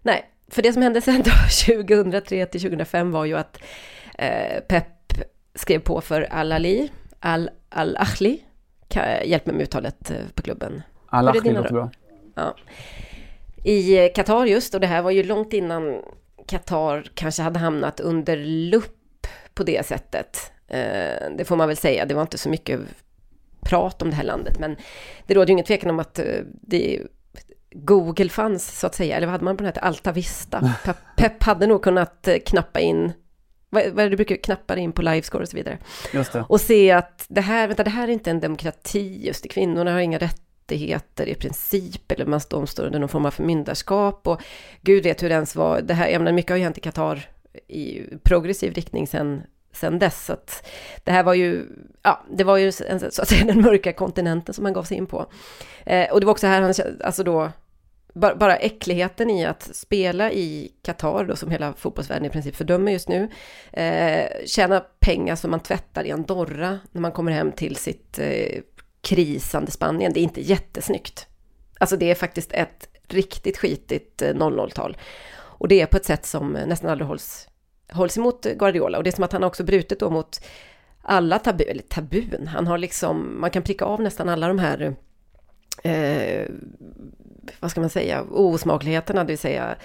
Nej, 0.01 0.25
för 0.47 0.61
det 0.61 0.73
som 0.73 0.81
hände 0.81 1.01
sen 1.01 1.23
då 1.23 1.31
2003 1.75 2.45
till 2.45 2.61
2005 2.61 3.11
var 3.11 3.25
ju 3.25 3.37
att 3.37 3.57
eh, 4.17 4.59
Pep 4.67 4.85
skrev 5.55 5.79
på 5.79 6.01
för 6.01 6.21
Al-Ali, 6.21 6.91
Al-Ahli, 7.19 8.43
hjälp 9.25 9.45
mig 9.45 9.55
med 9.55 9.63
uttalet 9.63 10.11
eh, 10.11 10.17
på 10.35 10.41
klubben. 10.41 10.81
Al-Ahli 11.05 11.53
låter 11.53 11.73
bra. 11.73 11.89
Ja. 12.35 12.55
I 13.63 13.97
eh, 13.97 14.11
Qatar 14.15 14.45
just, 14.45 14.75
och 14.75 14.81
det 14.81 14.87
här 14.87 15.01
var 15.01 15.11
ju 15.11 15.23
långt 15.23 15.53
innan 15.53 16.01
Qatar 16.47 17.11
kanske 17.13 17.41
hade 17.41 17.59
hamnat 17.59 17.99
under 17.99 18.37
lupp 18.45 19.27
på 19.53 19.63
det 19.63 19.85
sättet. 19.85 20.51
Eh, 20.67 21.29
det 21.37 21.45
får 21.45 21.55
man 21.55 21.67
väl 21.67 21.77
säga, 21.77 22.05
det 22.05 22.13
var 22.13 22.21
inte 22.21 22.37
så 22.37 22.49
mycket 22.49 22.79
prat 23.61 24.01
om 24.01 24.09
det 24.09 24.15
här 24.15 24.23
landet, 24.23 24.59
men 24.59 24.75
det 25.27 25.33
råder 25.33 25.47
ju 25.47 25.51
ingen 25.51 25.65
tvekan 25.65 25.89
om 25.89 25.99
att 25.99 26.19
det 26.61 27.01
Google 27.71 28.29
fanns 28.29 28.79
så 28.79 28.87
att 28.87 28.95
säga, 28.95 29.17
eller 29.17 29.27
vad 29.27 29.31
hade 29.31 29.45
man 29.45 29.57
på 29.57 29.63
nätet? 29.63 29.83
Alta 29.83 30.11
Vista. 30.11 30.73
Pep, 30.85 30.97
Pep 31.17 31.43
hade 31.43 31.67
nog 31.67 31.83
kunnat 31.83 32.27
knappa 32.45 32.79
in 32.79 33.13
vad, 33.69 33.83
vad 33.83 33.99
är 33.99 34.03
det 34.03 34.09
du 34.09 34.15
brukar 34.15 34.35
knappa 34.35 34.77
in 34.77 34.91
på 34.91 35.01
livescore 35.01 35.41
och 35.41 35.49
så 35.49 35.57
vidare. 35.57 35.77
Och 36.47 36.61
se 36.61 36.91
att 36.91 37.25
det 37.27 37.41
här, 37.41 37.67
vänta, 37.67 37.83
det 37.83 37.89
här 37.89 38.07
är 38.07 38.11
inte 38.11 38.31
en 38.31 38.39
demokrati, 38.39 39.25
just 39.25 39.43
det, 39.43 39.49
kvinnorna 39.49 39.93
har 39.93 39.99
inga 39.99 40.17
rättigheter 40.17 40.48
i 40.71 41.35
princip, 41.39 42.11
eller 42.11 42.25
man, 42.25 42.41
de 42.49 42.67
står 42.67 42.85
under 42.85 42.99
någon 42.99 43.09
form 43.09 43.25
av 43.25 43.31
förmyndarskap 43.31 44.27
och 44.27 44.41
gud 44.81 45.03
vet 45.03 45.23
hur 45.23 45.29
det 45.29 45.35
ens 45.35 45.55
var, 45.55 45.81
det 45.81 45.93
här, 45.93 46.09
jag 46.09 46.19
menar, 46.19 46.31
mycket 46.31 46.49
har 46.49 46.57
ju 46.57 46.63
hänt 46.63 46.77
i 46.77 46.81
Qatar 46.81 47.29
i 47.67 48.03
progressiv 48.23 48.73
riktning 48.73 49.07
sen 49.07 49.41
sen 49.71 49.99
dess. 49.99 50.25
Så 50.25 50.33
att 50.33 50.67
det 51.03 51.11
här 51.11 51.23
var 51.23 51.33
ju, 51.33 51.65
ja, 52.03 52.25
det 52.31 52.43
var 52.43 52.57
ju 52.57 52.71
en, 52.87 52.99
så 53.11 53.21
att 53.21 53.27
säga 53.27 53.45
den 53.45 53.61
mörka 53.61 53.93
kontinenten 53.93 54.53
som 54.53 54.65
han 54.65 54.73
gav 54.73 54.83
sig 54.83 54.97
in 54.97 55.05
på. 55.05 55.25
Eh, 55.85 56.11
och 56.11 56.19
det 56.19 56.25
var 56.25 56.31
också 56.31 56.47
här 56.47 56.61
han, 56.61 56.73
alltså 57.03 57.23
då, 57.23 57.51
bara, 58.13 58.35
bara 58.35 58.55
äckligheten 58.55 59.29
i 59.29 59.45
att 59.45 59.75
spela 59.75 60.31
i 60.31 60.71
Qatar 60.81 61.25
då, 61.25 61.35
som 61.35 61.51
hela 61.51 61.73
fotbollsvärlden 61.73 62.25
i 62.25 62.29
princip 62.29 62.55
fördömer 62.55 62.91
just 62.91 63.09
nu. 63.09 63.29
Eh, 63.71 64.27
tjäna 64.45 64.79
pengar 64.99 65.35
som 65.35 65.51
man 65.51 65.59
tvättar 65.59 66.03
i 66.03 66.11
Andorra 66.11 66.79
när 66.91 67.01
man 67.01 67.11
kommer 67.11 67.31
hem 67.31 67.51
till 67.51 67.75
sitt 67.75 68.19
eh, 68.19 68.61
krisande 69.01 69.71
Spanien. 69.71 70.13
Det 70.13 70.19
är 70.19 70.23
inte 70.23 70.41
jättesnyggt. 70.41 71.27
Alltså 71.79 71.97
det 71.97 72.11
är 72.11 72.15
faktiskt 72.15 72.51
ett 72.51 72.89
riktigt 73.07 73.57
skitigt 73.57 74.21
eh, 74.21 74.33
00-tal. 74.33 74.97
Och 75.33 75.67
det 75.67 75.81
är 75.81 75.85
på 75.85 75.97
ett 75.97 76.05
sätt 76.05 76.25
som 76.25 76.55
eh, 76.55 76.67
nästan 76.67 76.89
aldrig 76.89 77.07
hålls, 77.07 77.47
hålls 77.93 78.17
emot 78.17 78.45
Guardiola. 78.45 78.97
Och 78.97 79.03
det 79.03 79.09
är 79.09 79.15
som 79.15 79.23
att 79.23 79.33
han 79.33 79.43
också 79.43 79.63
brutit 79.63 79.99
då 79.99 80.09
mot 80.09 80.41
alla 81.01 81.39
tabu, 81.39 81.63
eller 81.63 81.83
tabun. 81.83 82.47
Han 82.47 82.67
har 82.67 82.77
liksom, 82.77 83.41
man 83.41 83.51
kan 83.51 83.63
pricka 83.63 83.85
av 83.85 84.01
nästan 84.01 84.29
alla 84.29 84.47
de 84.47 84.59
här 84.59 84.95
eh, 85.83 86.47
vad 87.59 87.71
ska 87.71 87.81
man 87.81 87.89
säga, 87.89 88.23
osmakligheterna, 88.31 89.23
det 89.23 89.27
vill 89.27 89.37
säga, 89.37 89.75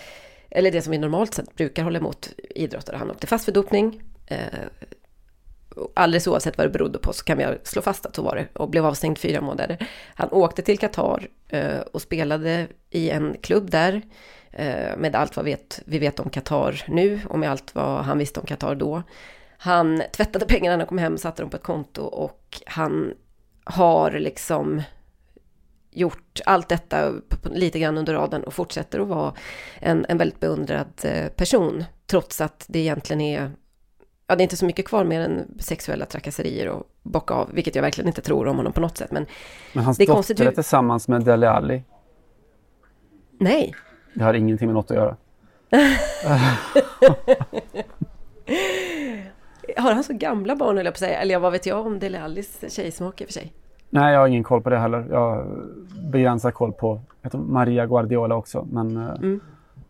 eller 0.50 0.70
det 0.70 0.82
som 0.82 0.90
vi 0.90 0.98
normalt 0.98 1.34
sett 1.34 1.54
brukar 1.54 1.82
hålla 1.82 1.98
emot 1.98 2.32
idrottare. 2.38 2.96
Han 2.96 3.10
åkte 3.10 3.26
fast 3.26 3.44
för 3.44 3.52
dopning. 3.52 4.02
Eh, 4.26 4.38
alldeles 5.94 6.26
oavsett 6.26 6.58
vad 6.58 6.66
det 6.66 6.70
berodde 6.70 6.98
på 6.98 7.12
så 7.12 7.24
kan 7.24 7.38
vi 7.38 7.46
slå 7.62 7.82
fast 7.82 8.06
att 8.06 8.16
så 8.16 8.22
var 8.22 8.36
det 8.36 8.46
och 8.52 8.70
blev 8.70 8.86
avstängd 8.86 9.18
fyra 9.18 9.40
månader. 9.40 9.88
Han 10.14 10.28
åkte 10.32 10.62
till 10.62 10.78
Qatar 10.78 11.28
eh, 11.48 11.80
och 11.80 12.02
spelade 12.02 12.66
i 12.90 13.10
en 13.10 13.36
klubb 13.42 13.70
där 13.70 14.02
eh, 14.50 14.96
med 14.96 15.14
allt 15.14 15.36
vad 15.36 15.44
vet, 15.44 15.82
vi 15.86 15.98
vet 15.98 16.20
om 16.20 16.30
Qatar 16.30 16.84
nu 16.88 17.20
och 17.28 17.38
med 17.38 17.50
allt 17.50 17.74
vad 17.74 18.04
han 18.04 18.18
visste 18.18 18.40
om 18.40 18.46
Qatar 18.46 18.74
då. 18.74 19.02
Han 19.58 20.02
tvättade 20.12 20.46
pengarna 20.46 20.76
när 20.76 20.84
han 20.84 20.88
kom 20.88 20.98
hem, 20.98 21.18
satte 21.18 21.42
dem 21.42 21.50
på 21.50 21.56
ett 21.56 21.62
konto 21.62 22.02
och 22.02 22.60
han 22.66 23.14
har 23.64 24.10
liksom 24.10 24.82
gjort 25.90 26.40
allt 26.46 26.68
detta 26.68 27.12
lite 27.42 27.78
grann 27.78 27.98
under 27.98 28.14
raden 28.14 28.44
och 28.44 28.54
fortsätter 28.54 29.00
att 29.00 29.08
vara 29.08 29.34
en, 29.80 30.06
en 30.08 30.18
väldigt 30.18 30.40
beundrad 30.40 30.92
eh, 31.02 31.28
person. 31.28 31.84
Trots 32.06 32.40
att 32.40 32.64
det 32.68 32.78
egentligen 32.78 33.20
är, 33.20 33.50
ja 34.26 34.36
det 34.36 34.40
är 34.40 34.44
inte 34.44 34.56
så 34.56 34.66
mycket 34.66 34.88
kvar 34.88 35.04
mer 35.04 35.20
än 35.20 35.48
sexuella 35.58 36.06
trakasserier 36.06 36.68
och 36.68 36.82
bocka 37.02 37.34
av, 37.34 37.50
vilket 37.52 37.74
jag 37.74 37.82
verkligen 37.82 38.08
inte 38.08 38.22
tror 38.22 38.48
om 38.48 38.56
honom 38.56 38.72
på 38.72 38.80
något 38.80 38.98
sätt. 38.98 39.12
Men, 39.12 39.26
men 39.72 39.84
hans 39.84 39.98
det 39.98 40.04
är 40.04 40.06
dotter 40.06 40.14
konstigt 40.14 40.40
är 40.40 40.50
tillsammans 40.50 41.08
med 41.08 41.24
Dele 41.24 41.50
Alli? 41.50 41.82
Nej. 43.38 43.74
Det 44.14 44.24
har 44.24 44.34
ingenting 44.34 44.68
med 44.68 44.74
något 44.74 44.90
att 44.90 44.96
göra. 44.96 45.16
har 49.76 49.92
han 49.92 50.04
så 50.04 50.12
gamla 50.12 50.56
barn 50.56 50.78
eller 50.78 50.90
på 50.90 50.94
att 50.94 50.98
säga? 50.98 51.18
Eller 51.18 51.38
vad 51.38 51.52
vet 51.52 51.66
jag 51.66 51.86
om 51.86 51.98
Dele 51.98 52.22
Allis 52.22 52.64
tjejsmak 52.68 53.20
i 53.20 53.24
och 53.24 53.28
för 53.28 53.32
sig? 53.32 53.52
Nej, 53.90 54.12
jag 54.12 54.20
har 54.20 54.28
ingen 54.28 54.44
koll 54.44 54.62
på 54.62 54.70
det 54.70 54.78
heller. 54.78 55.06
Jag 55.10 55.20
har 55.20 55.46
begränsad 56.10 56.54
koll 56.54 56.72
på 56.72 57.00
Maria 57.32 57.86
Guardiola 57.86 58.34
också. 58.34 58.66
Men 58.70 58.96
eh, 58.96 59.14
Mm. 59.14 59.40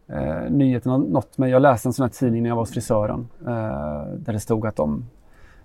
Eh, 0.09 0.51
nyheten 0.51 0.93
har 0.93 0.99
nått 0.99 1.39
mig. 1.39 1.51
Jag 1.51 1.63
läste 1.63 1.89
en 1.89 1.93
sån 1.93 2.03
här 2.03 2.11
tidning 2.11 2.43
när 2.43 2.51
jag 2.51 2.57
var 2.57 2.63
hos 2.63 2.73
frisören. 2.73 3.29
Eh, 3.41 4.07
där 4.17 4.33
det 4.33 4.41
stod 4.41 4.67
att 4.67 4.77
de 4.77 5.07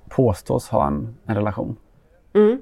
påstås 0.09 0.69
ha 0.69 0.87
en, 0.87 1.17
en 1.25 1.35
relation. 1.35 1.77
Mm. 2.33 2.61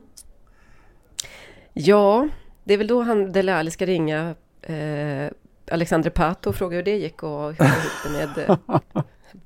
Ja, 1.73 2.27
det 2.63 2.73
är 2.73 2.77
väl 2.77 2.87
då 2.87 3.01
han 3.01 3.31
Dele 3.31 3.55
Alli 3.55 3.71
ska 3.71 3.85
ringa 3.85 4.35
eh, 4.61 5.31
Alexandre 5.71 6.09
Pato 6.09 6.49
och 6.49 6.55
fråga 6.55 6.75
hur 6.75 6.83
det 6.83 6.97
gick 6.97 7.23
och 7.23 7.53
hur 7.53 7.57
det 8.03 8.09
med 8.11 8.49
eh, 8.49 8.79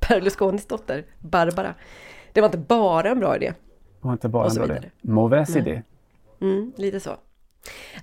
Berlusconis 0.10 0.66
dotter 0.66 1.06
Barbara. 1.20 1.74
Det 2.34 2.42
var 2.42 2.48
inte 2.48 2.58
bara 2.58 3.10
en 3.10 3.20
bra 3.20 3.36
idé. 3.36 3.54
Det 4.02 4.08
var 4.08 4.14
inte 4.14 4.30
bara 4.30 4.48
en 4.48 4.56
bra 4.56 4.66
idé. 4.66 4.90
Mauvaise 5.02 5.60
Nej. 5.60 5.62
idé. 5.62 5.82
Mm, 6.42 6.74
lite 6.76 7.00
så. 7.00 7.12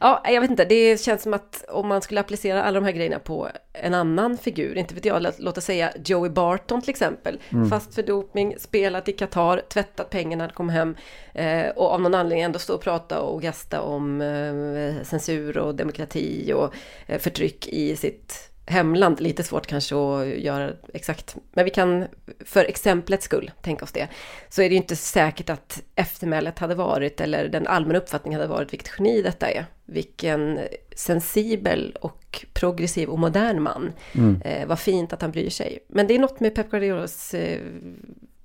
Ja, 0.00 0.22
jag 0.24 0.40
vet 0.40 0.50
inte, 0.50 0.64
det 0.64 1.00
känns 1.00 1.22
som 1.22 1.34
att 1.34 1.64
om 1.68 1.88
man 1.88 2.02
skulle 2.02 2.20
applicera 2.20 2.62
alla 2.62 2.80
de 2.80 2.84
här 2.84 2.92
grejerna 2.92 3.18
på 3.18 3.48
en 3.72 3.94
annan 3.94 4.38
figur, 4.38 4.78
inte 4.78 4.94
vet 4.94 5.04
jag, 5.04 5.22
låt 5.22 5.38
låt 5.38 5.58
oss 5.58 5.64
säga 5.64 5.92
Joey 6.04 6.30
Barton 6.30 6.80
till 6.80 6.90
exempel, 6.90 7.40
Mm. 7.52 7.70
fast 7.70 7.94
för 7.94 8.02
dopning, 8.02 8.54
spelat 8.58 9.08
i 9.08 9.12
Qatar, 9.12 9.62
tvättat 9.68 10.10
pengarna 10.10 10.44
när 10.44 10.52
kom 10.52 10.68
hem 10.68 10.96
eh, 11.34 11.68
och 11.68 11.92
av 11.92 12.00
någon 12.00 12.14
anledning 12.14 12.44
ändå 12.44 12.58
stå 12.58 12.74
och 12.74 12.80
prata 12.82 13.20
och 13.20 13.42
gasta 13.42 13.80
om 13.80 14.20
eh, 14.20 15.04
censur 15.04 15.58
och 15.58 15.74
demokrati 15.74 16.52
och 16.52 16.74
eh, 17.06 17.18
förtryck 17.18 17.68
i 17.68 17.96
sitt 17.96 18.50
hemland. 18.68 19.20
Lite 19.20 19.42
svårt 19.42 19.66
kanske 19.66 19.94
att 19.94 20.26
göra 20.26 20.72
exakt, 20.94 21.36
men 21.52 21.64
vi 21.64 21.70
kan 21.70 22.06
för 22.44 22.64
exemplets 22.64 23.24
skull 23.24 23.50
tänka 23.62 23.84
oss 23.84 23.92
det. 23.92 24.08
Så 24.48 24.62
är 24.62 24.68
det 24.68 24.74
ju 24.74 24.80
inte 24.80 24.96
säkert 24.96 25.50
att 25.50 25.82
eftermälet 25.94 26.58
hade 26.58 26.74
varit, 26.74 27.20
eller 27.20 27.48
den 27.48 27.66
allmänna 27.66 27.98
uppfattningen 27.98 28.40
hade 28.40 28.52
varit 28.52 28.72
vilket 28.72 28.92
geni 28.98 29.22
detta 29.22 29.50
är. 29.50 29.66
Vilken 29.84 30.60
sensibel 30.96 31.96
och 32.00 32.44
progressiv 32.52 33.08
och 33.08 33.18
modern 33.18 33.62
man. 33.62 33.92
Mm. 34.14 34.42
Eh, 34.44 34.66
vad 34.66 34.78
fint 34.78 35.12
att 35.12 35.22
han 35.22 35.30
bryr 35.30 35.50
sig. 35.50 35.78
Men 35.88 36.06
det 36.06 36.14
är 36.14 36.18
något 36.18 36.40
med 36.40 36.54
Pep 36.54 36.70
Guardiolas 36.70 37.34
eh, 37.34 37.60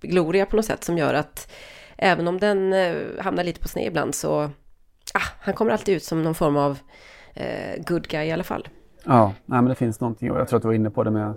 gloria 0.02 0.46
på 0.46 0.56
något 0.56 0.66
sätt 0.66 0.84
som 0.84 0.98
gör 0.98 1.14
att 1.14 1.52
även 1.98 2.28
om 2.28 2.40
den 2.40 2.74
eh, 2.74 2.96
hamnar 3.20 3.44
lite 3.44 3.60
på 3.60 3.68
sned 3.68 3.88
ibland 3.88 4.16
så, 4.16 4.52
ah, 5.14 5.28
han 5.40 5.54
kommer 5.54 5.72
alltid 5.72 5.96
ut 5.96 6.04
som 6.04 6.24
någon 6.24 6.36
form 6.36 6.58
av 6.58 6.78
eh, 7.34 7.84
good 7.86 8.08
guy 8.08 8.26
i 8.26 8.32
alla 8.32 8.44
fall. 8.44 8.68
Ja, 9.06 9.34
nej, 9.46 9.62
men 9.62 9.66
det 9.66 9.76
finns 9.76 10.00
någonting 10.00 10.32
och 10.32 10.40
jag 10.40 10.48
tror 10.48 10.58
att 10.58 10.64
du 10.64 10.68
var 10.68 10.76
inne 10.76 10.90
på 10.90 11.04
det 11.04 11.12
med, 11.12 11.34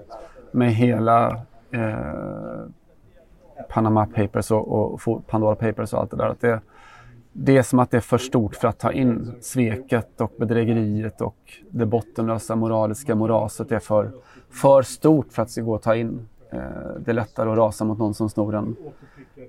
med 0.51 0.75
hela 0.75 1.41
eh, 1.71 2.64
Panama 3.69 4.07
Papers 4.07 4.51
och, 4.51 4.93
och 4.93 5.27
Pandora 5.27 5.55
Papers 5.55 5.93
och 5.93 6.01
allt 6.01 6.11
det 6.11 6.17
där. 6.17 6.29
Att 6.29 6.41
det, 6.41 6.61
det 7.33 7.57
är 7.57 7.62
som 7.62 7.79
att 7.79 7.91
det 7.91 7.97
är 7.97 8.01
för 8.01 8.19
stort 8.19 8.57
för 8.57 8.69
att 8.69 8.79
ta 8.79 8.93
in. 8.93 9.33
Sveket 9.41 10.21
och 10.21 10.33
bedrägeriet 10.39 11.21
och 11.21 11.37
det 11.71 11.87
bottenlösa 11.87 12.57
moraliska 12.57 13.14
moraset 13.14 13.73
är 13.73 13.79
för, 13.79 14.11
för 14.51 14.83
stort 14.83 15.33
för 15.33 15.43
att 15.43 15.49
det 15.49 15.53
ska 15.53 15.62
gå 15.62 15.75
att 15.75 15.83
ta 15.83 15.97
in. 15.97 16.29
Eh, 16.51 16.61
det 16.99 17.11
är 17.11 17.14
lättare 17.14 17.51
att 17.51 17.57
rasa 17.57 17.85
mot 17.85 17.99
någon 17.99 18.14
som 18.14 18.29
snor 18.31 18.55
en, 18.55 18.77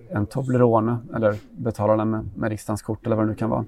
en 0.10 0.26
Toblerone 0.26 0.98
eller 1.16 1.36
betalar 1.52 1.98
den 1.98 2.10
med, 2.10 2.30
med 2.36 2.50
riksdagens 2.50 2.82
kort 2.82 3.06
eller 3.06 3.16
vad 3.16 3.26
det 3.26 3.30
nu 3.30 3.36
kan 3.36 3.50
vara. 3.50 3.66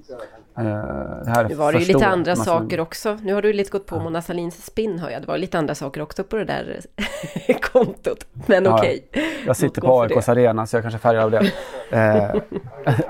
Eh, 0.60 0.66
det 0.66 1.48
Nu 1.50 1.56
var 1.56 1.74
det 1.74 1.80
ju 1.80 1.94
lite 1.94 2.08
andra 2.08 2.36
saker 2.36 2.80
också. 2.80 3.18
Nu 3.24 3.34
har 3.34 3.42
du 3.42 3.54
lite 3.54 3.72
gått 3.72 3.86
på 3.86 4.00
Mona 4.00 4.22
Sahlins 4.22 4.66
spinn 4.66 5.00
hör 5.00 5.10
jag. 5.10 5.22
Det 5.22 5.28
var 5.28 5.38
lite 5.38 5.58
andra 5.58 5.76
saker 5.76 6.02
också 6.02 6.24
på 6.24 6.36
det 6.36 6.46
där 6.46 6.80
kontot. 7.62 8.28
Men 8.46 8.66
Ja, 8.66 8.78
okej. 8.78 9.08
Jag 9.46 9.58
sitter 9.58 9.82
på 9.82 10.02
AIKs 10.02 10.30
arena 10.30 10.68
så 10.68 10.76
jag 10.76 10.84
kanske 10.84 11.00
färgar 11.00 11.24
av 11.24 11.32
det. 11.32 11.52
Eh, 11.90 12.42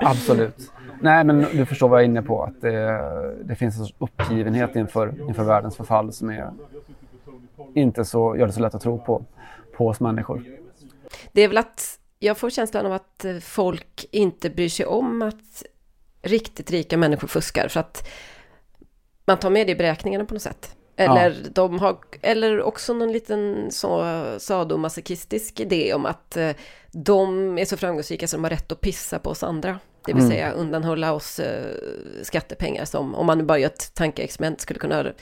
absolut. 0.00 0.72
Nej 1.00 1.24
men 1.24 1.46
du 1.52 1.66
förstår 1.66 1.88
vad 1.88 1.98
jag 1.98 2.04
är 2.04 2.08
inne 2.08 2.22
på. 2.22 2.42
Att 2.42 2.60
det, 2.60 3.00
det 3.44 3.54
finns 3.54 3.78
en 3.78 3.86
sorts 3.86 3.96
uppgivenhet 3.98 4.76
inför, 4.76 5.14
inför 5.28 5.44
världens 5.44 5.76
förfall 5.76 6.12
som 6.12 6.30
är 6.30 6.50
inte 7.74 8.04
så, 8.04 8.36
gör 8.36 8.46
det 8.46 8.52
så 8.52 8.60
lätt 8.60 8.74
att 8.74 8.82
tro 8.82 8.98
på, 8.98 9.24
på 9.76 9.88
hos 9.88 10.00
människor. 10.00 10.44
Det 11.32 11.42
är 11.42 11.48
väl 11.48 11.58
att 11.58 11.98
jag 12.18 12.38
får 12.38 12.50
känslan 12.50 12.86
av 12.86 12.92
att 12.92 13.24
eh, 13.24 13.36
folk 13.36 14.06
inte 14.10 14.50
bryr 14.50 14.68
sig 14.68 14.86
om 14.86 15.22
att 15.22 15.64
riktigt 16.22 16.70
rika 16.70 16.96
människor 16.96 17.28
fuskar 17.28 17.68
för 17.68 17.80
att 17.80 18.08
man 19.24 19.38
tar 19.38 19.50
med 19.50 19.66
det 19.66 19.72
i 19.72 19.76
beräkningarna 19.76 20.24
på 20.24 20.34
något 20.34 20.42
sätt. 20.42 20.76
Eller, 20.96 21.30
ja. 21.30 21.50
de 21.54 21.78
har, 21.78 21.96
eller 22.22 22.62
också 22.62 22.94
någon 22.94 23.12
liten 23.12 23.66
så 23.70 24.24
sadomasochistisk 24.38 25.60
idé 25.60 25.94
om 25.94 26.06
att 26.06 26.36
eh, 26.36 26.50
de 26.92 27.58
är 27.58 27.64
så 27.64 27.76
framgångsrika 27.76 28.26
så 28.26 28.36
de 28.36 28.44
har 28.44 28.50
rätt 28.50 28.72
att 28.72 28.80
pissa 28.80 29.18
på 29.18 29.30
oss 29.30 29.42
andra. 29.42 29.78
Det 30.06 30.12
vill 30.12 30.22
mm. 30.22 30.30
säga 30.30 30.50
undanhålla 30.50 31.12
oss 31.12 31.40
eh, 31.40 31.74
skattepengar 32.22 32.84
som, 32.84 33.14
om 33.14 33.26
man 33.26 33.38
nu 33.38 33.44
bara 33.44 33.58
gör 33.58 33.66
ett 33.66 33.94
tankeexperiment, 33.94 34.60
skulle 34.60 34.80
kunna 34.80 35.12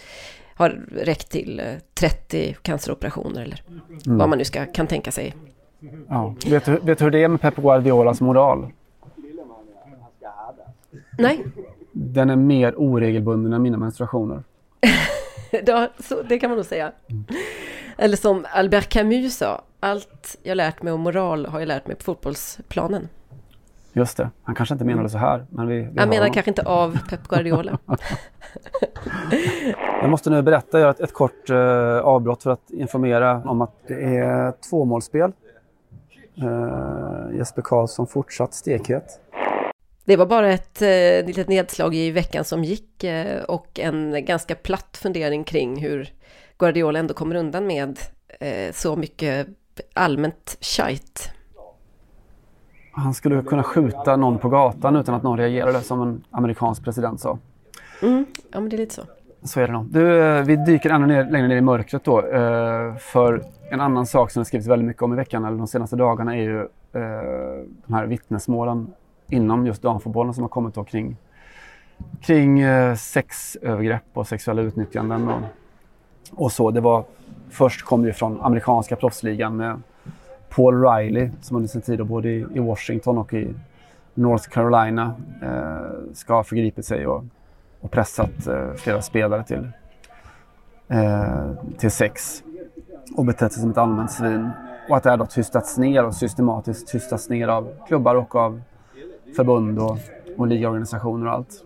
ha 0.57 0.69
räckt 0.93 1.31
till 1.31 1.63
30 1.95 2.57
canceroperationer 2.63 3.43
eller 3.43 3.63
mm. 3.69 4.19
vad 4.19 4.29
man 4.29 4.39
nu 4.39 4.45
ska, 4.45 4.67
kan 4.67 4.87
tänka 4.87 5.13
sig. 5.13 5.35
Ja. 6.09 6.35
Vet, 6.47 6.65
du, 6.65 6.77
vet 6.83 6.99
du 6.99 7.05
hur 7.05 7.11
det 7.11 7.23
är 7.23 7.29
med 7.29 7.41
Pep 7.41 7.57
Guardiolas 7.57 8.21
moral? 8.21 8.73
Nej. 11.19 11.45
Den 11.93 12.31
är 12.31 12.37
mer 12.37 12.75
oregelbunden 12.77 13.53
än 13.53 13.63
mina 13.63 13.79
menstruationer. 13.79 14.43
ja, 15.67 15.89
så, 15.99 16.23
det 16.23 16.39
kan 16.39 16.51
man 16.51 16.57
nog 16.57 16.67
säga. 16.67 16.93
Mm. 17.11 17.25
Eller 17.97 18.17
som 18.17 18.47
Albert 18.53 18.89
Camus 18.89 19.37
sa, 19.37 19.63
allt 19.81 20.37
jag 20.43 20.57
lärt 20.57 20.83
mig 20.83 20.93
om 20.93 21.01
moral 21.01 21.47
har 21.47 21.59
jag 21.61 21.67
lärt 21.67 21.87
mig 21.87 21.97
på 21.97 22.03
fotbollsplanen. 22.03 23.09
Just 23.93 24.17
det, 24.17 24.31
han 24.43 24.55
kanske 24.55 24.75
inte 24.75 24.85
menade 24.85 25.09
så 25.09 25.19
här. 25.19 25.47
Men 25.51 25.67
vi, 25.67 25.75
vi 25.93 26.01
han 26.01 26.09
menar 26.09 26.29
kanske 26.29 26.51
inte 26.51 26.63
av 26.63 26.99
Pep 27.11 27.29
Guardiola. 27.29 27.79
jag 30.01 30.11
måste 30.11 30.31
nu 30.31 30.43
berätta, 30.43 30.81
göra 30.81 30.91
ett, 30.91 31.01
ett 31.01 31.13
kort 31.13 31.51
uh, 31.51 31.59
avbrott 31.99 32.43
för 32.43 32.51
att 32.51 32.71
informera 32.71 33.43
om 33.45 33.61
att 33.61 33.75
det 33.87 34.17
är 34.17 34.53
tvåmålsspel. 34.71 35.33
Uh, 36.43 37.37
Jesper 37.37 37.63
Karlsson 37.63 38.07
fortsatt 38.07 38.55
stekhet. 38.55 39.21
Det 40.09 40.17
var 40.17 40.27
bara 40.27 40.53
ett 40.53 40.83
eh, 40.83 41.27
litet 41.27 41.49
nedslag 41.49 41.95
i 41.95 42.11
veckan 42.11 42.45
som 42.45 42.65
gick 42.65 43.05
eh, 43.05 43.43
och 43.43 43.81
en 43.81 44.25
ganska 44.25 44.55
platt 44.55 44.99
fundering 45.03 45.45
kring 45.45 45.83
hur 45.83 46.09
Guardiola 46.59 46.99
ändå 46.99 47.15
kommer 47.15 47.35
undan 47.35 47.67
med 47.67 47.99
eh, 48.41 48.73
så 48.73 48.97
mycket 48.97 49.49
allmänt 49.95 50.59
shite. 50.61 51.21
Han 52.93 53.15
skulle 53.15 53.43
kunna 53.43 53.63
skjuta 53.63 54.17
någon 54.17 54.39
på 54.39 54.49
gatan 54.49 54.97
utan 54.97 55.15
att 55.15 55.23
någon 55.23 55.39
reagerade 55.39 55.81
som 55.81 56.03
en 56.03 56.25
amerikansk 56.31 56.85
president 56.85 57.21
sa. 57.21 57.39
Mm, 58.03 58.27
ja, 58.53 58.61
men 58.61 58.69
det 58.69 58.77
är 58.77 58.79
lite 58.79 58.95
så. 58.95 59.03
Så 59.43 59.61
är 59.61 59.67
det 59.67 59.73
nog. 59.73 59.87
Du, 59.87 60.43
vi 60.43 60.57
dyker 60.57 60.91
ännu 60.91 61.07
ner, 61.07 61.31
längre 61.31 61.49
ner 61.49 61.57
i 61.57 61.61
mörkret 61.61 62.05
då. 62.05 62.23
För 63.01 63.43
en 63.71 63.81
annan 63.81 64.07
sak 64.07 64.31
som 64.31 64.41
det 64.41 64.45
skrivits 64.45 64.69
väldigt 64.69 64.87
mycket 64.87 65.03
om 65.03 65.13
i 65.13 65.17
veckan, 65.17 65.45
eller 65.45 65.59
de 65.59 65.67
senaste 65.67 65.97
dagarna, 65.97 66.37
är 66.37 66.43
ju 66.43 66.69
de 67.87 67.95
här 67.95 68.07
vittnesmålen 68.07 68.95
inom 69.29 69.67
just 69.67 69.83
damfotbollen 69.83 70.35
som 70.35 70.43
har 70.43 70.49
kommit 70.49 70.75
då 70.75 70.85
kring, 70.85 71.17
kring 72.21 72.61
eh, 72.61 72.95
sexövergrepp 72.95 74.05
och 74.13 74.27
sexuella 74.27 74.63
utnyttjanden 74.63 75.29
och, 75.29 75.41
och 76.31 76.53
så. 76.53 76.71
Det 76.71 76.81
var, 76.81 77.05
först 77.51 77.85
kom 77.85 78.03
det 78.03 78.13
från 78.13 78.41
amerikanska 78.41 78.97
proffsligan 78.97 79.57
med 79.57 79.83
Paul 80.49 80.83
Riley 80.83 81.31
som 81.41 81.57
under 81.57 81.69
sin 81.69 81.83
tid 81.83 82.07
både 82.07 82.29
i, 82.29 82.47
i 82.55 82.59
Washington 82.59 83.19
och 83.19 83.35
i 83.35 83.55
North 84.15 84.49
Carolina 84.49 85.15
eh, 85.43 86.13
ska 86.15 86.35
ha 86.35 86.45
förgripit 86.45 86.85
sig 86.85 87.07
och, 87.07 87.25
och 87.81 87.91
pressat 87.91 88.47
eh, 88.47 88.73
flera 88.77 89.03
spelare 89.03 89.45
till, 89.45 89.69
eh, 90.89 91.51
till 91.79 91.91
sex 91.91 92.43
och 93.17 93.25
betett 93.25 93.53
sig 93.53 93.61
som 93.61 93.71
ett 93.71 93.79
allmänt 93.79 94.11
svin. 94.11 94.51
Och 94.89 94.97
att 94.97 95.03
det 95.03 95.11
här 95.11 95.17
då 95.17 95.27
tystats 95.27 95.79
ner 95.79 96.05
och 96.05 96.15
systematiskt 96.15 96.89
tystats 96.89 97.29
ner 97.29 97.49
av 97.49 97.73
klubbar 97.87 98.15
och 98.15 98.35
av 98.35 98.61
förbund 99.37 99.79
och, 99.79 99.99
och 100.37 100.47
ligaorganisationer 100.47 101.27
och 101.27 101.33
allt. 101.33 101.65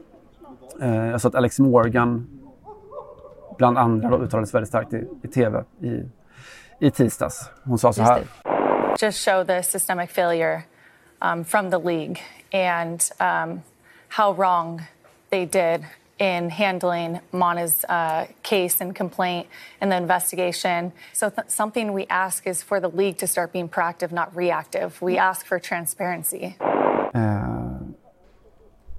Eh, 0.80 1.06
jag 1.06 1.20
sa 1.20 1.28
att 1.28 1.34
Alex 1.34 1.58
Morgan 1.58 2.26
bland 3.56 3.78
andra 3.78 4.10
då, 4.10 4.18
uttalades 4.18 4.54
väldigt 4.54 4.68
starkt 4.68 4.92
i, 4.92 5.08
i 5.22 5.28
tv 5.28 5.64
i, 5.80 6.02
i 6.78 6.90
tisdags. 6.90 7.50
Hon 7.64 7.78
sa 7.78 7.92
så 7.92 8.02
här. 8.02 8.22
Just 8.98 9.24
show 9.24 9.44
the 9.44 9.62
systemic 9.62 10.10
failure 10.10 10.62
um, 11.20 11.44
from 11.44 11.70
the 11.70 11.78
league 11.78 12.20
and 12.52 13.00
um, 13.20 13.62
how 14.08 14.32
wrong 14.32 14.82
they 15.30 15.46
did 15.46 15.84
in 16.18 16.50
handling 16.50 17.20
Mana's 17.32 17.84
uh, 17.88 18.26
case 18.42 18.80
and 18.80 18.94
complaint 18.94 19.46
and 19.80 19.90
the 19.90 19.96
investigation. 19.96 20.92
So, 21.12 21.30
th- 21.30 21.48
something 21.48 21.92
we 21.92 22.06
ask 22.08 22.46
is 22.46 22.62
for 22.62 22.80
the 22.80 22.88
league 22.88 23.18
to 23.18 23.26
start 23.26 23.52
being 23.52 23.68
proactive, 23.68 24.12
not 24.12 24.36
reactive. 24.36 25.00
We 25.02 25.18
ask 25.18 25.46
for 25.46 25.58
transparency. 25.58 26.56
Eh, 27.12 27.76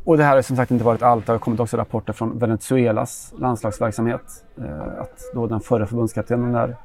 och 0.05 0.17
det 0.17 0.23
här 0.23 0.35
har 0.35 0.41
som 0.41 0.55
sagt 0.55 0.71
inte 0.71 0.83
varit 0.83 1.01
allt. 1.01 1.25
Det 1.25 1.31
har 1.31 1.39
kommit 1.39 1.59
också 1.59 1.77
rapporter 1.77 2.13
från 2.13 2.39
Venezuelas 2.39 3.33
landslagsverksamhet. 3.37 4.45
Eh, 4.57 5.01
att 5.01 5.19
då 5.33 5.47
den 5.47 5.59
förre 5.59 5.85
förbundskaptenen 5.85 6.51
där, 6.51 6.75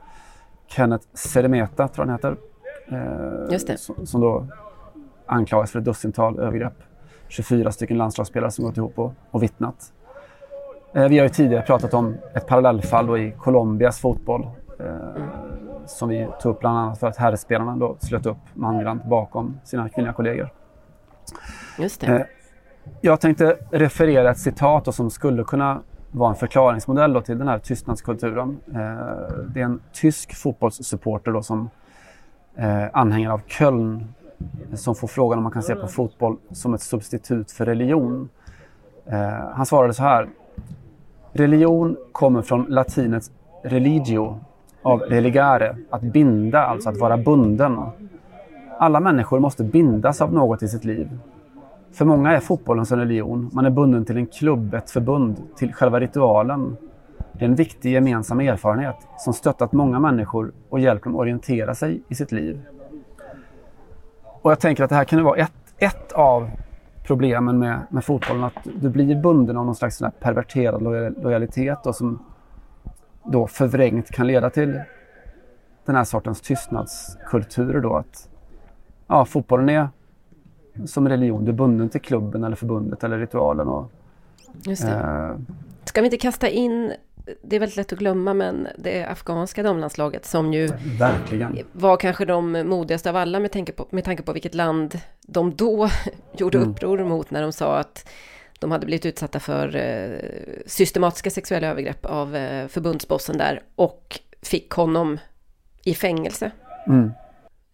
Kenneth 0.66 1.06
Seremeta, 1.14 1.88
tror 1.88 2.06
jag 2.06 2.12
han 2.12 2.14
heter. 2.18 2.36
Eh. 2.88 3.76
Som, 3.76 4.06
som 4.06 4.20
då 4.20 4.46
anklagas 5.26 5.70
för 5.70 5.78
ett 5.78 5.84
dussintal 5.84 6.38
övergrepp. 6.38 6.74
24 7.28 7.72
stycken 7.72 7.98
landslagsspelare 7.98 8.50
som 8.50 8.64
gått 8.64 8.76
ihop 8.76 8.98
och, 8.98 9.12
och 9.30 9.42
vittnat. 9.42 9.92
Eh, 10.94 11.08
vi 11.08 11.18
har 11.18 11.24
ju 11.24 11.28
tidigare 11.28 11.62
pratat 11.62 11.94
om 11.94 12.16
ett 12.34 12.46
parallellfall 12.46 13.18
i 13.18 13.32
Colombias 13.38 13.98
fotboll. 13.98 14.48
Eh, 14.80 15.24
som 15.86 16.08
vi 16.08 16.28
tog 16.40 16.54
upp 16.54 16.60
bland 16.60 16.78
annat 16.78 16.98
för 16.98 17.06
att 17.06 17.16
herrspelarna 17.16 17.76
då 17.76 17.96
slöt 18.00 18.26
upp 18.26 18.36
mangrant 18.54 19.04
bakom 19.04 19.60
sina 19.64 19.88
kvinnliga 19.88 20.12
kollegor. 20.12 20.50
Just 21.78 22.00
det. 22.00 22.06
Eh, 22.06 22.22
jag 23.00 23.20
tänkte 23.20 23.56
referera 23.70 24.30
ett 24.30 24.38
citat 24.38 24.94
som 24.94 25.10
skulle 25.10 25.44
kunna 25.44 25.80
vara 26.10 26.30
en 26.30 26.36
förklaringsmodell 26.36 27.22
till 27.22 27.38
den 27.38 27.48
här 27.48 27.58
tystnadskulturen. 27.58 28.58
Eh, 28.74 28.78
det 29.54 29.60
är 29.60 29.64
en 29.64 29.80
tysk 29.92 30.34
fotbollssupporter 30.34 31.32
då 31.32 31.42
som 31.42 31.70
eh, 32.56 32.84
anhängare 32.92 33.32
av 33.32 33.40
Köln 33.46 34.14
som 34.74 34.94
får 34.94 35.08
frågan 35.08 35.38
om 35.38 35.42
man 35.42 35.52
kan 35.52 35.62
se 35.62 35.74
på 35.74 35.86
fotboll 35.86 36.36
som 36.52 36.74
ett 36.74 36.82
substitut 36.82 37.50
för 37.52 37.66
religion. 37.66 38.28
Han 39.54 39.66
svarade 39.66 39.94
så 39.94 40.02
här. 40.02 40.28
Religion 41.32 41.96
kommer 42.12 42.42
från 42.42 42.66
latinets 42.68 43.30
religio 43.62 44.40
av 44.82 45.00
religare, 45.00 45.76
att 45.90 46.02
binda, 46.02 46.62
alltså 46.62 46.88
att 46.88 46.96
vara 46.96 47.16
bunden. 47.16 47.78
Alla 48.78 49.00
människor 49.00 49.40
måste 49.40 49.64
bindas 49.64 50.20
av 50.20 50.32
något 50.32 50.62
i 50.62 50.68
sitt 50.68 50.84
liv. 50.84 51.08
För 51.92 52.04
många 52.04 52.32
är 52.32 52.40
fotbollen 52.40 52.86
som 52.86 52.98
religion. 52.98 53.50
Man 53.52 53.66
är 53.66 53.70
bunden 53.70 54.04
till 54.04 54.16
en 54.16 54.26
klubb, 54.26 54.74
ett 54.74 54.90
förbund, 54.90 55.42
till 55.56 55.72
själva 55.72 56.00
ritualen. 56.00 56.76
Det 57.32 57.44
är 57.44 57.48
en 57.48 57.54
viktig 57.54 57.92
gemensam 57.92 58.40
erfarenhet 58.40 58.96
som 59.18 59.32
stöttat 59.32 59.72
många 59.72 60.00
människor 60.00 60.52
och 60.68 60.80
hjälpt 60.80 61.04
dem 61.04 61.16
orientera 61.16 61.74
sig 61.74 62.02
i 62.08 62.14
sitt 62.14 62.32
liv. 62.32 62.60
Och 64.42 64.50
jag 64.50 64.60
tänker 64.60 64.84
att 64.84 64.90
det 64.90 64.96
här 64.96 65.04
kan 65.04 65.24
vara 65.24 65.36
ett, 65.36 65.74
ett 65.78 66.12
av 66.12 66.50
problemen 67.06 67.58
med, 67.58 67.80
med 67.90 68.04
fotbollen, 68.04 68.44
att 68.44 68.68
du 68.80 68.88
blir 68.88 69.22
bunden 69.22 69.56
av 69.56 69.66
någon 69.66 69.74
slags 69.74 69.96
sån 69.96 70.10
perverterad 70.20 70.82
lojalitet 71.22 71.78
då, 71.84 71.92
som 71.92 72.24
då 73.24 73.46
förvrängt 73.46 74.10
kan 74.10 74.26
leda 74.26 74.50
till 74.50 74.80
den 75.84 75.96
här 75.96 76.04
sortens 76.04 76.40
tystnadskulturer 76.40 77.80
då. 77.80 77.96
Att 77.96 78.28
ja, 79.06 79.24
fotbollen 79.24 79.68
är 79.68 79.88
som 80.86 81.08
religion. 81.08 81.44
Du 81.44 81.50
är 81.50 81.56
bunden 81.56 81.88
till 81.88 82.00
klubben 82.00 82.44
eller 82.44 82.56
förbundet 82.56 83.04
eller 83.04 83.18
ritualen. 83.18 83.68
Och, 83.68 83.90
Just 84.62 84.82
det. 84.82 84.92
Eh, 84.92 85.36
Ska 85.84 86.00
vi 86.00 86.06
inte 86.06 86.16
kasta 86.16 86.48
in, 86.48 86.92
det 87.42 87.56
är 87.56 87.60
väldigt 87.60 87.76
lätt 87.76 87.92
att 87.92 87.98
glömma, 87.98 88.34
men 88.34 88.68
det 88.78 89.04
afghanska 89.04 89.62
damlandslaget 89.62 90.26
som 90.26 90.52
ju 90.52 90.68
verkligen. 90.98 91.58
var 91.72 91.96
kanske 91.96 92.24
de 92.24 92.52
modigaste 92.52 93.10
av 93.10 93.16
alla 93.16 93.40
med 93.40 93.52
tanke 93.52 93.72
på, 93.72 93.86
med 93.90 94.04
tanke 94.04 94.22
på 94.22 94.32
vilket 94.32 94.54
land 94.54 95.00
de 95.26 95.54
då 95.54 95.88
gjorde 96.36 96.58
mm. 96.58 96.70
uppror 96.70 97.04
mot 97.04 97.30
när 97.30 97.42
de 97.42 97.52
sa 97.52 97.78
att 97.78 98.08
de 98.58 98.70
hade 98.70 98.86
blivit 98.86 99.06
utsatta 99.06 99.40
för 99.40 99.76
eh, 99.76 100.18
systematiska 100.66 101.30
sexuella 101.30 101.66
övergrepp 101.66 102.06
av 102.06 102.36
eh, 102.36 102.68
förbundsbossen 102.68 103.38
där 103.38 103.62
och 103.74 104.20
fick 104.42 104.70
honom 104.70 105.18
i 105.84 105.94
fängelse. 105.94 106.50
Mm 106.86 107.10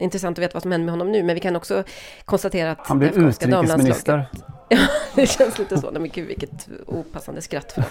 intressant 0.05 0.38
att 0.38 0.42
veta 0.42 0.55
vad 0.55 0.62
som 0.62 0.72
händer 0.72 0.84
med 0.84 0.92
honom 0.92 1.12
nu, 1.12 1.22
men 1.22 1.34
vi 1.34 1.40
kan 1.40 1.57
också 1.57 1.84
konstatera 2.24 2.70
att... 2.70 2.86
Han 2.86 2.98
blir 2.98 3.09
utrikesminister. 3.09 4.26
Ja, 4.68 4.78
det 5.14 5.26
känns 5.26 5.59
lite 5.59 5.78
så. 5.78 5.90
Nej, 5.90 6.00
men 6.00 6.11
gud, 6.11 6.26
vilket 6.26 6.68
opassande 6.86 7.42
skratt. 7.42 7.72
För 7.72 7.82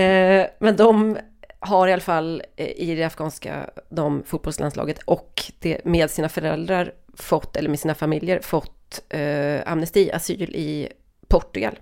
eh, 0.00 0.46
men 0.58 0.76
de 0.76 1.18
har 1.58 1.88
i 1.88 1.92
alla 1.92 2.02
fall 2.02 2.42
eh, 2.56 2.66
i 2.66 2.94
det 2.94 3.04
afghanska 3.04 3.70
de 3.88 4.22
fotbollslandslaget 4.26 4.98
och 5.04 5.42
det, 5.58 5.84
med 5.84 6.10
sina 6.10 6.28
föräldrar 6.28 6.92
fått, 7.14 7.56
eller 7.56 7.68
med 7.68 7.80
sina 7.80 7.94
familjer, 7.94 8.40
fått 8.40 9.04
eh, 9.08 9.60
amnesti, 9.66 10.12
asyl 10.12 10.54
i 10.54 10.88
Portugal. 11.28 11.78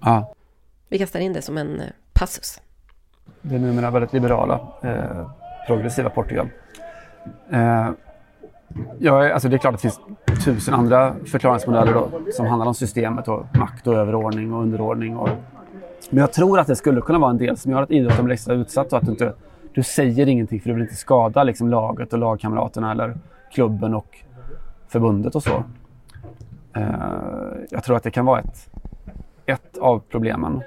Ja. 0.00 0.34
Vi 0.88 0.98
kastar 0.98 1.20
in 1.20 1.32
det 1.32 1.42
som 1.42 1.58
en 1.58 1.80
eh, 1.80 1.86
passus. 2.12 2.60
Det 3.42 3.54
är 3.54 3.58
numera 3.58 3.90
väldigt 3.90 4.12
liberala, 4.12 4.60
eh, 4.82 5.30
progressiva 5.66 6.10
Portugal. 6.10 6.48
Eh, 7.50 7.90
Ja, 8.98 9.32
alltså 9.32 9.48
det 9.48 9.56
är 9.56 9.58
klart 9.58 9.74
att 9.74 9.82
det 9.82 9.90
finns 9.90 10.00
tusen 10.44 10.74
andra 10.74 11.14
förklaringsmodeller 11.26 11.94
då, 11.94 12.10
som 12.32 12.46
handlar 12.46 12.66
om 12.66 12.74
systemet 12.74 13.28
och 13.28 13.46
makt 13.58 13.86
och 13.86 13.94
överordning 13.94 14.52
och 14.52 14.62
underordning. 14.62 15.16
Och... 15.16 15.28
Men 16.10 16.20
jag 16.20 16.32
tror 16.32 16.58
att 16.58 16.66
det 16.66 16.76
skulle 16.76 17.00
kunna 17.00 17.18
vara 17.18 17.30
en 17.30 17.38
del 17.38 17.56
som 17.56 17.72
gör 17.72 17.82
att 17.82 17.90
idrotten 17.90 18.24
blir 18.24 18.34
extra 18.34 18.54
utsatt 18.54 18.92
och 18.92 18.98
att 18.98 19.04
du 19.04 19.10
inte 19.10 19.32
du 19.74 19.82
säger 19.82 20.28
ingenting 20.28 20.60
för 20.60 20.68
du 20.68 20.74
vill 20.74 20.82
inte 20.82 20.96
skada 20.96 21.44
liksom, 21.44 21.68
laget 21.68 22.12
och 22.12 22.18
lagkamraterna 22.18 22.90
eller 22.90 23.16
klubben 23.52 23.94
och 23.94 24.18
förbundet 24.88 25.34
och 25.34 25.42
så. 25.42 25.64
Eh, 26.76 26.84
jag 27.70 27.84
tror 27.84 27.96
att 27.96 28.02
det 28.02 28.10
kan 28.10 28.26
vara 28.26 28.40
ett, 28.40 28.70
ett 29.46 29.78
av 29.78 30.02
problemen. 30.10 30.62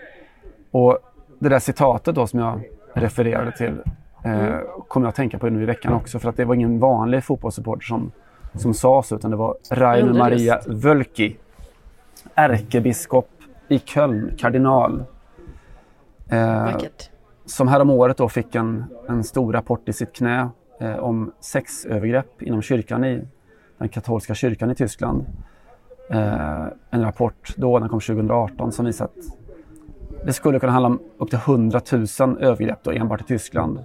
Och 0.71 0.97
det 1.39 1.49
där 1.49 1.59
citatet 1.59 2.15
då 2.15 2.27
som 2.27 2.39
jag 2.39 2.63
refererade 2.93 3.51
till 3.51 3.81
eh, 4.27 4.59
kommer 4.87 5.05
jag 5.05 5.09
att 5.09 5.15
tänka 5.15 5.39
på 5.39 5.49
nu 5.49 5.63
i 5.63 5.65
veckan 5.65 5.93
också 5.93 6.19
för 6.19 6.29
att 6.29 6.37
det 6.37 6.45
var 6.45 6.55
ingen 6.55 6.79
vanlig 6.79 7.23
fotbollssupporter 7.23 7.85
som, 7.85 8.11
som 8.53 8.73
sa 8.73 9.03
så 9.03 9.15
utan 9.15 9.31
det 9.31 9.37
var 9.37 9.55
Rainer 9.71 10.13
Maria 10.13 10.61
Völki, 10.67 11.37
ärkebiskop 12.35 13.29
i 13.67 13.79
Köln, 13.79 14.31
kardinal. 14.37 15.03
Eh, 16.29 16.77
som 17.45 17.67
häromåret 17.67 18.17
då 18.17 18.29
fick 18.29 18.55
en, 18.55 18.85
en 19.09 19.23
stor 19.23 19.53
rapport 19.53 19.89
i 19.89 19.93
sitt 19.93 20.13
knä 20.13 20.49
eh, 20.79 20.95
om 20.95 21.31
sexövergrepp 21.39 22.41
inom 22.41 22.61
kyrkan 22.61 23.05
i 23.05 23.27
den 23.77 23.89
katolska 23.89 24.35
kyrkan 24.35 24.71
i 24.71 24.75
Tyskland. 24.75 25.25
Eh, 26.09 26.65
en 26.89 27.01
rapport 27.01 27.53
då, 27.57 27.79
den 27.79 27.89
kom 27.89 27.99
2018, 27.99 28.71
som 28.71 28.85
visar 28.85 29.05
att 29.05 29.15
det 30.25 30.33
skulle 30.33 30.59
kunna 30.59 30.71
handla 30.71 30.87
om 30.87 30.99
upp 31.17 31.29
till 31.29 31.39
100 31.39 31.81
000 31.91 32.37
övergrepp 32.39 32.79
då, 32.83 32.91
enbart 32.91 33.21
i 33.21 33.23
Tyskland. 33.23 33.79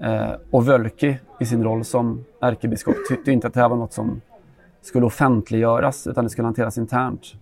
Eh, 0.00 0.32
och 0.50 0.68
Völki 0.68 1.18
i 1.40 1.46
sin 1.46 1.64
roll 1.64 1.84
som 1.84 2.24
ärkebiskop 2.40 2.94
tyckte 3.08 3.32
inte 3.32 3.46
att 3.46 3.54
det 3.54 3.60
här 3.60 3.68
var 3.68 3.76
något 3.76 3.92
som 3.92 4.20
skulle 4.80 5.06
offentliggöras 5.06 6.06
utan 6.06 6.24
det 6.24 6.30
skulle 6.30 6.46
hanteras 6.46 6.78
internt. 6.78 7.34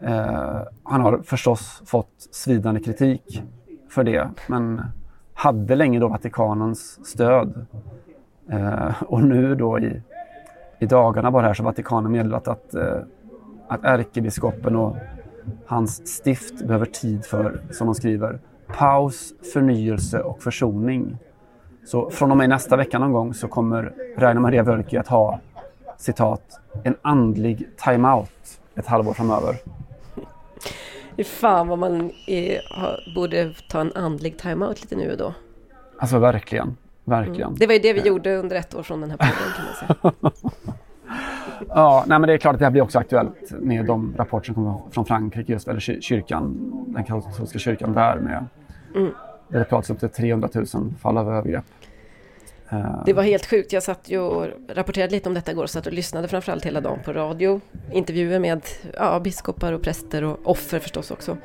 Eh, 0.00 0.62
han 0.82 1.00
har 1.00 1.18
förstås 1.24 1.82
fått 1.86 2.28
svidande 2.30 2.80
kritik 2.80 3.42
för 3.88 4.04
det 4.04 4.28
men 4.46 4.82
hade 5.34 5.76
länge 5.76 5.98
då 5.98 6.08
Vatikanens 6.08 7.06
stöd. 7.06 7.66
Eh, 8.48 9.02
och 9.02 9.22
nu 9.22 9.54
då 9.54 9.78
i, 9.78 10.02
i 10.78 10.86
dagarna 10.86 11.30
bara 11.30 11.46
här 11.46 11.54
så 11.54 11.62
har 11.62 11.70
Vatikanen 11.70 12.12
meddelat 12.12 12.48
att, 12.48 12.74
eh, 12.74 12.98
att 13.68 13.84
ärkebiskopen 13.84 14.76
och 14.76 14.96
hans 15.66 16.08
stift 16.08 16.66
behöver 16.66 16.86
tid 16.86 17.24
för, 17.24 17.60
som 17.70 17.86
de 17.86 17.94
skriver, 17.94 18.38
paus, 18.66 19.34
förnyelse 19.52 20.20
och 20.20 20.42
försoning. 20.42 21.18
Så 21.84 22.10
från 22.10 22.30
och 22.30 22.36
med 22.36 22.48
nästa 22.48 22.76
vecka 22.76 22.98
någon 22.98 23.12
gång 23.12 23.34
så 23.34 23.48
kommer 23.48 23.92
Rainer 24.16 24.40
Maria 24.40 24.62
Wölki 24.62 24.96
att 24.96 25.08
ha 25.08 25.40
citat, 25.98 26.60
en 26.84 26.96
andlig 27.02 27.68
time-out 27.84 28.30
ett 28.74 28.86
halvår 28.86 29.12
framöver. 29.12 29.56
Fan 31.24 31.68
vad 31.68 31.78
man 31.78 32.10
är, 32.26 32.60
borde 33.14 33.54
ta 33.68 33.80
en 33.80 33.92
andlig 33.92 34.38
time-out 34.38 34.80
lite 34.80 34.96
nu 34.96 35.10
och 35.10 35.18
då. 35.18 35.34
Alltså 35.98 36.18
verkligen, 36.18 36.76
verkligen. 37.04 37.48
Mm. 37.48 37.56
Det 37.58 37.66
var 37.66 37.74
ju 37.74 37.80
det 37.80 37.92
vi 37.92 38.00
gjorde 38.00 38.36
under 38.36 38.56
ett 38.56 38.74
år 38.74 38.82
från 38.82 39.00
den 39.00 39.10
här 39.10 39.16
podden 39.16 39.34
kan 39.56 39.64
man 39.64 40.32
säga. 40.32 40.52
ja, 41.68 42.04
nej, 42.06 42.18
men 42.18 42.28
det 42.28 42.34
är 42.34 42.38
klart 42.38 42.52
att 42.54 42.58
det 42.58 42.64
här 42.64 42.70
blir 42.70 42.82
också 42.82 42.98
aktuellt 42.98 43.50
med 43.50 43.86
de 43.86 44.14
rapporter 44.16 44.46
som 44.46 44.54
kommer 44.54 44.78
från 44.90 45.04
Frankrike, 45.04 45.52
just, 45.52 45.68
eller 45.68 45.80
kyrkan, 45.80 46.72
den 46.86 47.04
katolska 47.04 47.58
kyrkan 47.58 47.92
där 47.92 48.16
med 48.16 48.46
mm. 48.94 49.12
Där 49.52 49.58
det 49.58 49.64
pratas 49.64 49.90
upp 49.90 50.00
till 50.00 50.08
300 50.08 50.48
000 50.54 50.66
fall 51.02 51.18
av 51.18 51.32
övergrepp. 51.32 51.64
Eh. 52.70 53.02
Det 53.06 53.12
var 53.12 53.22
helt 53.22 53.46
sjukt. 53.46 53.72
Jag 53.72 53.82
satt 53.82 54.08
ju 54.08 54.18
och 54.18 54.46
rapporterade 54.68 55.12
lite 55.12 55.28
om 55.28 55.34
detta 55.34 55.52
igår. 55.52 55.66
Satt 55.66 55.86
och 55.86 55.92
lyssnade 55.92 56.28
framförallt 56.28 56.66
hela 56.66 56.80
dagen 56.80 56.98
på 57.04 57.12
radio. 57.12 57.60
Intervjuer 57.92 58.38
med 58.38 58.62
ja, 58.94 59.20
biskopar 59.20 59.72
och 59.72 59.82
präster 59.82 60.24
och 60.24 60.38
offer 60.44 60.78
förstås 60.78 61.10
också. 61.10 61.36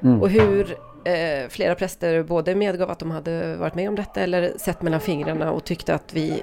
Mm. 0.00 0.22
Och 0.22 0.30
hur 0.30 0.76
eh, 1.04 1.48
flera 1.48 1.74
präster 1.74 2.22
både 2.22 2.54
medgav 2.54 2.90
att 2.90 2.98
de 2.98 3.10
hade 3.10 3.56
varit 3.56 3.74
med 3.74 3.88
om 3.88 3.94
detta 3.94 4.20
eller 4.20 4.52
sett 4.56 4.82
mellan 4.82 5.00
fingrarna 5.00 5.52
och 5.52 5.64
tyckte 5.64 5.94
att 5.94 6.14
vi, 6.14 6.42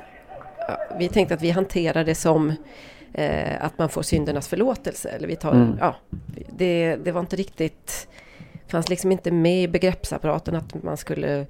ja, 0.67 0.77
vi 0.99 1.07
tänkte 1.09 1.33
att 1.33 1.41
vi 1.41 1.49
hanterar 1.49 2.03
det 2.03 2.15
som 2.15 2.53
eh, 3.13 3.65
att 3.65 3.77
man 3.77 3.89
får 3.89 4.01
syndernas 4.01 4.47
förlåtelse. 4.47 5.09
Eller 5.09 5.27
vi 5.27 5.35
tar, 5.35 5.51
mm. 5.51 5.77
ja, 5.79 5.95
det, 6.49 6.95
det 6.95 7.11
var 7.11 7.21
inte 7.21 7.35
riktigt 7.35 8.07
fanns 8.71 8.89
liksom 8.89 9.11
inte 9.11 9.31
med 9.31 9.63
i 9.63 9.67
begreppsapparaten 9.67 10.55
att 10.55 10.83
man 10.83 10.97
skulle 10.97 11.45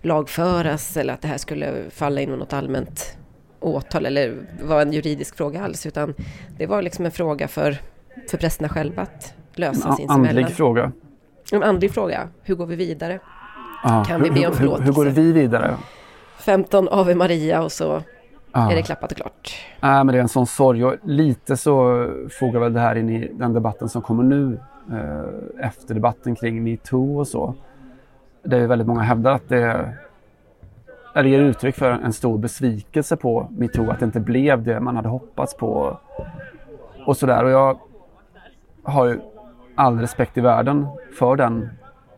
lagföras 0.00 0.96
eller 0.96 1.14
att 1.14 1.22
det 1.22 1.28
här 1.28 1.38
skulle 1.38 1.90
falla 1.90 2.20
inom 2.20 2.38
något 2.38 2.52
allmänt 2.52 3.16
åtal 3.60 4.06
eller 4.06 4.34
vara 4.62 4.82
en 4.82 4.92
juridisk 4.92 5.36
fråga 5.36 5.64
alls 5.64 5.86
utan 5.86 6.14
det 6.58 6.66
var 6.66 6.82
liksom 6.82 7.04
en 7.04 7.10
fråga 7.10 7.48
för, 7.48 7.76
för 8.30 8.38
prästerna 8.38 8.68
själva 8.68 9.02
att 9.02 9.34
lösa 9.54 9.88
en 9.88 9.96
sinsemellan. 9.96 10.28
andlig 10.28 10.48
fråga? 10.48 10.92
En 11.52 11.62
andlig 11.62 11.90
fråga. 11.94 12.28
Hur 12.42 12.54
går 12.54 12.66
vi 12.66 12.76
vidare? 12.76 13.18
Aha, 13.84 14.04
kan 14.04 14.22
vi 14.22 14.30
be 14.30 14.46
om 14.46 14.54
förlåtelse? 14.54 14.84
Hur, 14.84 15.04
hur, 15.04 15.04
går 15.04 15.22
vi 15.22 15.32
vidare? 15.32 15.76
15 16.38 16.88
Ave 16.90 17.14
Maria 17.14 17.62
och 17.62 17.72
så 17.72 18.02
ah. 18.52 18.70
är 18.70 18.76
det 18.76 18.82
klappat 18.82 19.10
och 19.10 19.16
klart. 19.16 19.56
Nej, 19.80 20.04
men 20.04 20.06
det 20.06 20.18
är 20.18 20.22
en 20.22 20.28
sån 20.28 20.46
sorg 20.46 20.84
och 20.84 20.94
lite 21.02 21.56
så 21.56 22.06
fogar 22.40 22.60
väl 22.60 22.72
det 22.72 22.80
här 22.80 22.96
in 22.96 23.10
i 23.10 23.32
den 23.32 23.52
debatten 23.52 23.88
som 23.88 24.02
kommer 24.02 24.22
nu 24.22 24.60
Eh, 24.92 25.66
efter 25.66 25.94
debatten 25.94 26.34
kring 26.34 26.64
metoo 26.64 27.18
och 27.18 27.28
så. 27.28 27.54
Där 28.42 28.66
väldigt 28.66 28.88
många 28.88 29.02
hävdar 29.02 29.32
att 29.32 29.48
det 29.48 29.92
eller 31.14 31.30
ger 31.30 31.40
uttryck 31.40 31.74
för 31.74 31.90
en 31.90 32.12
stor 32.12 32.38
besvikelse 32.38 33.16
på 33.16 33.48
metoo, 33.50 33.90
att 33.90 33.98
det 33.98 34.04
inte 34.04 34.20
blev 34.20 34.62
det 34.62 34.80
man 34.80 34.96
hade 34.96 35.08
hoppats 35.08 35.56
på 35.56 35.98
och 37.06 37.16
sådär. 37.16 37.44
Och 37.44 37.50
jag 37.50 37.78
har 38.82 39.06
ju 39.06 39.20
all 39.74 40.00
respekt 40.00 40.38
i 40.38 40.40
världen 40.40 40.86
för 41.18 41.36
den, 41.36 41.68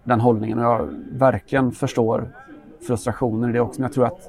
den 0.04 0.20
hållningen 0.20 0.58
och 0.58 0.64
jag 0.64 0.88
verkligen 1.12 1.72
förstår 1.72 2.28
frustrationen 2.86 3.50
i 3.50 3.52
det 3.52 3.60
också. 3.60 3.80
Men 3.80 3.88
jag 3.88 3.94
tror, 3.94 4.06
att, 4.06 4.28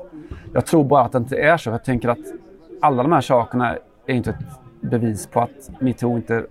jag 0.53 0.65
tror 0.65 0.83
bara 0.83 1.03
att 1.03 1.11
det 1.11 1.17
inte 1.17 1.37
är 1.37 1.57
så. 1.57 1.69
Jag 1.69 1.83
tänker 1.83 2.09
att 2.09 2.19
alla 2.81 3.03
de 3.03 3.11
här 3.11 3.21
sakerna 3.21 3.77
är 4.05 4.13
inte 4.13 4.29
ett 4.29 4.68
bevis 4.81 5.27
på 5.27 5.41
att 5.41 5.71
metoo 5.79 6.15
inte 6.15 6.45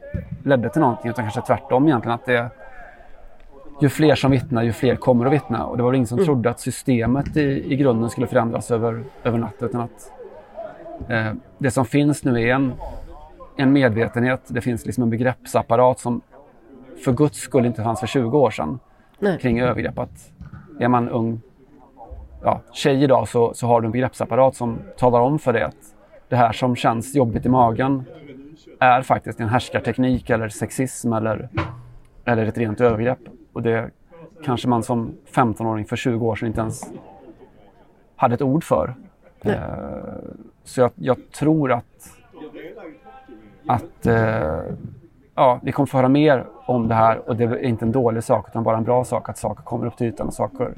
ledde 0.44 0.68
till 0.68 0.80
någonting 0.80 1.10
utan 1.10 1.24
kanske 1.24 1.40
tvärtom 1.40 1.86
egentligen 1.86 2.14
att 2.14 2.26
det 2.26 2.50
ju 3.80 3.88
fler 3.88 4.14
som 4.14 4.30
vittnar, 4.30 4.62
ju 4.62 4.72
fler 4.72 4.96
kommer 4.96 5.26
att 5.26 5.32
vittna. 5.32 5.66
Och 5.66 5.76
det 5.76 5.82
var 5.82 5.92
ingen 5.92 6.06
som 6.06 6.18
mm. 6.18 6.26
trodde 6.26 6.50
att 6.50 6.60
systemet 6.60 7.36
i, 7.36 7.72
i 7.72 7.76
grunden 7.76 8.10
skulle 8.10 8.26
förändras 8.26 8.70
över, 8.70 9.04
över 9.24 9.38
natten. 9.38 9.68
Utan 9.68 9.80
att 9.80 10.12
eh, 11.08 11.32
det 11.58 11.70
som 11.70 11.84
finns 11.84 12.24
nu 12.24 12.42
är 12.42 12.54
en, 12.54 12.72
en 13.56 13.72
medvetenhet. 13.72 14.40
Det 14.46 14.60
finns 14.60 14.86
liksom 14.86 15.02
en 15.02 15.10
begreppsapparat 15.10 15.98
som 15.98 16.20
för 17.04 17.12
guds 17.12 17.38
skull 17.38 17.66
inte 17.66 17.82
fanns 17.82 18.00
för 18.00 18.06
20 18.06 18.38
år 18.38 18.50
sedan 18.50 18.78
Nej. 19.18 19.38
kring 19.38 19.60
övergrepp. 19.60 19.98
Att 19.98 20.32
är 20.80 20.88
man 20.88 21.08
ung 21.08 21.40
ja, 22.42 22.60
tjej 22.72 23.02
idag 23.02 23.28
så, 23.28 23.54
så 23.54 23.66
har 23.66 23.80
du 23.80 23.86
en 23.86 23.92
begreppsapparat 23.92 24.56
som 24.56 24.78
talar 24.96 25.20
om 25.20 25.38
för 25.38 25.52
dig 25.52 25.62
att 25.62 25.94
det 26.28 26.36
här 26.36 26.52
som 26.52 26.76
känns 26.76 27.14
jobbigt 27.14 27.46
i 27.46 27.48
magen 27.48 28.04
är 28.78 29.02
faktiskt 29.02 29.40
en 29.40 29.48
härskarteknik 29.48 30.30
eller 30.30 30.48
sexism 30.48 31.12
eller, 31.12 31.48
eller 32.24 32.46
ett 32.46 32.58
rent 32.58 32.80
övergrepp. 32.80 33.18
Och 33.52 33.62
det 33.62 33.90
kanske 34.44 34.68
man 34.68 34.82
som 34.82 35.14
15-åring 35.32 35.84
för 35.84 35.96
20 35.96 36.26
år 36.26 36.36
sedan 36.36 36.48
inte 36.48 36.60
ens 36.60 36.82
hade 38.16 38.34
ett 38.34 38.42
ord 38.42 38.64
för. 38.64 38.94
Uh, 39.46 39.52
så 40.64 40.80
jag, 40.80 40.90
jag, 40.94 41.16
tror 41.32 41.72
att, 41.72 41.84
att 43.66 44.06
uh, 44.06 44.76
ja, 45.34 45.60
vi 45.62 45.72
kommer 45.72 45.86
få 45.86 45.96
höra 45.96 46.08
mer 46.08 46.46
om 46.66 46.88
det 46.88 46.94
här 46.94 47.28
och 47.28 47.36
det 47.36 47.44
är 47.44 47.64
inte 47.64 47.84
en 47.84 47.92
dålig 47.92 48.24
sak 48.24 48.48
utan 48.48 48.62
bara 48.62 48.76
en 48.76 48.84
bra 48.84 49.04
sak 49.04 49.28
att 49.28 49.38
saker 49.38 49.62
kommer 49.62 49.86
upp 49.86 49.96
till 49.96 50.06
ytan 50.06 50.26
och 50.26 50.34
saker 50.34 50.74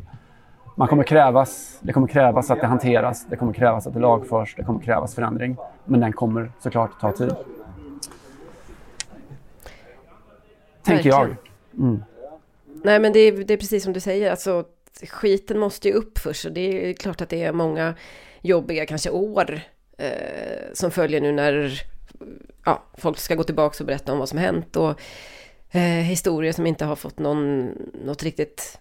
man 0.74 0.88
kommer 0.88 1.04
krävas, 1.04 1.78
det 1.80 1.92
kommer 1.92 2.06
krävas 2.06 2.50
att 2.50 2.60
det 2.60 2.66
hanteras, 2.66 3.26
det 3.30 3.36
kommer 3.36 3.52
krävas 3.52 3.86
att 3.86 3.94
det 3.94 4.00
lagförs, 4.00 4.54
det 4.56 4.64
kommer 4.64 4.80
krävas 4.80 5.14
förändring. 5.14 5.56
Men 5.84 6.00
den 6.00 6.12
kommer 6.12 6.52
såklart 6.62 7.00
ta 7.00 7.12
tid. 7.12 7.34
Tänker 10.82 11.08
jag. 11.08 11.36
Mm. 11.78 12.02
Nej 12.82 13.00
men 13.00 13.12
det 13.12 13.20
är, 13.20 13.44
det 13.44 13.54
är, 13.54 13.58
precis 13.58 13.84
som 13.84 13.92
du 13.92 14.00
säger, 14.00 14.30
alltså 14.30 14.64
skiten 15.08 15.58
måste 15.58 15.88
ju 15.88 15.94
upp 15.94 16.18
först. 16.18 16.44
Och 16.44 16.52
det 16.52 16.90
är 16.90 16.94
klart 16.94 17.20
att 17.20 17.28
det 17.28 17.42
är 17.42 17.52
många 17.52 17.94
jobbiga, 18.40 18.86
kanske 18.86 19.10
år, 19.10 19.60
eh, 19.98 20.08
som 20.72 20.90
följer 20.90 21.20
nu 21.20 21.32
när 21.32 21.82
ja, 22.64 22.82
folk 22.94 23.18
ska 23.18 23.34
gå 23.34 23.44
tillbaka 23.44 23.76
och 23.80 23.86
berätta 23.86 24.12
om 24.12 24.18
vad 24.18 24.28
som 24.28 24.38
hänt. 24.38 24.76
Och 24.76 25.00
eh, 25.70 25.80
historier 25.80 26.52
som 26.52 26.66
inte 26.66 26.84
har 26.84 26.96
fått 26.96 27.18
någon, 27.18 27.68
något 28.04 28.22
riktigt 28.22 28.78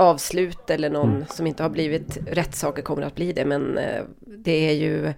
avslut 0.00 0.70
eller 0.70 0.90
någon 0.90 1.14
mm. 1.14 1.26
som 1.26 1.46
inte 1.46 1.62
har 1.62 1.70
blivit 1.70 2.18
rätt 2.26 2.54
saker 2.54 2.82
kommer 2.82 3.02
att 3.02 3.14
bli 3.14 3.32
det. 3.32 3.44
Men 3.44 3.78
eh, 3.78 4.02
det 4.20 4.68
är 4.68 4.72
ju 4.72 5.12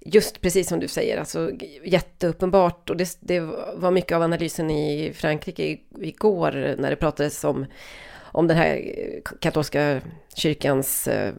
just 0.00 0.40
precis 0.40 0.68
som 0.68 0.80
du 0.80 0.88
säger, 0.88 1.18
alltså 1.18 1.50
jätteuppenbart. 1.84 2.90
Och 2.90 2.96
det, 2.96 3.16
det 3.20 3.40
var 3.74 3.90
mycket 3.90 4.16
av 4.16 4.22
analysen 4.22 4.70
i 4.70 5.12
Frankrike 5.12 5.78
igår 6.00 6.76
när 6.78 6.90
det 6.90 6.96
pratades 6.96 7.44
om, 7.44 7.66
om 8.20 8.46
den 8.46 8.56
här 8.56 8.82
katolska 9.40 10.00
kyrkans 10.34 11.08
eh, 11.08 11.34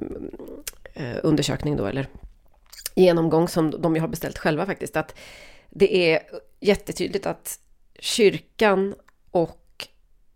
eh 0.93 1.17
undersökning 1.23 1.77
då, 1.77 1.85
eller 1.85 2.07
genomgång 2.95 3.47
som 3.47 3.81
de 3.81 3.95
ju 3.95 4.01
har 4.01 4.07
beställt 4.07 4.37
själva 4.37 4.65
faktiskt. 4.65 4.97
Att 4.97 5.15
det 5.69 5.95
är 5.95 6.19
jättetydligt 6.59 7.25
att 7.25 7.59
kyrkan 7.99 8.95
och 9.31 9.87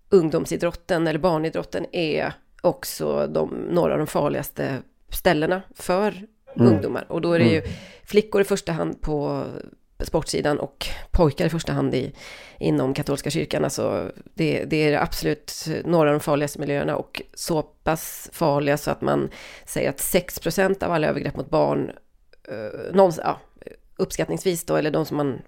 ungdomsidrotten 0.10 1.08
eller 1.08 1.20
barnidrotten 1.20 1.86
är 1.92 2.34
också 2.62 3.28
de, 3.28 3.50
några 3.50 3.94
av 3.94 3.98
de 3.98 4.08
farligaste 4.08 4.78
ställena 5.12 5.62
för 5.76 6.14
Mm. 6.56 6.74
ungdomar. 6.74 7.06
Och 7.10 7.22
då 7.22 7.34
är 7.34 7.40
det 7.40 7.46
ju 7.46 7.58
Mm. 7.60 7.70
flickor 8.04 8.42
i 8.42 8.44
första 8.44 8.72
hand 8.72 9.02
på 9.02 9.44
sportsidan 10.00 10.60
och 10.60 10.88
pojkar 11.12 11.46
i 11.46 11.50
första 11.50 11.74
hand 11.74 11.96
i, 11.96 12.14
inom 12.60 12.94
katolska 12.94 13.30
kyrkan. 13.30 13.64
Alltså 13.64 14.12
det, 14.34 14.64
det 14.66 14.94
är 14.94 14.98
absolut 15.02 15.68
några 15.86 16.10
av 16.10 16.14
de 16.14 16.20
farligaste 16.20 16.60
miljöerna 16.60 16.96
och 16.96 17.22
så 17.34 17.62
pass 17.62 18.30
farliga 18.34 18.78
så 18.78 18.92
att 18.92 19.02
man 19.02 19.30
säger 19.66 19.90
att 19.90 19.98
6% 19.98 20.84
av 20.84 20.92
alla 20.92 21.08
övergrepp 21.08 21.36
mot 21.36 21.50
barn, 21.50 21.92
eh, 22.48 22.94
någons, 22.96 23.20
ja, 23.24 23.40
uppskattningsvis 23.98 24.66
då, 24.66 24.76
eller 24.76 24.92
de 24.92 25.06
som 25.06 25.18
man 25.18 25.42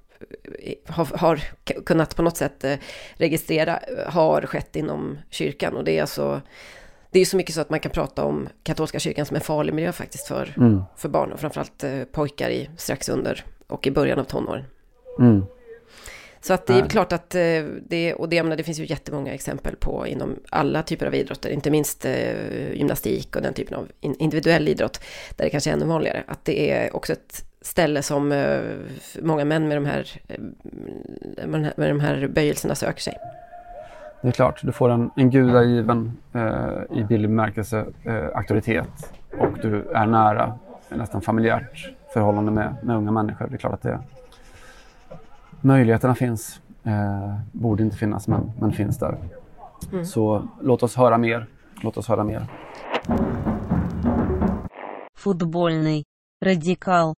eh, 0.63 0.73
har, 0.93 1.17
har 1.17 1.37
kunnat 1.85 2.15
på 2.15 2.21
något 2.21 2.37
sätt 2.37 2.63
eh, 2.63 2.75
registrera, 3.13 3.77
eh, 3.77 4.11
har 4.11 4.41
skett 4.41 4.75
inom 4.75 5.17
kyrkan. 5.29 5.75
Och 5.77 5.83
det 5.83 5.97
är 5.97 6.01
alltså, 6.01 6.41
det 7.11 7.19
är 7.19 7.21
ju 7.21 7.25
så 7.25 7.37
mycket 7.37 7.55
så 7.55 7.61
att 7.61 7.69
man 7.69 7.79
kan 7.79 7.91
prata 7.91 8.23
om 8.23 8.49
katolska 8.63 8.99
kyrkan 8.99 9.25
som 9.25 9.35
en 9.35 9.41
farlig 9.41 9.73
miljö 9.73 9.91
faktiskt 9.91 10.27
för, 10.27 10.53
Mm. 10.57 10.83
för 10.97 11.09
barn 11.09 11.31
och 11.31 11.39
framförallt 11.39 11.83
eh, 11.83 12.03
pojkar 12.11 12.49
i 12.49 12.69
strax 12.77 13.09
under 13.09 13.45
och 13.67 13.87
i 13.87 13.91
början 13.91 14.19
av 14.19 14.23
tonåren. 14.23 14.63
Mm. 15.19 15.43
Så 16.41 16.53
att 16.53 16.67
det 16.67 16.73
är 16.73 16.89
klart 16.89 17.13
att 17.13 17.35
eh, 17.35 17.63
det, 17.87 18.13
och 18.13 18.29
det, 18.29 18.35
jag 18.35 18.43
menar, 18.43 18.57
det 18.57 18.63
finns 18.63 18.79
ju 18.79 18.85
jättemånga 18.85 19.33
exempel 19.33 19.75
på 19.75 20.07
inom 20.07 20.35
alla 20.49 20.83
typer 20.83 21.05
av 21.05 21.15
idrotter, 21.15 21.49
inte 21.49 21.71
minst 21.71 22.05
eh, 22.05 22.73
gymnastik 22.73 23.35
och 23.35 23.41
den 23.41 23.53
typen 23.53 23.77
av 23.77 23.87
in, 23.99 24.15
individuell 24.19 24.67
idrott, 24.67 25.01
där 25.35 25.45
det 25.45 25.49
kanske 25.49 25.69
är 25.69 25.73
ännu 25.73 25.85
vanligare, 25.85 26.23
att 26.27 26.45
det 26.45 26.71
är 26.71 26.95
också 26.95 27.13
ett 27.13 27.45
ställe 27.61 28.01
som 28.03 28.53
många 29.21 29.45
män 29.45 29.67
med 29.67 29.77
de 29.77 29.85
här, 29.85 30.21
med 31.45 31.51
de 31.51 31.63
här, 31.63 31.73
med 31.77 31.89
de 31.89 31.99
här 31.99 32.27
böjelserna 32.27 32.75
söker 32.75 33.01
sig. 33.01 33.17
Det 34.22 34.28
är 34.28 34.32
klart, 34.32 34.60
du 34.62 34.72
får 34.72 34.90
en, 34.90 35.10
en 35.16 35.30
gudagiven 35.30 36.12
eh, 36.32 36.98
i 36.98 37.04
billig 37.04 37.30
bemärkelse 37.30 37.86
eh, 38.02 38.24
auktoritet 38.34 39.12
och 39.38 39.58
du 39.62 39.90
är 39.94 40.06
nära 40.06 40.58
nästan 40.88 41.22
familjärt 41.22 41.90
förhållande 42.12 42.52
med, 42.52 42.76
med 42.82 42.96
unga 42.96 43.10
människor. 43.10 43.46
Det 43.48 43.54
är 43.54 43.58
klart 43.58 43.72
att 43.72 43.82
det, 43.82 44.00
möjligheterna 45.60 46.14
finns. 46.14 46.60
Eh, 46.84 47.34
borde 47.52 47.82
inte 47.82 47.96
finnas 47.96 48.28
men, 48.28 48.52
men 48.60 48.72
finns 48.72 48.98
där. 48.98 49.16
Mm. 49.92 50.04
Så 50.04 50.48
låt 50.60 50.82
oss 50.82 50.96
höra 50.96 51.18
mer. 51.18 51.46
Låt 51.82 51.96
oss 51.96 52.08
höra 52.08 52.24
mer. 52.24 52.46
Футбольный. 55.18 56.04
Радикал. 56.44 57.14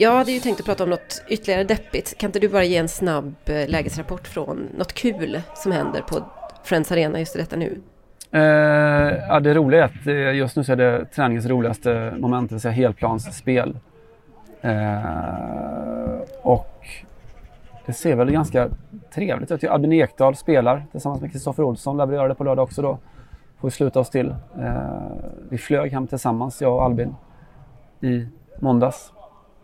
Jag 0.00 0.12
hade 0.12 0.32
ju 0.32 0.40
tänkt 0.40 0.60
att 0.60 0.66
prata 0.66 0.84
om 0.84 0.90
något 0.90 1.22
ytterligare 1.28 1.64
deppigt. 1.64 2.18
Kan 2.18 2.28
inte 2.28 2.38
du 2.38 2.48
bara 2.48 2.64
ge 2.64 2.76
en 2.76 2.88
snabb 2.88 3.34
eh, 3.46 3.68
lägesrapport 3.68 4.28
från 4.28 4.68
något 4.78 4.92
kul 4.92 5.40
som 5.54 5.72
händer 5.72 6.00
på 6.00 6.24
Friends 6.64 6.92
Arena 6.92 7.18
just 7.18 7.36
i 7.36 7.38
detta 7.38 7.56
nu? 7.56 7.80
Eh, 8.30 8.40
ja, 9.28 9.40
det 9.40 9.54
roliga 9.54 9.80
är 9.80 9.84
att 9.84 10.06
eh, 10.06 10.36
just 10.36 10.56
nu 10.56 10.64
så 10.64 10.72
är 10.72 10.76
det 10.76 11.04
träningens 11.04 11.46
roligaste 11.46 12.14
moment, 12.18 12.48
det 12.48 12.54
vill 12.54 12.60
säga 12.60 12.72
helplansspel. 12.72 13.78
Eh, 14.60 15.00
och 16.42 16.86
det 17.86 17.92
ser 17.92 18.16
väl 18.16 18.30
ganska 18.30 18.68
trevligt 19.14 19.50
ut. 19.50 19.64
Albin 19.64 19.92
Ekdal 19.92 20.36
spelar 20.36 20.86
tillsammans 20.92 21.20
med 21.20 21.32
Kristoffer 21.32 21.62
Olsson. 21.62 21.96
Lär 21.96 22.06
vi 22.06 22.14
göra 22.14 22.28
det 22.28 22.34
på 22.34 22.44
lördag 22.44 22.62
också 22.62 22.82
då. 22.82 22.98
Får 23.60 23.68
vi 23.68 23.72
sluta 23.72 24.00
oss 24.00 24.10
till. 24.10 24.34
Eh, 24.58 24.76
vi 25.48 25.58
flög 25.58 25.92
hem 25.92 26.06
tillsammans, 26.06 26.60
jag 26.60 26.74
och 26.74 26.84
Albin, 26.84 27.14
i 28.00 28.26
måndags. 28.60 29.12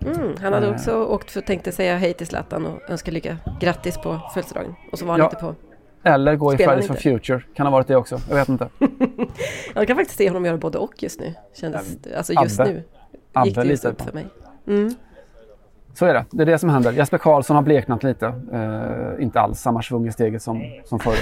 Mm, 0.07 0.35
han 0.43 0.53
hade 0.53 0.67
Eh. 0.67 0.73
också 0.75 1.05
åkt 1.05 1.31
för 1.31 1.41
tänkte 1.41 1.73
säga 1.73 1.97
hej 1.97 2.15
till 2.15 2.27
Zlatan 2.27 2.67
och 2.67 2.91
önska 2.91 3.11
lycka 3.11 3.37
grattis 3.61 3.99
på 3.99 4.21
födelsedagen. 4.35 4.75
Och 4.93 4.99
så 4.99 5.05
var 5.07 5.13
han 5.13 5.21
Ja. 5.21 5.25
inte 5.27 5.37
på. 5.37 5.55
Eller 6.03 6.37
gå 6.37 6.53
i 6.53 6.57
Spelar 6.57 6.73
Fridays 6.73 6.87
for? 6.87 6.95
Future. 7.11 7.43
Kan 7.55 7.67
ha 7.67 7.71
varit 7.73 7.87
det 7.87 7.97
också. 7.97 8.19
Jag 8.29 8.37
vet 8.37 8.49
inte. 8.49 8.69
Jag 9.75 9.87
kan 9.87 9.97
faktiskt 9.97 10.19
se 10.19 10.29
honom 10.29 10.45
göra 10.45 10.57
både 10.57 10.79
och 10.79 11.03
just 11.03 11.21
nu. 11.21 11.35
Kändes, 11.55 11.97
alltså 12.17 12.33
just 12.43 12.61
Abbe. 12.61 12.73
nu 12.73 12.83
Abbe 13.33 13.49
gick 13.49 13.57
det 13.57 13.65
just 13.65 13.85
upp 13.85 14.01
för 14.03 14.13
mig. 14.13 14.27
Mm. 14.67 14.95
Så 15.95 16.07
är 16.07 16.15
det. 16.15 16.25
Det 16.31 16.43
är 16.43 16.47
det 16.47 16.59
som 16.59 16.69
händer. 16.69 16.93
Jesper 16.93 17.19
Karlsson 17.19 17.57
har 17.57 17.63
bleknat 17.63 18.03
lite. 18.03 18.27
Eh, 18.53 19.23
inte 19.25 19.41
alls 19.41 19.61
samma 19.61 19.83
svung 19.83 20.07
i 20.09 20.13
steget 20.13 20.43
som, 20.43 20.63
som 20.85 20.99
förut. 20.99 21.19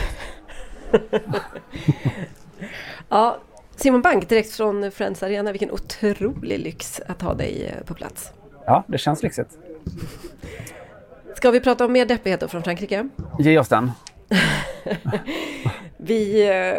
Ja, 3.09 3.37
Simon 3.77 4.03
Bank 4.03 4.29
direkt 4.29 4.51
från 4.51 4.91
Friends 4.91 5.23
Arena. 5.23 5.53
Vilken 5.53 5.71
otrolig 5.71 6.59
lyx 6.59 7.01
att 7.09 7.23
ha 7.23 7.35
dig 7.35 7.67
eh, 7.67 7.85
på 7.87 7.95
plats. 7.95 8.33
Ja, 8.67 8.85
det 8.87 8.99
känns 8.99 9.23
lyxigt. 9.23 9.59
Ska 11.37 11.51
vi 11.51 11.61
prata 11.61 11.85
om 11.85 11.93
mer 11.93 12.07
deppigheter 12.07 12.49
från 12.49 12.63
Frankrike? 12.63 13.09
Ge 13.39 13.59
oss 13.59 13.69
den. 13.69 13.91
Vi 15.97 16.49
eh, 16.49 16.75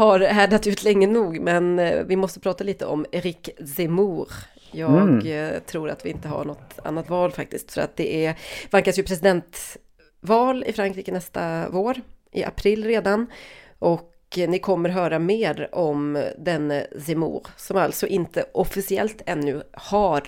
har 0.00 0.20
härdat 0.20 0.66
ut 0.66 0.84
länge 0.84 1.06
nog, 1.06 1.40
men 1.40 1.78
eh, 1.78 2.04
vi 2.04 2.16
måste 2.16 2.40
prata 2.40 2.64
lite 2.64 2.86
om 2.86 3.06
Eric 3.12 3.50
Zemmour. 3.76 4.28
Jag 4.72 4.90
Mm. 5.02 5.26
eh, 5.26 5.58
tror 5.60 5.90
att 5.90 6.06
vi 6.06 6.10
inte 6.10 6.28
har 6.28 6.44
något 6.44 6.78
annat 6.84 7.10
val 7.10 7.32
faktiskt, 7.32 7.72
för 7.72 7.80
att 7.80 7.96
det 7.96 8.26
är, 8.26 8.34
vankas 8.70 8.98
ju 8.98 9.02
presidentval 9.02 10.64
i 10.66 10.72
Frankrike 10.72 11.12
nästa 11.12 11.68
vår, 11.70 11.96
i 12.32 12.44
april 12.44 12.84
redan. 12.84 13.26
Och 13.78 14.06
ni 14.48 14.58
kommer 14.58 14.88
höra 14.88 15.18
mer 15.18 15.68
om 15.72 16.24
den 16.38 16.82
Zemmour, 17.06 17.46
som 17.56 17.76
alltså 17.76 18.06
inte 18.06 18.44
officiellt 18.52 19.22
ännu 19.26 19.62
har 19.72 20.22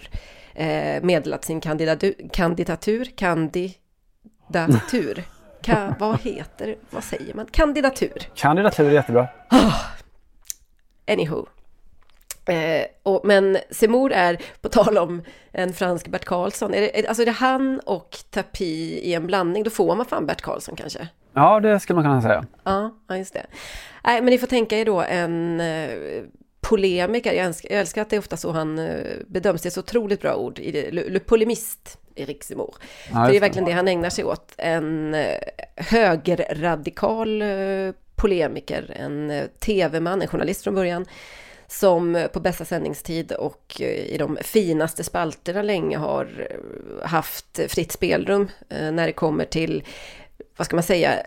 eh, 0.55 1.03
meddelat 1.03 1.45
sin 1.45 1.61
kandidatur, 1.61 2.15
kandidatur, 2.33 3.05
kandidatur. 3.05 3.75
Ka, 5.63 5.95
vad 5.99 6.21
heter, 6.21 6.77
vad 6.91 7.05
säger 7.05 7.35
man? 7.35 7.47
Kandidatur. 7.47 8.29
Kandidatur 8.35 8.87
är 8.87 8.91
jättebra. 8.91 9.29
Anywho. 11.09 11.47
Eh, 12.47 12.87
och, 13.03 13.21
men 13.25 13.59
Zemmour 13.71 14.13
är, 14.13 14.39
på 14.61 14.69
tal 14.69 14.99
om 14.99 15.23
en 15.53 15.73
fransk 15.73 16.09
Bert 16.09 16.25
Karlsson, 16.25 16.75
är 16.75 16.81
det, 16.81 17.07
alltså 17.07 17.23
är 17.23 17.27
det 17.27 17.33
han 17.33 17.81
och 17.81 18.19
Tapi 18.31 18.65
i 18.99 19.15
en 19.15 19.27
blandning, 19.27 19.63
då 19.63 19.71
får 19.71 19.97
man 19.97 20.07
fan 20.07 20.27
Bert 20.27 20.41
Karlsson 20.41 20.77
kanske? 20.77 21.09
Ja, 21.35 21.61
det 21.61 21.81
skulle 21.81 21.95
man 21.95 22.05
kunna 22.05 22.23
säga. 22.23 22.45
Ja, 22.65 22.95
ja 23.09 23.17
just 23.17 23.35
det. 23.35 23.47
Nej, 24.05 24.23
men 24.23 24.31
ni 24.31 24.39
får 24.39 24.47
tänka 24.47 24.79
er 24.79 24.85
då 24.85 25.01
en 25.01 25.61
eh, 25.61 25.91
polemiker, 26.63 27.33
jag 27.33 27.47
älskar, 27.47 27.71
jag 27.71 27.81
älskar 27.81 28.03
att 28.03 28.11
det 28.11 28.17
är 28.17 28.21
ofta 28.21 28.37
så 28.37 28.51
han 28.51 28.79
eh, 28.79 29.17
bedöms, 29.27 29.63
det 29.63 29.67
är 29.67 29.71
ett 29.71 29.75
så 29.75 29.81
otroligt 29.81 30.21
bra 30.21 30.37
ord, 30.37 30.59
i 30.59 30.73
det, 30.73 30.91
le, 30.91 31.09
le 31.09 31.19
polemist, 31.19 31.99
Erik 32.15 32.45
Zemmour. 32.45 32.75
Ja, 33.13 33.29
det 33.29 33.37
är 33.37 33.41
verkligen 33.41 33.65
det 33.65 33.73
han 33.73 33.89
ägnar 33.89 34.11
sig 34.11 34.25
åt, 34.25 34.53
en 34.57 35.15
eh, 35.15 35.39
högerradikal 35.77 37.43
eh, 37.43 37.95
polemiker, 38.15 38.97
en 38.97 39.49
tv-man, 39.59 40.23
en 40.23 40.29
journalist 40.29 40.65
från 40.65 40.75
början, 40.75 41.07
som 41.67 42.29
på 42.33 42.41
bästa 42.41 42.65
sändningstid 42.65 43.33
och 43.33 43.81
i 43.81 44.17
de 44.19 44.39
finaste 44.43 45.05
spalterna 45.05 45.63
länge 45.63 45.97
har 45.97 46.49
haft 47.03 47.61
fritt 47.69 47.93
spelrum 47.93 48.49
när 48.69 49.07
det 49.07 49.13
kommer 49.13 49.45
till, 49.45 49.85
vad 50.57 50.67
ska 50.67 50.77
man 50.77 50.83
säga, 50.83 51.27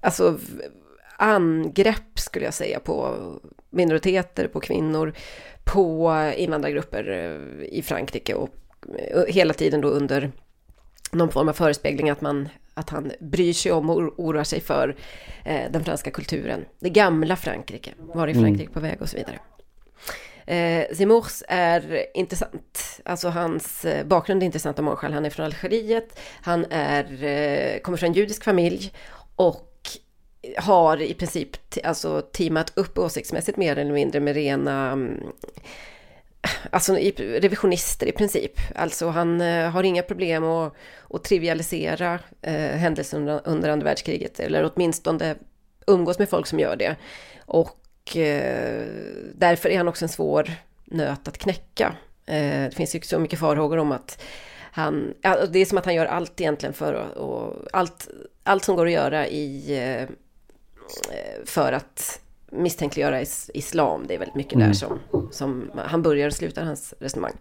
alltså 0.00 0.38
angrepp 1.16 2.18
skulle 2.18 2.44
jag 2.44 2.54
säga 2.54 2.80
på 2.80 3.16
minoriteter, 3.76 4.48
på 4.48 4.60
kvinnor, 4.60 5.12
på 5.64 6.12
invandrargrupper 6.36 7.10
eh, 7.10 7.66
i 7.78 7.82
Frankrike 7.82 8.34
och 8.34 8.48
eh, 8.98 9.24
hela 9.28 9.54
tiden 9.54 9.80
då 9.80 9.88
under 9.88 10.32
någon 11.12 11.30
form 11.30 11.48
av 11.48 11.52
förespegling 11.52 12.10
att, 12.10 12.20
man, 12.20 12.48
att 12.74 12.90
han 12.90 13.12
bryr 13.20 13.52
sig 13.52 13.72
om 13.72 13.90
och 13.90 13.96
or- 13.96 14.14
oroar 14.16 14.44
sig 14.44 14.60
för 14.60 14.96
eh, 15.44 15.70
den 15.70 15.84
franska 15.84 16.10
kulturen. 16.10 16.64
Det 16.78 16.90
gamla 16.90 17.36
Frankrike, 17.36 17.90
var 17.98 18.28
är 18.28 18.32
Mm. 18.32 18.44
Frankrike 18.44 18.72
på 18.72 18.80
väg 18.80 19.02
och 19.02 19.08
så 19.08 19.16
vidare. 19.16 19.38
Eh, 20.46 20.86
är 21.48 22.06
intressant, 22.16 23.00
alltså 23.04 23.28
hans 23.28 23.86
bakgrund 24.04 24.42
är 24.42 24.46
intressant 24.46 24.78
av 24.78 24.84
många 24.84 24.96
skäl. 24.96 25.12
Han 25.12 25.24
är 25.26 25.30
från 25.30 25.46
Algeriet, 25.46 26.20
han 26.42 26.66
är, 26.70 27.24
eh, 27.24 27.80
kommer 27.80 27.98
från 27.98 28.06
en 28.06 28.14
judisk 28.14 28.44
familj 28.44 28.92
och 29.36 29.65
har 30.58 31.02
i 31.02 31.14
princip 31.14 31.50
alltså 31.84 32.22
teamat 32.22 32.72
upp 32.74 32.98
åsiktsmässigt 32.98 33.58
mer 33.58 33.78
eller 33.78 33.92
mindre 33.92 34.20
med 34.20 34.34
rena 34.34 34.92
mm, 34.92 35.20
Alltså 36.70 36.94
revisionister 36.94 38.06
i 38.06 38.12
princip. 38.12 38.52
Alltså 38.74 39.08
han 39.08 39.40
eh, 39.40 39.70
har 39.70 39.82
inga 39.82 40.02
problem 40.02 40.44
att, 40.44 40.74
att 41.10 41.24
trivialisera 41.24 42.18
eh, 42.42 42.54
händelser 42.54 43.18
under, 43.18 43.40
under 43.44 43.68
andra 43.68 43.84
världskriget. 43.84 44.40
Eller 44.40 44.70
åtminstone 44.74 45.36
umgås 45.86 46.18
med 46.18 46.28
folk 46.28 46.46
som 46.46 46.58
gör 46.58 46.76
det. 46.76 46.96
Och 47.46 48.16
eh, 48.16 48.86
därför 49.34 49.68
är 49.68 49.76
han 49.76 49.88
också 49.88 50.04
en 50.04 50.08
svår 50.08 50.50
nöt 50.84 51.28
att 51.28 51.38
knäcka. 51.38 51.96
Eh, 52.26 52.64
det 52.64 52.74
finns 52.74 52.96
ju 52.96 53.00
så 53.00 53.18
mycket 53.18 53.38
farhågor 53.38 53.78
om 53.78 53.92
att 53.92 54.22
han, 54.72 55.14
det 55.48 55.58
är 55.58 55.66
som 55.66 55.78
att 55.78 55.84
han 55.84 55.94
gör 55.94 56.06
allt 56.06 56.40
egentligen 56.40 56.72
för 56.72 56.94
att, 56.94 57.16
och 57.16 57.54
allt, 57.72 58.08
allt 58.42 58.64
som 58.64 58.76
går 58.76 58.86
att 58.86 58.92
göra 58.92 59.26
i, 59.26 59.78
eh, 59.78 60.08
för 61.44 61.72
att 61.72 62.20
misstänkliggöra 62.50 63.20
is, 63.20 63.50
islam. 63.54 64.06
Det 64.06 64.14
är 64.14 64.18
väldigt 64.18 64.34
mycket 64.36 64.52
Mm. 64.54 64.66
där 64.68 64.74
som, 64.74 64.98
som 65.30 65.70
han 65.74 66.02
börjar 66.02 66.26
och 66.26 66.34
slutar 66.34 66.64
hans 66.64 66.94
resonemang. 67.00 67.32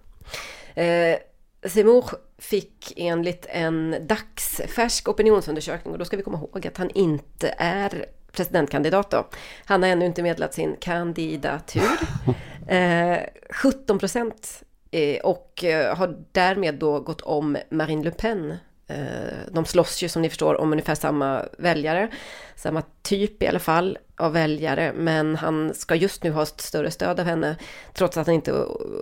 Eh, 0.75 1.17
Zemmour 1.65 2.05
fick 2.37 2.93
enligt 2.97 3.45
en 3.49 3.95
dagsfärsk 4.01 5.09
opinionsundersökning, 5.09 5.93
och 5.93 5.99
då 5.99 6.05
ska 6.05 6.17
vi 6.17 6.23
komma 6.23 6.37
ihåg 6.37 6.67
att 6.67 6.77
han 6.77 6.89
inte 6.89 7.55
är 7.57 8.05
presidentkandidat 8.31 9.11
då. 9.11 9.27
Han 9.65 9.83
har 9.83 9.89
ännu 9.89 10.05
inte 10.05 10.23
meddelat 10.23 10.53
sin 10.53 10.75
kandidatur. 10.79 11.83
Eh, 12.67 13.17
17 13.49 13.99
procent 13.99 14.63
eh, 14.91 15.19
och 15.21 15.63
eh, 15.63 15.95
har 15.97 16.17
därmed 16.31 16.75
då 16.75 16.99
gått 16.99 17.21
om 17.21 17.57
Marine 17.69 18.03
Le 18.03 18.11
Pen. 18.11 18.53
Eh, 18.87 19.37
de 19.51 19.65
slåss 19.65 20.01
ju 20.01 20.09
som 20.09 20.21
ni 20.21 20.29
förstår 20.29 20.61
om 20.61 20.71
ungefär 20.71 20.95
samma 20.95 21.45
väljare, 21.57 22.09
samma 22.55 22.83
typ 23.01 23.43
i 23.43 23.47
alla 23.47 23.59
fall 23.59 23.97
av 24.17 24.33
väljare, 24.33 24.93
men 24.93 25.35
han 25.35 25.73
ska 25.73 25.95
just 25.95 26.23
nu 26.23 26.31
ha 26.31 26.43
ett 26.43 26.61
större 26.61 26.91
stöd 26.91 27.19
av 27.19 27.25
henne, 27.25 27.55
trots 27.93 28.17
att 28.17 28.27
han 28.27 28.35
inte 28.35 28.51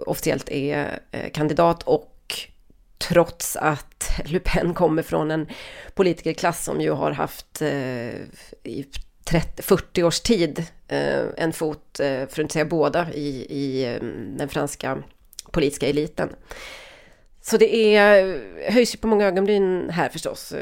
officiellt 0.06 0.50
är 0.50 1.00
eh, 1.12 1.32
kandidat. 1.32 1.84
Och 1.84 2.36
trots 2.98 3.56
att 3.56 4.12
Le 4.26 4.40
Pen 4.40 4.74
kommer 4.74 5.02
från 5.02 5.32
en 5.32 5.48
politikerklass 5.94 6.66
som 6.66 6.82
ju 6.82 6.92
har 6.92 7.12
haft 7.12 7.62
eh, 7.62 8.14
i 8.64 8.86
30, 9.26 9.64
40 9.64 10.04
års 10.04 10.20
tid 10.20 10.66
en 11.38 11.54
fot, 11.54 11.92
för 11.98 12.24
att 12.24 12.38
inte 12.38 12.54
säga 12.54 12.66
båda, 12.66 13.14
i, 13.14 13.28
i 13.50 13.98
den 14.38 14.50
franska 14.50 15.04
politiska 15.52 15.88
eliten. 15.88 16.30
Så 17.46 17.58
det 17.58 17.96
är, 17.96 18.42
höjs 18.72 18.96
ju 18.96 18.98
på 18.98 19.08
många 19.08 19.26
ögonbryn 19.26 19.90
här 19.90 20.10
förstås. 20.10 20.54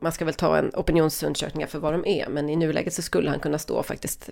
Man 0.00 0.12
ska 0.12 0.24
väl 0.24 0.34
ta 0.34 0.56
en 0.56 0.70
opinionsundersökningar 0.74 1.66
för 1.66 1.78
vad 1.78 1.92
de 1.92 2.06
är, 2.06 2.28
men 2.28 2.48
i 2.48 2.56
nuläget 2.56 2.94
så 2.94 3.02
skulle 3.02 3.30
han 3.30 3.40
kunna 3.40 3.58
stå 3.58 3.82
faktiskt 3.82 4.30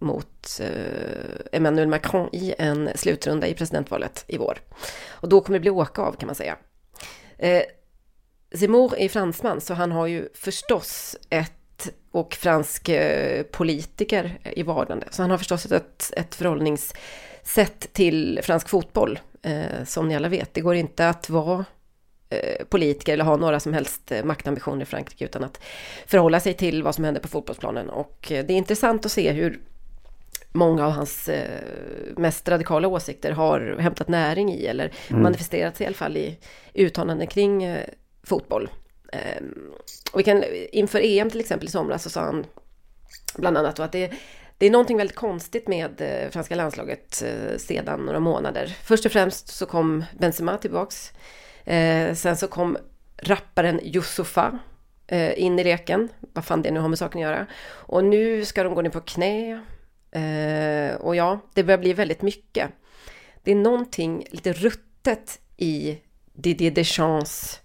mot 0.00 0.60
eh, 0.60 1.58
Emmanuel 1.58 1.88
Macron 1.88 2.28
i 2.32 2.54
en 2.58 2.90
slutrunda 2.94 3.46
i 3.46 3.54
presidentvalet 3.54 4.24
i 4.26 4.38
vår. 4.38 4.58
Och 5.10 5.28
då 5.28 5.40
kommer 5.40 5.58
det 5.58 5.60
bli 5.60 5.70
åka 5.70 6.02
av 6.02 6.12
kan 6.12 6.26
man 6.26 6.34
säga. 6.34 6.56
Eh, 7.38 7.62
Zemmour 8.54 8.94
är 8.98 9.08
fransman, 9.08 9.60
så 9.60 9.74
han 9.74 9.92
har 9.92 10.06
ju 10.06 10.28
förstås 10.34 11.16
ett 11.30 11.90
och 12.10 12.34
fransk 12.34 12.88
eh, 12.88 13.42
politiker 13.42 14.38
i 14.42 14.62
vardande. 14.62 15.06
Så 15.10 15.22
han 15.22 15.30
har 15.30 15.38
förstås 15.38 15.66
ett, 15.66 16.12
ett 16.16 16.34
förhållningssätt 17.50 17.92
till 17.92 18.40
fransk 18.42 18.68
fotboll, 18.68 19.18
eh, 19.42 19.84
som 19.84 20.08
ni 20.08 20.16
alla 20.16 20.28
vet. 20.28 20.54
Det 20.54 20.60
går 20.60 20.74
inte 20.74 21.08
att 21.08 21.30
vara 21.30 21.64
eh, 22.30 22.64
politiker 22.68 23.12
eller 23.12 23.24
ha 23.24 23.36
några 23.36 23.60
som 23.60 23.72
helst 23.72 24.12
eh, 24.12 24.24
maktambitioner 24.24 24.82
i 24.82 24.86
Frankrike 24.86 25.24
utan 25.24 25.44
att 25.44 25.60
förhålla 26.06 26.40
sig 26.40 26.54
till 26.54 26.82
vad 26.82 26.94
som 26.94 27.04
händer 27.04 27.20
på 27.20 27.28
fotbollsplanen. 27.28 27.90
Och 27.90 28.32
eh, 28.32 28.44
det 28.46 28.52
är 28.52 28.56
intressant 28.56 29.06
att 29.06 29.12
se 29.12 29.32
hur 29.32 29.60
många 30.52 30.86
av 30.86 30.92
hans 30.92 31.28
eh, 31.28 31.60
mest 32.16 32.48
radikala 32.48 32.88
åsikter 32.88 33.32
har 33.32 33.76
hämtat 33.80 34.08
näring 34.08 34.52
i 34.52 34.66
eller 34.66 34.92
Mm. 35.10 35.22
manifesterat 35.22 35.76
sig 35.76 35.84
i 35.84 35.86
alla 35.86 35.96
fall 35.96 36.16
i 36.16 36.38
uttalanden 36.74 37.26
kring 37.26 37.76
fotboll. 38.22 38.68
Ehm, 39.12 39.72
och 40.12 40.18
vi 40.18 40.22
kan, 40.22 40.44
inför 40.72 41.00
EM 41.04 41.30
till 41.30 41.40
exempel 41.40 41.68
i 41.68 41.70
somras 41.70 42.02
så 42.02 42.10
sa 42.10 42.20
han 42.20 42.44
bland 43.36 43.58
annat 43.58 43.76
då 43.76 43.82
att 43.82 43.92
det, 43.92 44.12
det 44.60 44.66
är 44.66 44.70
någonting 44.70 44.96
väldigt 44.96 45.16
konstigt 45.16 45.68
med 45.68 46.00
eh, 46.00 46.30
franska 46.30 46.54
landslaget 46.54 47.22
eh, 47.22 47.56
sedan 47.56 48.06
några 48.06 48.20
månader. 48.20 48.76
Först 48.82 49.06
och 49.06 49.12
främst 49.12 49.48
så 49.48 49.66
kom 49.66 50.04
Benzema 50.18 50.58
tillbaks. 50.58 51.12
Eh, 51.64 52.14
sen 52.14 52.36
så 52.36 52.48
kom 52.48 52.76
rapparen 53.22 53.80
Youssoufa 53.82 54.58
in 55.36 55.58
i 55.58 55.64
leken. 55.64 56.08
Vad 56.20 56.44
fan 56.44 56.62
det 56.62 56.70
nu 56.70 56.80
har 56.80 56.88
med 56.88 56.98
saken 56.98 57.20
att 57.20 57.28
göra. 57.28 57.46
Och 57.66 58.04
nu 58.04 58.44
ska 58.44 58.62
de 58.62 58.74
gå 58.74 58.82
ner 58.82 58.90
på 58.90 59.00
knä. 59.00 59.60
Och 61.00 61.16
ja, 61.16 61.40
det 61.54 61.64
börjar 61.64 61.78
bli 61.78 61.92
väldigt 61.92 62.22
mycket. 62.22 62.70
Det 63.42 63.50
är 63.50 63.54
någonting 63.54 64.26
lite 64.30 64.52
ruttet 64.52 65.40
i 65.56 65.98
Didier 66.32 66.70
Deschamps 66.70 67.60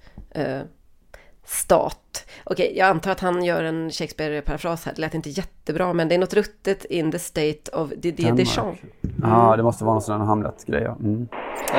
stat. 1.46 2.28
Okej, 2.44 2.74
jag 2.78 2.88
antar 2.88 3.12
att 3.12 3.20
han 3.20 3.44
gör 3.44 3.64
en 3.64 3.92
Shakespeare-parafras 3.92 4.86
här. 4.86 4.94
Det 4.96 5.02
lät 5.02 5.14
inte 5.14 5.30
jättebra, 5.30 5.94
men 5.94 6.08
det 6.08 6.16
är 6.16 6.20
något 6.20 6.34
ruttet 6.34 6.86
in 6.86 7.12
the 7.12 7.20
state 7.20 7.72
of 7.74 7.90
Didier 7.90 8.30
Danmark. 8.30 8.48
Deschamps. 8.48 8.82
Ja, 9.22 9.56
det 9.58 9.64
måste 9.64 9.84
vara 9.84 9.94
någon 9.94 10.02
sån 10.02 10.20
här 10.22 10.28
Hamlet-grej. 10.28 10.84
Ja. 10.84 10.96
Mm. 10.96 11.28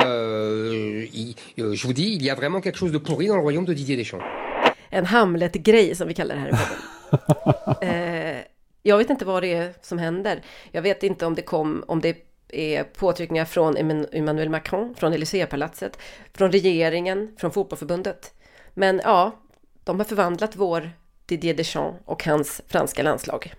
Euh, 0.05 1.07
je 1.55 1.87
vous 1.87 1.93
dis, 1.93 2.15
il 2.15 2.25
y 2.25 2.29
a 2.29 2.35
vraiment 2.35 2.63
quelque 2.63 2.79
chose 2.79 2.93
de 2.93 2.99
pourri 2.99 3.27
dans 3.27 3.37
le 3.37 3.43
royaume 3.43 3.65
de 3.65 3.73
Didier 3.73 3.97
Deschamps. 3.97 4.25
En 4.89 5.05
Hamlet-grej 5.05 5.95
som 5.95 6.07
vi 6.07 6.13
kallar 6.13 6.35
det 6.35 6.41
här 6.41 6.49
i 6.49 6.51
podden. 6.51 7.75
eh, 8.35 8.43
jag 8.83 8.97
vet 8.97 9.09
inte 9.09 9.25
vad 9.25 9.43
det 9.43 9.53
är 9.53 9.73
som 9.81 9.97
händer. 9.97 10.41
Jag 10.71 10.81
vet 10.81 11.03
inte 11.03 11.25
om 11.25 11.35
det 11.35 11.41
kom, 11.41 11.83
om 11.87 12.01
det 12.01 12.17
är 12.49 12.83
påtryckningar 12.83 13.45
från 13.45 13.77
Emmanuel 14.11 14.49
Macron, 14.49 14.95
från 14.97 15.13
Élysée-palatset, 15.13 15.99
från 16.33 16.51
regeringen, 16.51 17.35
från 17.37 17.51
fotbollförbundet. 17.51 18.33
Men 18.73 19.01
ja, 19.03 19.31
de 19.87 19.99
har 19.99 20.05
förvandlat 20.05 20.55
vår 20.55 20.91
Didier 21.25 21.53
Deschamps 21.53 21.99
och 22.05 22.23
hans 22.23 22.61
franska 22.67 23.03
landslag. 23.03 23.53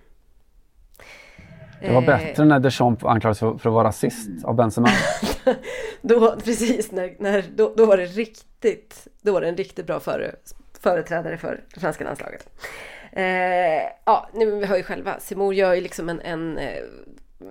Det 1.80 1.92
var 1.92 2.02
Eh, 2.02 2.06
bättre 2.06 2.44
när 2.44 2.58
Deschamps 2.58 3.04
anklagades 3.04 3.38
för, 3.38 3.58
för 3.58 3.68
att 3.68 3.74
vara 3.74 3.88
rasist 3.88 4.44
av 4.44 4.54
Benzema. 4.54 4.88
Då, 6.02 6.36
precis, 6.44 6.92
när, 6.92 7.16
när, 7.18 7.44
då, 7.56 7.74
då 7.76 7.86
var 7.86 7.96
det 7.96 8.04
riktigt, 8.04 9.06
då 9.22 9.32
var 9.32 9.40
det 9.40 9.48
en 9.48 9.56
riktigt 9.56 9.86
bra 9.86 10.00
före, 10.00 10.34
företrädare 10.80 11.36
för 11.36 11.60
det 11.74 11.80
franska 11.80 12.04
landslaget. 12.04 12.48
Eh, 13.12 13.22
ja, 14.04 14.28
nu 14.34 14.50
vi 14.50 14.66
hör 14.66 14.76
ju 14.76 14.82
själva, 14.82 15.20
Simor 15.20 15.54
gör 15.54 15.74
ju 15.74 15.80
liksom 15.80 16.08
en, 16.08 16.20
en 16.20 16.58
eh, 16.58 16.82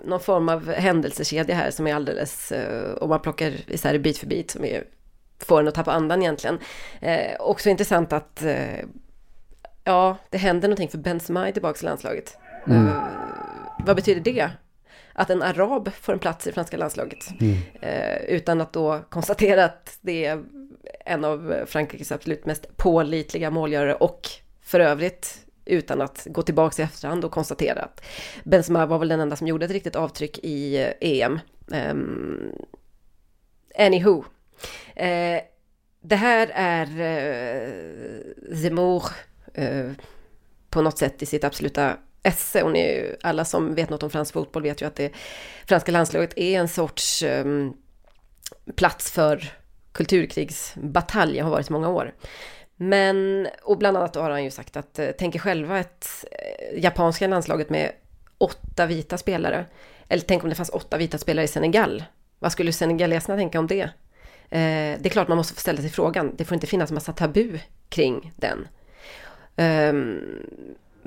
någon 0.03 0.19
form 0.19 0.49
av 0.49 0.71
händelsekedja 0.71 1.55
här 1.55 1.71
som 1.71 1.87
är 1.87 1.95
alldeles, 1.95 2.51
eh, 2.51 2.93
om 2.93 3.09
man 3.09 3.19
plockar 3.19 3.53
isär 3.67 3.97
bit 3.97 4.17
för 4.17 4.27
bit, 4.27 4.51
som 4.51 4.65
är, 4.65 4.83
får 5.39 5.59
en 5.59 5.67
att 5.67 5.75
tappa 5.75 5.91
andan 5.91 6.21
egentligen. 6.21 6.59
Eh, 7.01 7.35
också 7.39 7.69
intressant 7.69 8.13
att, 8.13 8.43
eh, 8.43 8.79
ja, 9.83 10.17
det 10.29 10.37
händer 10.37 10.67
någonting 10.67 10.89
för 10.89 10.97
Benzema 10.97 11.47
är 11.47 11.51
tillbaka 11.51 11.79
i 11.81 11.85
landslaget. 11.85 12.37
Mm. 12.67 12.87
Eh, 12.87 12.93
vad 13.85 13.95
betyder 13.95 14.21
det? 14.21 14.49
Att 15.13 15.29
en 15.29 15.41
arab 15.41 15.91
får 15.93 16.13
en 16.13 16.19
plats 16.19 16.47
i 16.47 16.49
det 16.49 16.53
franska 16.53 16.77
landslaget. 16.77 17.29
Mm. 17.39 17.57
Eh, 17.81 18.17
utan 18.17 18.61
att 18.61 18.73
då 18.73 19.01
konstatera 19.09 19.65
att 19.65 19.97
det 20.01 20.25
är 20.25 20.43
en 21.05 21.25
av 21.25 21.63
Frankrikes 21.67 22.11
absolut 22.11 22.45
mest 22.45 22.77
pålitliga 22.77 23.51
målgörare 23.51 23.93
och 23.93 24.29
för 24.61 24.79
övrigt 24.79 25.47
utan 25.65 26.01
att 26.01 26.27
gå 26.29 26.41
tillbaka 26.41 26.81
i 26.81 26.85
efterhand 26.85 27.25
och 27.25 27.31
konstatera 27.31 27.81
att 27.81 28.05
Benzema 28.43 28.85
var 28.85 28.99
väl 28.99 29.07
den 29.07 29.19
enda 29.19 29.35
som 29.35 29.47
gjorde 29.47 29.65
ett 29.65 29.71
riktigt 29.71 29.95
avtryck 29.95 30.39
i 30.43 30.77
eh, 30.77 30.91
EM. 30.99 31.39
Um, 31.67 32.51
anywho. 33.79 34.23
Eh, 34.95 35.41
det 36.01 36.15
här 36.15 36.51
är 36.53 36.85
eh, 36.85 38.55
Zemmour 38.55 39.03
eh, 39.53 39.91
på 40.69 40.81
något 40.81 40.97
sätt 40.97 41.21
i 41.21 41.25
sitt 41.25 41.43
absoluta 41.43 41.97
esse. 42.23 42.63
Och 42.63 42.71
ni, 42.71 43.15
alla 43.23 43.45
som 43.45 43.75
vet 43.75 43.89
något 43.89 44.03
om 44.03 44.09
fransk 44.09 44.33
fotboll 44.33 44.63
vet 44.63 44.81
ju 44.81 44.85
att 44.85 44.95
det 44.95 45.11
franska 45.67 45.91
landslaget 45.91 46.33
är 46.37 46.59
en 46.59 46.67
sorts 46.67 47.23
eh, 47.23 47.45
plats 48.75 49.11
för 49.11 49.51
kulturkrigsbatalj, 49.91 51.39
har 51.39 51.51
varit 51.51 51.69
i 51.69 51.73
många 51.73 51.89
år. 51.89 52.13
Men, 52.75 53.47
och 53.63 53.77
bland 53.77 53.97
annat 53.97 54.15
har 54.15 54.29
han 54.29 54.43
ju 54.43 54.51
sagt 54.51 54.77
att 54.77 54.99
eh, 54.99 55.11
tänker 55.11 55.39
själva 55.39 55.79
ett 55.79 56.07
eh, 56.31 56.83
japanska 56.83 57.27
landslaget 57.27 57.69
med 57.69 57.91
åtta 58.37 58.85
vita 58.85 59.17
spelare. 59.17 59.65
Eller 60.07 60.23
tänk 60.27 60.43
om 60.43 60.49
det 60.49 60.55
fanns 60.55 60.69
åtta 60.69 60.97
vita 60.97 61.17
spelare 61.17 61.45
i 61.45 61.47
Senegal. 61.47 62.03
Vad 62.39 62.51
skulle 62.51 62.73
senegaleserna 62.73 63.37
tänka 63.37 63.59
om 63.59 63.67
det? 63.67 63.89
Eh, 64.49 64.99
det 64.99 65.05
är 65.05 65.09
klart 65.09 65.27
man 65.27 65.37
måste 65.37 65.53
få 65.53 65.59
ställa 65.59 65.81
sig 65.81 65.89
frågan. 65.89 66.31
Det 66.37 66.45
får 66.45 66.55
inte 66.55 66.67
finnas 66.67 66.91
massa 66.91 67.13
tabu 67.13 67.59
kring 67.89 68.31
den. 68.35 68.67
Ehm, 69.55 70.19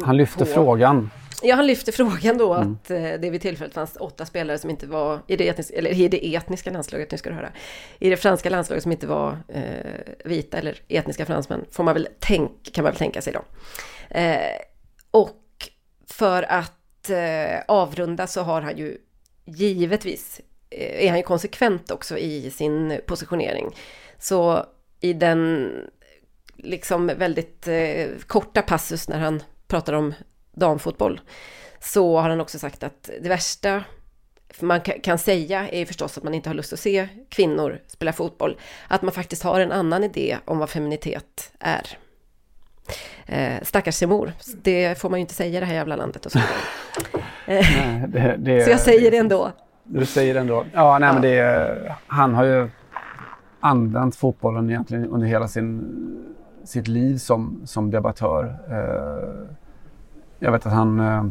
Han 0.02 0.16
lyfte 0.16 0.38
på- 0.44 0.50
frågan. 0.50 1.10
Ja, 1.42 1.54
han 1.56 1.66
lyfte 1.66 1.92
frågan 1.92 2.38
då 2.38 2.54
Mm. 2.54 2.72
att 2.84 2.90
eh, 2.90 3.02
det 3.02 3.30
vid 3.30 3.40
tillfället 3.42 3.74
fanns 3.74 3.96
åtta 4.00 4.26
spelare 4.26 4.58
som 4.58 4.70
inte 4.70 4.86
var 4.86 5.18
i 5.26 5.36
det, 5.36 5.48
etniska, 5.48 5.74
eller 5.76 5.90
i 5.90 6.08
det 6.08 6.34
etniska 6.36 6.70
landslaget, 6.70 7.10
nu 7.12 7.18
ska 7.18 7.30
du 7.30 7.36
höra. 7.36 7.50
I 7.98 8.10
det 8.10 8.16
franska 8.16 8.50
landslaget 8.50 8.82
som 8.82 8.92
inte 8.92 9.06
var 9.06 9.38
eh, 9.48 9.62
vita 10.24 10.58
eller 10.58 10.82
etniska 10.88 11.26
fransmän, 11.26 11.64
får 11.70 11.84
man 11.84 11.94
väl 11.94 12.08
tänk, 12.18 12.72
kan 12.72 12.84
man 12.84 12.92
väl 12.92 12.98
tänka 12.98 13.22
sig 13.22 13.32
då. 13.32 13.44
Eh, 14.18 14.38
och 15.10 15.36
för 16.06 16.42
att 16.42 17.10
eh, 17.10 17.60
avrunda 17.68 18.26
så 18.26 18.42
har 18.42 18.60
han 18.62 18.76
ju 18.78 18.98
givetvis, 19.44 20.40
är 20.70 21.08
han 21.08 21.16
ju 21.16 21.22
konsekvent 21.22 21.90
också 21.90 22.18
i 22.18 22.50
sin 22.50 23.00
positionering. 23.06 23.76
Så 24.18 24.66
i 25.00 25.12
den 25.12 25.70
liksom 26.56 27.06
väldigt 27.06 27.68
eh, 27.68 28.06
korta 28.26 28.62
passus 28.62 29.08
när 29.08 29.18
han 29.18 29.42
pratar 29.68 29.92
om 29.92 30.14
damfotboll 30.52 31.20
så 31.80 32.18
har 32.18 32.28
han 32.28 32.40
också 32.40 32.58
sagt 32.58 32.82
att 32.82 33.10
det 33.22 33.28
värsta 33.28 33.84
man 34.60 34.80
ka- 34.80 35.00
kan 35.00 35.18
säga 35.18 35.68
är 35.68 35.86
förstås 35.86 36.18
att 36.18 36.24
man 36.24 36.34
inte 36.34 36.48
har 36.48 36.54
lust 36.54 36.72
att 36.72 36.80
se 36.80 37.08
kvinnor 37.28 37.80
spela 37.86 38.12
fotboll. 38.12 38.58
Att 38.88 39.02
man 39.02 39.12
faktiskt 39.12 39.42
har 39.42 39.60
en 39.60 39.72
annan 39.72 40.04
idé 40.04 40.38
om 40.44 40.58
vad 40.58 40.70
feminitet 40.70 41.52
är. 41.60 41.86
Eh, 43.26 43.62
stackars 43.62 43.94
Simor, 43.94 44.32
det 44.62 44.98
får 45.00 45.10
man 45.10 45.18
ju 45.18 45.20
inte 45.20 45.34
säga 45.34 45.56
i 45.56 45.60
det 45.60 45.66
här 45.66 45.74
jävla 45.74 45.96
landet 45.96 46.26
och 46.26 46.32
så. 46.32 46.38
vidare. 46.38 47.60
Eh, 47.60 47.66
Nej, 47.76 48.04
det, 48.08 48.36
det, 48.38 48.64
så 48.64 48.70
jag 48.70 48.80
säger 48.80 49.10
det 49.10 49.16
ändå. 49.16 49.52
Du 49.92 50.06
säger 50.06 50.34
ändå. 50.34 50.64
Ja, 50.72 50.98
nej, 50.98 51.12
men 51.12 51.22
det, 51.22 51.96
han 52.06 52.34
har 52.34 52.44
ju 52.44 52.68
använt 53.60 54.16
fotbollen 54.16 54.70
egentligen 54.70 55.06
under 55.06 55.26
hela 55.26 55.48
sin, 55.48 55.84
sitt 56.64 56.88
liv 56.88 57.16
som, 57.18 57.60
som 57.64 57.90
debattör. 57.90 58.56
Eh, 58.70 59.46
jag 60.38 60.52
vet 60.52 60.66
att 60.66 60.72
han 60.72 61.00
eh, 61.00 61.24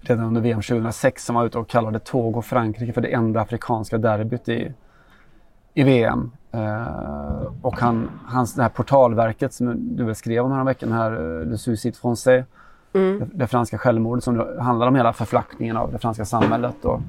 redan 0.00 0.24
under 0.24 0.40
VM 0.40 0.62
2006 0.62 1.24
som 1.24 1.34
var 1.34 1.46
ute 1.46 1.58
och 1.58 1.68
kallade 1.68 1.98
Togo 1.98 2.42
Frankrike 2.42 2.92
för 2.92 3.00
det 3.00 3.08
enda 3.08 3.40
afrikanska 3.40 3.98
derbyt 3.98 4.48
i, 4.48 4.72
i 5.74 5.82
VM. 5.82 6.30
Eh, 6.52 7.46
och 7.62 7.80
han, 7.80 8.10
hans, 8.26 8.54
det 8.54 8.62
här 8.62 8.68
portalverket 8.68 9.52
som 9.52 9.96
du 9.96 10.04
väl 10.04 10.14
skrev 10.14 10.44
om 10.44 10.52
häromveckan 10.52 10.92
här, 10.92 11.44
Le 11.44 11.58
Suicide 11.58 11.96
Français, 12.02 12.44
Mm. 12.92 13.18
det, 13.18 13.26
det 13.32 13.46
franska 13.46 13.78
självmordet 13.78 14.24
som 14.24 14.46
handlar 14.60 14.86
om 14.86 14.94
hela 14.94 15.12
förflackningen 15.12 15.76
av 15.76 15.92
det 15.92 15.98
franska 15.98 16.24
samhället 16.24 16.84
och 16.84 17.00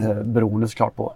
eh, 0.00 0.22
beroende 0.22 0.68
såklart 0.68 0.96
på 0.96 1.12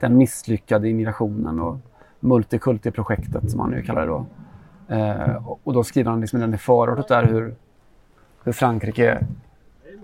den 0.00 0.16
misslyckade 0.16 0.88
immigrationen 0.88 1.60
och 1.60 1.76
multikulti-projektet 2.20 3.50
som 3.50 3.60
han 3.60 3.70
nu 3.70 3.82
kallar 3.82 4.00
det 4.00 4.06
då. 4.06 4.26
Eh, 4.88 5.58
och, 5.64 5.72
då 5.72 5.84
skriver 5.84 6.10
han 6.10 6.20
liksom 6.20 6.40
den 6.40 6.54
i 6.54 6.58
förordet 6.58 7.08
där 7.08 7.24
hur, 7.24 7.54
hur 8.44 8.52
Frankrike 8.52 9.26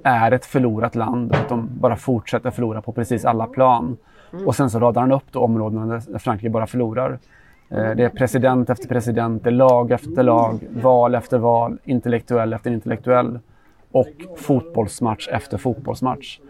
är 0.02 0.32
ett 0.32 0.44
förlorat 0.46 0.94
land 0.94 1.30
och 1.30 1.36
att 1.36 1.48
de 1.48 1.68
bara 1.80 1.96
fortsätter 1.96 2.50
förlora 2.50 2.82
på 2.82 2.92
precis 2.92 3.24
alla 3.24 3.46
plan. 3.46 3.96
Mm. 4.32 4.46
Och 4.46 4.56
sen 4.56 4.70
så 4.70 4.78
radar 4.78 5.00
han 5.00 5.12
upp 5.12 5.32
då 5.32 5.40
områdena 5.40 5.86
där 5.86 6.02
där 6.08 6.18
Frankrike 6.18 6.50
bara 6.50 6.66
förlorar. 6.66 7.18
Eh, 7.68 7.90
Det 7.96 8.04
är 8.04 8.08
president 8.08 8.70
efter 8.70 8.88
president, 8.88 9.44
det 9.44 9.50
är 9.50 9.54
lag 9.54 9.90
efter 9.90 10.22
lag, 10.22 10.66
val 10.70 11.14
efter 11.14 11.38
val, 11.38 11.78
intellektuell 11.84 12.52
efter 12.52 12.70
intellektuell 12.70 13.38
och 13.92 14.14
fotbollsmatch 14.36 15.28
efter 15.28 15.58
fotbollsmatch. 15.58 16.40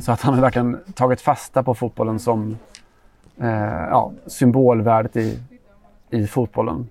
Så 0.00 0.12
att 0.12 0.20
han 0.20 0.34
har 0.34 0.40
verkligen 0.40 0.78
tagit 0.94 1.20
fasta 1.20 1.62
på 1.62 1.74
fotbollen 1.74 2.18
som 2.18 2.58
eh, 3.40 3.48
ja, 3.90 4.12
symbolvärdet 4.26 5.16
i, 5.16 5.38
i 6.10 6.26
fotbollen. 6.26 6.88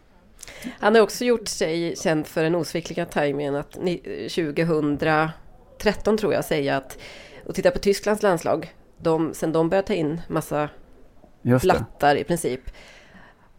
Han 0.79 0.95
har 0.95 1.01
också 1.01 1.25
gjort 1.25 1.47
sig 1.47 1.95
känd 1.95 2.27
för 2.27 2.43
den 2.43 2.55
osvikliga 2.55 3.05
tajmingen 3.05 3.55
att 3.55 3.77
ni- 3.81 4.29
2013 4.35 6.17
tror 6.17 6.33
jag 6.33 6.45
säga 6.45 6.77
att 6.77 6.97
och 7.45 7.55
titta 7.55 7.71
på 7.71 7.79
Tysklands 7.79 8.23
landslag. 8.23 8.73
De, 8.97 9.33
sen 9.33 9.51
de 9.51 9.69
började 9.69 9.87
ta 9.87 9.93
in 9.93 10.21
massa 10.27 10.69
blattar 11.41 12.15
i 12.15 12.23
princip 12.23 12.61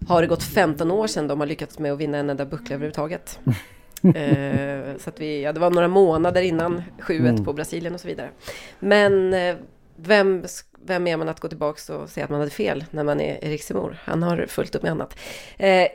har 0.09 0.21
det 0.23 0.27
gått 0.29 0.43
15 0.43 0.91
år 0.91 1.07
sedan 1.07 1.29
de 1.29 1.41
har 1.41 1.47
lyckats 1.47 1.79
med 1.79 1.93
att 1.93 1.99
vinna 1.99 2.19
en 2.19 2.31
enda 2.31 2.45
buckla 2.47 2.75
överhuvudtaget. 2.75 3.41
eh, 4.15 4.97
så 4.99 5.11
att 5.11 5.21
vi, 5.21 5.43
ja, 5.43 5.53
det 5.53 5.61
var 5.61 5.71
några 5.71 5.89
månader 5.89 6.43
innan 6.43 6.83
7-1 7.01 7.29
Mm. 7.29 7.45
på 7.45 7.53
Brasilien 7.53 7.95
och 7.95 8.01
så 8.01 8.09
vidare. 8.09 8.31
Men 8.79 9.35
eh, 9.35 9.57
vem, 9.97 10.45
vem 10.87 11.07
är 11.07 11.17
man 11.17 11.29
att 11.29 11.41
gå 11.41 11.49
tillbaka 11.49 11.95
och 11.97 12.09
säga 12.09 12.25
att 12.25 12.31
man 12.31 12.41
hade 12.41 12.51
fel 12.51 12.85
när 12.91 13.05
man 13.05 13.21
är 13.21 13.45
Erik 13.45 13.63
Simor? 13.63 13.99
Han 14.05 14.23
har 14.23 14.47
fullt 14.49 14.75
upp 14.75 14.83
med 14.83 14.93
annat. 14.93 15.19
Eh, 15.57 15.89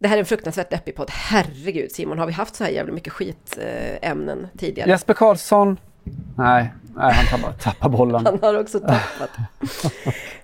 det 0.00 0.08
här 0.08 0.16
är 0.16 0.20
en 0.20 0.26
fruktansvärt 0.26 0.70
deppig 0.70 0.94
podd. 0.94 1.10
Herregud 1.10 1.92
Simon, 1.92 2.18
har 2.18 2.26
vi 2.26 2.32
haft 2.32 2.54
så 2.54 2.64
här 2.64 2.70
jävla 2.70 2.92
mycket 2.92 3.12
skitämnen 3.12 3.98
ämnen 4.02 4.48
tidigare? 4.58 4.90
Jesper 4.90 5.14
Karlsson. 5.14 5.76
Nej, 6.36 6.72
nej 6.96 7.14
han 7.14 7.38
tappar, 7.40 7.52
tappar 7.58 7.88
bollen. 7.88 8.26
Han 8.26 8.38
har 8.42 8.60
också 8.60 8.80
tappat. 8.80 9.30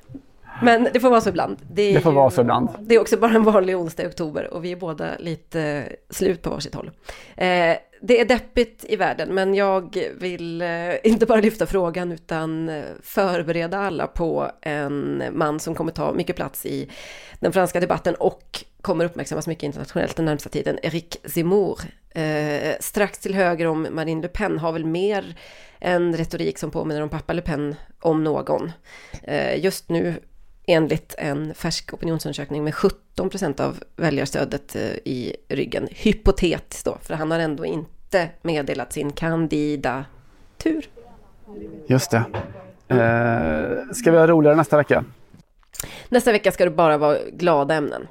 Men 0.63 0.89
det 0.93 1.01
får 1.01 1.11
vara 1.11 1.21
så 1.21 1.29
ibland. 1.29 1.59
är 1.77 1.95
Det 1.95 2.01
får 2.01 2.13
ju- 2.13 2.17
vara 2.17 2.31
så 2.31 2.41
ibland. 2.41 2.69
Det 2.81 2.95
är 2.95 3.01
också 3.01 3.17
bara 3.17 3.31
en 3.35 3.43
vanlig 3.45 3.77
onsdag 3.77 4.03
i 4.03 4.07
oktober 4.07 4.55
och 4.55 4.65
vi 4.65 4.73
är 4.73 4.77
båda 4.77 5.07
lite 5.19 5.89
slut 6.11 6.43
på 6.43 6.51
varsitt 6.51 6.75
håll. 6.75 6.91
Eh, 7.37 7.77
det 8.01 8.21
är 8.21 8.25
deppigt 8.25 8.85
i 8.89 8.97
världen 8.97 9.35
men 9.35 9.55
jag 9.55 9.97
vill 10.19 10.63
eh, 10.63 10.69
inte 11.05 11.27
bara 11.27 11.41
lyfta 11.41 11.67
frågan 11.67 12.13
utan 12.13 12.69
eh, 12.69 12.85
förbereda 13.03 13.79
alla 13.79 14.07
på 14.07 14.51
en 14.63 15.23
man 15.33 15.61
som 15.61 15.75
kommer 15.75 15.93
ta 15.93 16.13
mycket 16.13 16.37
plats 16.37 16.67
i 16.67 16.91
den 17.41 17.53
franska 17.53 17.81
debatten 17.81 18.15
och 18.15 18.65
kommer 18.83 19.05
uppmärksammas 19.05 19.47
mycket 19.47 19.63
internationellt 19.63 20.17
den 20.17 20.25
närmsta 20.25 20.49
tiden. 20.51 20.79
Eric 20.83 21.17
Zemmour, 21.25 21.79
eh, 22.15 22.75
strax 22.81 23.19
till 23.19 23.35
höger 23.35 23.67
om 23.67 23.87
Marine 23.91 24.23
Le 24.23 24.29
Pen, 24.29 24.59
har 24.59 24.73
väl 24.73 24.85
mer 24.85 25.39
en 25.79 26.17
retorik 26.17 26.59
som 26.59 26.71
påminner 26.71 27.01
om 27.03 27.09
pappa 27.09 27.33
Le 27.33 27.43
Pen 27.43 27.75
om 28.01 28.25
någon. 28.25 28.73
Eh, 29.23 29.65
just 29.65 29.89
nu 29.89 30.15
enligt 30.67 31.15
en 31.19 31.55
färsk 31.55 31.95
opinionsundersökning 31.95 32.65
med 32.65 32.75
17 32.75 33.31
procent 33.31 33.61
av 33.61 33.79
väljarstödet 33.97 34.77
eh, 34.77 34.83
i 35.05 35.37
ryggen. 35.49 35.89
Hypotetiskt 35.91 36.85
då, 36.85 36.99
för 37.03 37.15
han 37.15 37.31
har 37.31 37.39
ändå 37.39 37.65
inte 37.65 38.29
meddelat 38.43 38.93
sin 38.93 39.13
kandidatur. 39.13 40.89
Just 41.87 42.11
det. 42.11 42.25
Eh, 42.89 43.93
ska 43.93 44.11
vi 44.11 44.19
ha 44.19 44.27
roligare 44.27 44.57
nästa 44.57 44.77
vecka? 44.77 45.05
Nästa 46.09 46.33
vecka 46.33 46.53
ska 46.53 46.65
det 46.65 46.71
bara 46.71 46.99
vara 46.99 47.19
glada 47.33 47.75
ämnen. 47.75 48.09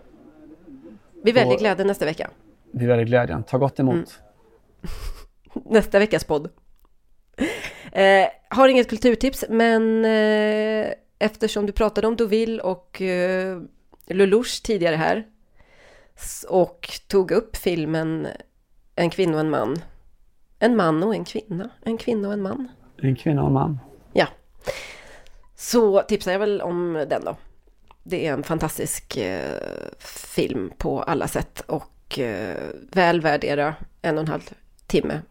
Vi 1.23 1.31
väljer 1.31 1.57
glädje 1.57 1.85
nästa 1.85 2.05
vecka. 2.05 2.29
Vi 2.71 2.85
väljer 2.85 3.05
glädjen. 3.05 3.43
Ta 3.43 3.57
gott 3.57 3.79
emot. 3.79 3.95
Mm. 3.95 4.05
Nästa 5.73 5.99
veckas 5.99 6.23
podd. 6.23 6.49
Eh, 7.91 8.27
har 8.49 8.67
inget 8.67 8.89
kulturtips, 8.89 9.45
men 9.49 10.05
eh, 10.05 10.87
eftersom 11.23 11.65
du 11.65 11.71
pratade 11.71 12.07
om 12.07 12.15
Deauville 12.15 12.61
och 12.61 13.01
eh, 13.01 13.61
Lelouch 14.07 14.61
tidigare 14.63 14.95
här 14.95 15.27
och 16.49 16.89
tog 17.07 17.31
upp 17.31 17.55
filmen 17.55 18.27
En 18.95 19.09
kvinna 19.09 19.33
och 19.33 19.39
en 19.39 19.49
man. 19.49 19.81
En 20.59 20.75
man 20.75 21.03
och 21.03 21.15
en 21.15 21.25
kvinna, 21.25 21.69
en 21.81 21.97
kvinna 21.97 22.27
och 22.27 22.33
en 22.33 22.41
man. 22.41 22.67
En 22.97 23.15
kvinna 23.15 23.41
och 23.41 23.47
en 23.47 23.53
man. 23.53 23.79
Ja. 24.13 24.27
Så 25.55 26.01
tipsar 26.01 26.31
jag 26.31 26.39
väl 26.39 26.61
om 26.61 27.05
den 27.09 27.25
då. 27.25 27.37
Det 28.03 28.27
är 28.27 28.33
en 28.33 28.43
fantastisk 28.43 29.17
eh, 29.17 29.59
film 29.99 30.71
på 30.77 31.03
alla 31.03 31.27
sätt 31.27 31.63
och 31.67 32.19
eh, 32.19 32.57
väl 32.91 33.21
värd 33.21 33.43
era 33.43 33.75
en 34.01 34.17
och 34.17 34.21
en 34.21 34.27
halv 34.27 34.49
timme 34.87 35.21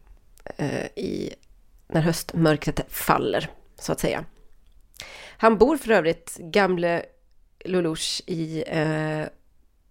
eh, 0.57 0.87
i 0.87 1.35
när 1.89 2.01
höstmörkret 2.01 2.85
faller, 2.89 3.51
så 3.79 3.93
att 3.93 4.01
säga. 4.01 4.25
Han 5.43 5.59
bor 5.59 5.77
för 5.77 5.91
övrigt, 5.91 6.39
gamle 6.39 7.03
Lelouch, 7.65 8.23
i 8.27 8.65
eh, 8.67 9.27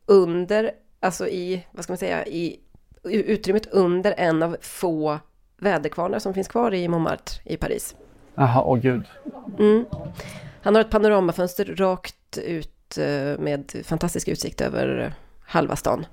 under, 0.05 0.71
alltså 0.99 1.27
i, 1.27 1.65
vad 1.71 1.83
ska 1.83 1.93
man 1.93 1.97
säga, 1.97 2.25
i 2.25 2.59
utrymmet 3.03 3.65
under 3.65 4.13
en 4.17 4.43
av 4.43 4.57
få 4.61 5.19
väderkvarnar 5.57 6.19
som 6.19 6.33
finns 6.33 6.47
kvar 6.47 6.73
i 6.73 6.87
Montmartre 6.87 7.41
i 7.45 7.57
Paris. 7.57 7.95
Jaha, 8.35 8.63
åh 8.63 8.79
gud. 8.79 9.03
Mm. 9.59 9.85
Han 10.61 10.75
har 10.75 10.81
ett 10.81 10.89
panoramafönster 10.89 11.65
rakt 11.65 12.37
ut 12.37 12.97
eh, 12.97 13.39
med 13.39 13.71
fantastisk 13.83 14.27
utsikt 14.27 14.61
över 14.61 14.99
eh, 14.99 15.11
halva 15.47 15.75
stan. 15.75 16.05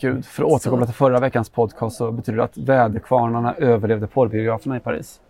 Gud, 0.00 0.26
för 0.26 0.42
att 0.42 0.50
återkoppla 0.50 0.86
till 0.86 0.94
förra 0.94 1.20
veckans 1.20 1.48
podcast 1.48 1.96
så 1.96 2.12
betyder 2.12 2.36
det 2.36 2.44
att 2.44 2.58
väderkvarnarna 2.58 3.54
överlevde 3.54 4.06
porrbiograferna 4.06 4.76
i 4.76 4.80
Paris. 4.80 5.20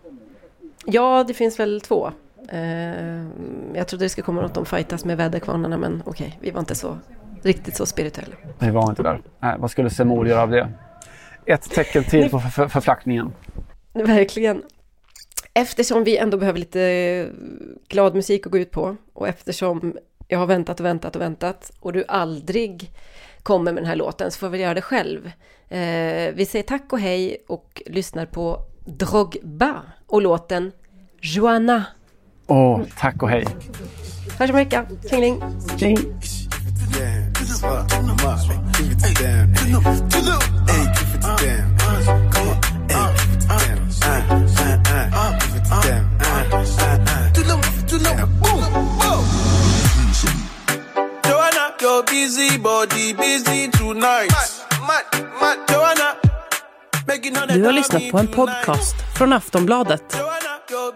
Ja, 0.87 1.25
det 1.29 1.35
finns 1.35 1.61
väl 1.61 1.81
två. 1.81 2.11
Eh, 2.49 3.27
jag 3.75 3.89
trodde 3.89 4.05
det 4.05 4.09
skulle 4.09 4.25
komma 4.25 4.43
något 4.43 4.57
om 4.57 4.67
fightas 4.67 5.05
med 5.05 5.17
väderkvarnarna, 5.17 5.77
men 5.77 6.03
okej, 6.07 6.39
vi 6.41 6.51
var 6.51 6.61
inte 6.61 6.75
så 6.75 6.99
riktigt 7.43 7.77
så 7.77 7.87
spirituella. 7.87 8.37
Vi 8.59 8.71
var 8.71 8.91
inte 8.91 9.03
där. 9.03 9.23
Nej, 9.39 9.57
vad 9.59 9.71
skulle 9.71 9.91
Semor 9.91 10.29
göra 10.29 10.43
av 10.43 10.51
det? 10.51 10.69
Ett 11.47 11.71
tecken 11.71 12.05
till 12.05 12.31
på 12.31 12.41
för, 12.41 12.49
för, 12.49 12.69
förflackningen. 12.69 13.33
Verkligen. 13.93 14.63
Eftersom 15.55 16.05
vi 16.05 16.17
ändå 16.17 16.37
behöver 16.37 16.59
lite 16.59 17.29
glad 17.89 18.15
musik 18.15 18.47
att 18.47 18.53
gå 18.53 18.59
ut 18.59 18.71
på 18.71 18.97
och 19.13 19.29
eftersom 19.29 19.97
jag 20.29 20.39
har 20.39 20.47
väntat 20.47 20.81
och 20.81 20.87
väntat 20.87 21.17
och 21.17 21.23
väntat 21.23 21.73
och 21.81 21.93
du 21.93 22.05
aldrig 22.09 22.91
kommer 23.43 23.73
med 23.73 23.83
den 23.83 23.89
här 23.89 23.97
låten 23.97 24.31
så 24.31 24.39
får 24.39 24.49
väl 24.49 24.61
göra 24.61 24.75
det 24.75 24.83
själv. 24.83 25.27
Eh, 25.69 26.35
vi 26.35 26.47
säger 26.49 26.63
tack 26.63 26.93
och 26.93 27.01
hej 27.01 27.45
och 27.47 27.83
lyssnar 27.87 28.27
på 28.27 28.59
Drogba 28.87 29.83
och 30.07 30.23
låten 30.23 30.73
Joanna. 31.21 31.85
Åh, 32.53 32.81
tack 32.99 33.23
och 33.23 33.29
hej. 33.31 33.45
Hörs 34.39 34.51
om 34.51 34.57
en 34.57 34.65
vecka. 34.65 34.87
Tjingeling! 35.11 35.43
Tjing! 35.79 35.99
Joanna, 51.25 51.73
your 51.81 52.03
busy 52.03 52.59
body 52.59 53.15
busy 53.15 53.71
tonight. 53.71 54.35
Du 57.49 57.65
har 57.65 57.73
lyssnat 57.73 58.11
på 58.11 58.19
en 58.19 58.29
podcast 58.29 58.97
från 59.19 59.33
Aftonbladet. 59.33 60.17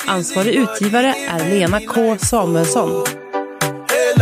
Ansvarig 0.06 0.54
utgivare 0.54 1.14
är 1.28 1.50
Lena 1.50 1.80
K. 1.80 2.16
Samuelsson. 2.18 3.04
Hey 3.88 4.14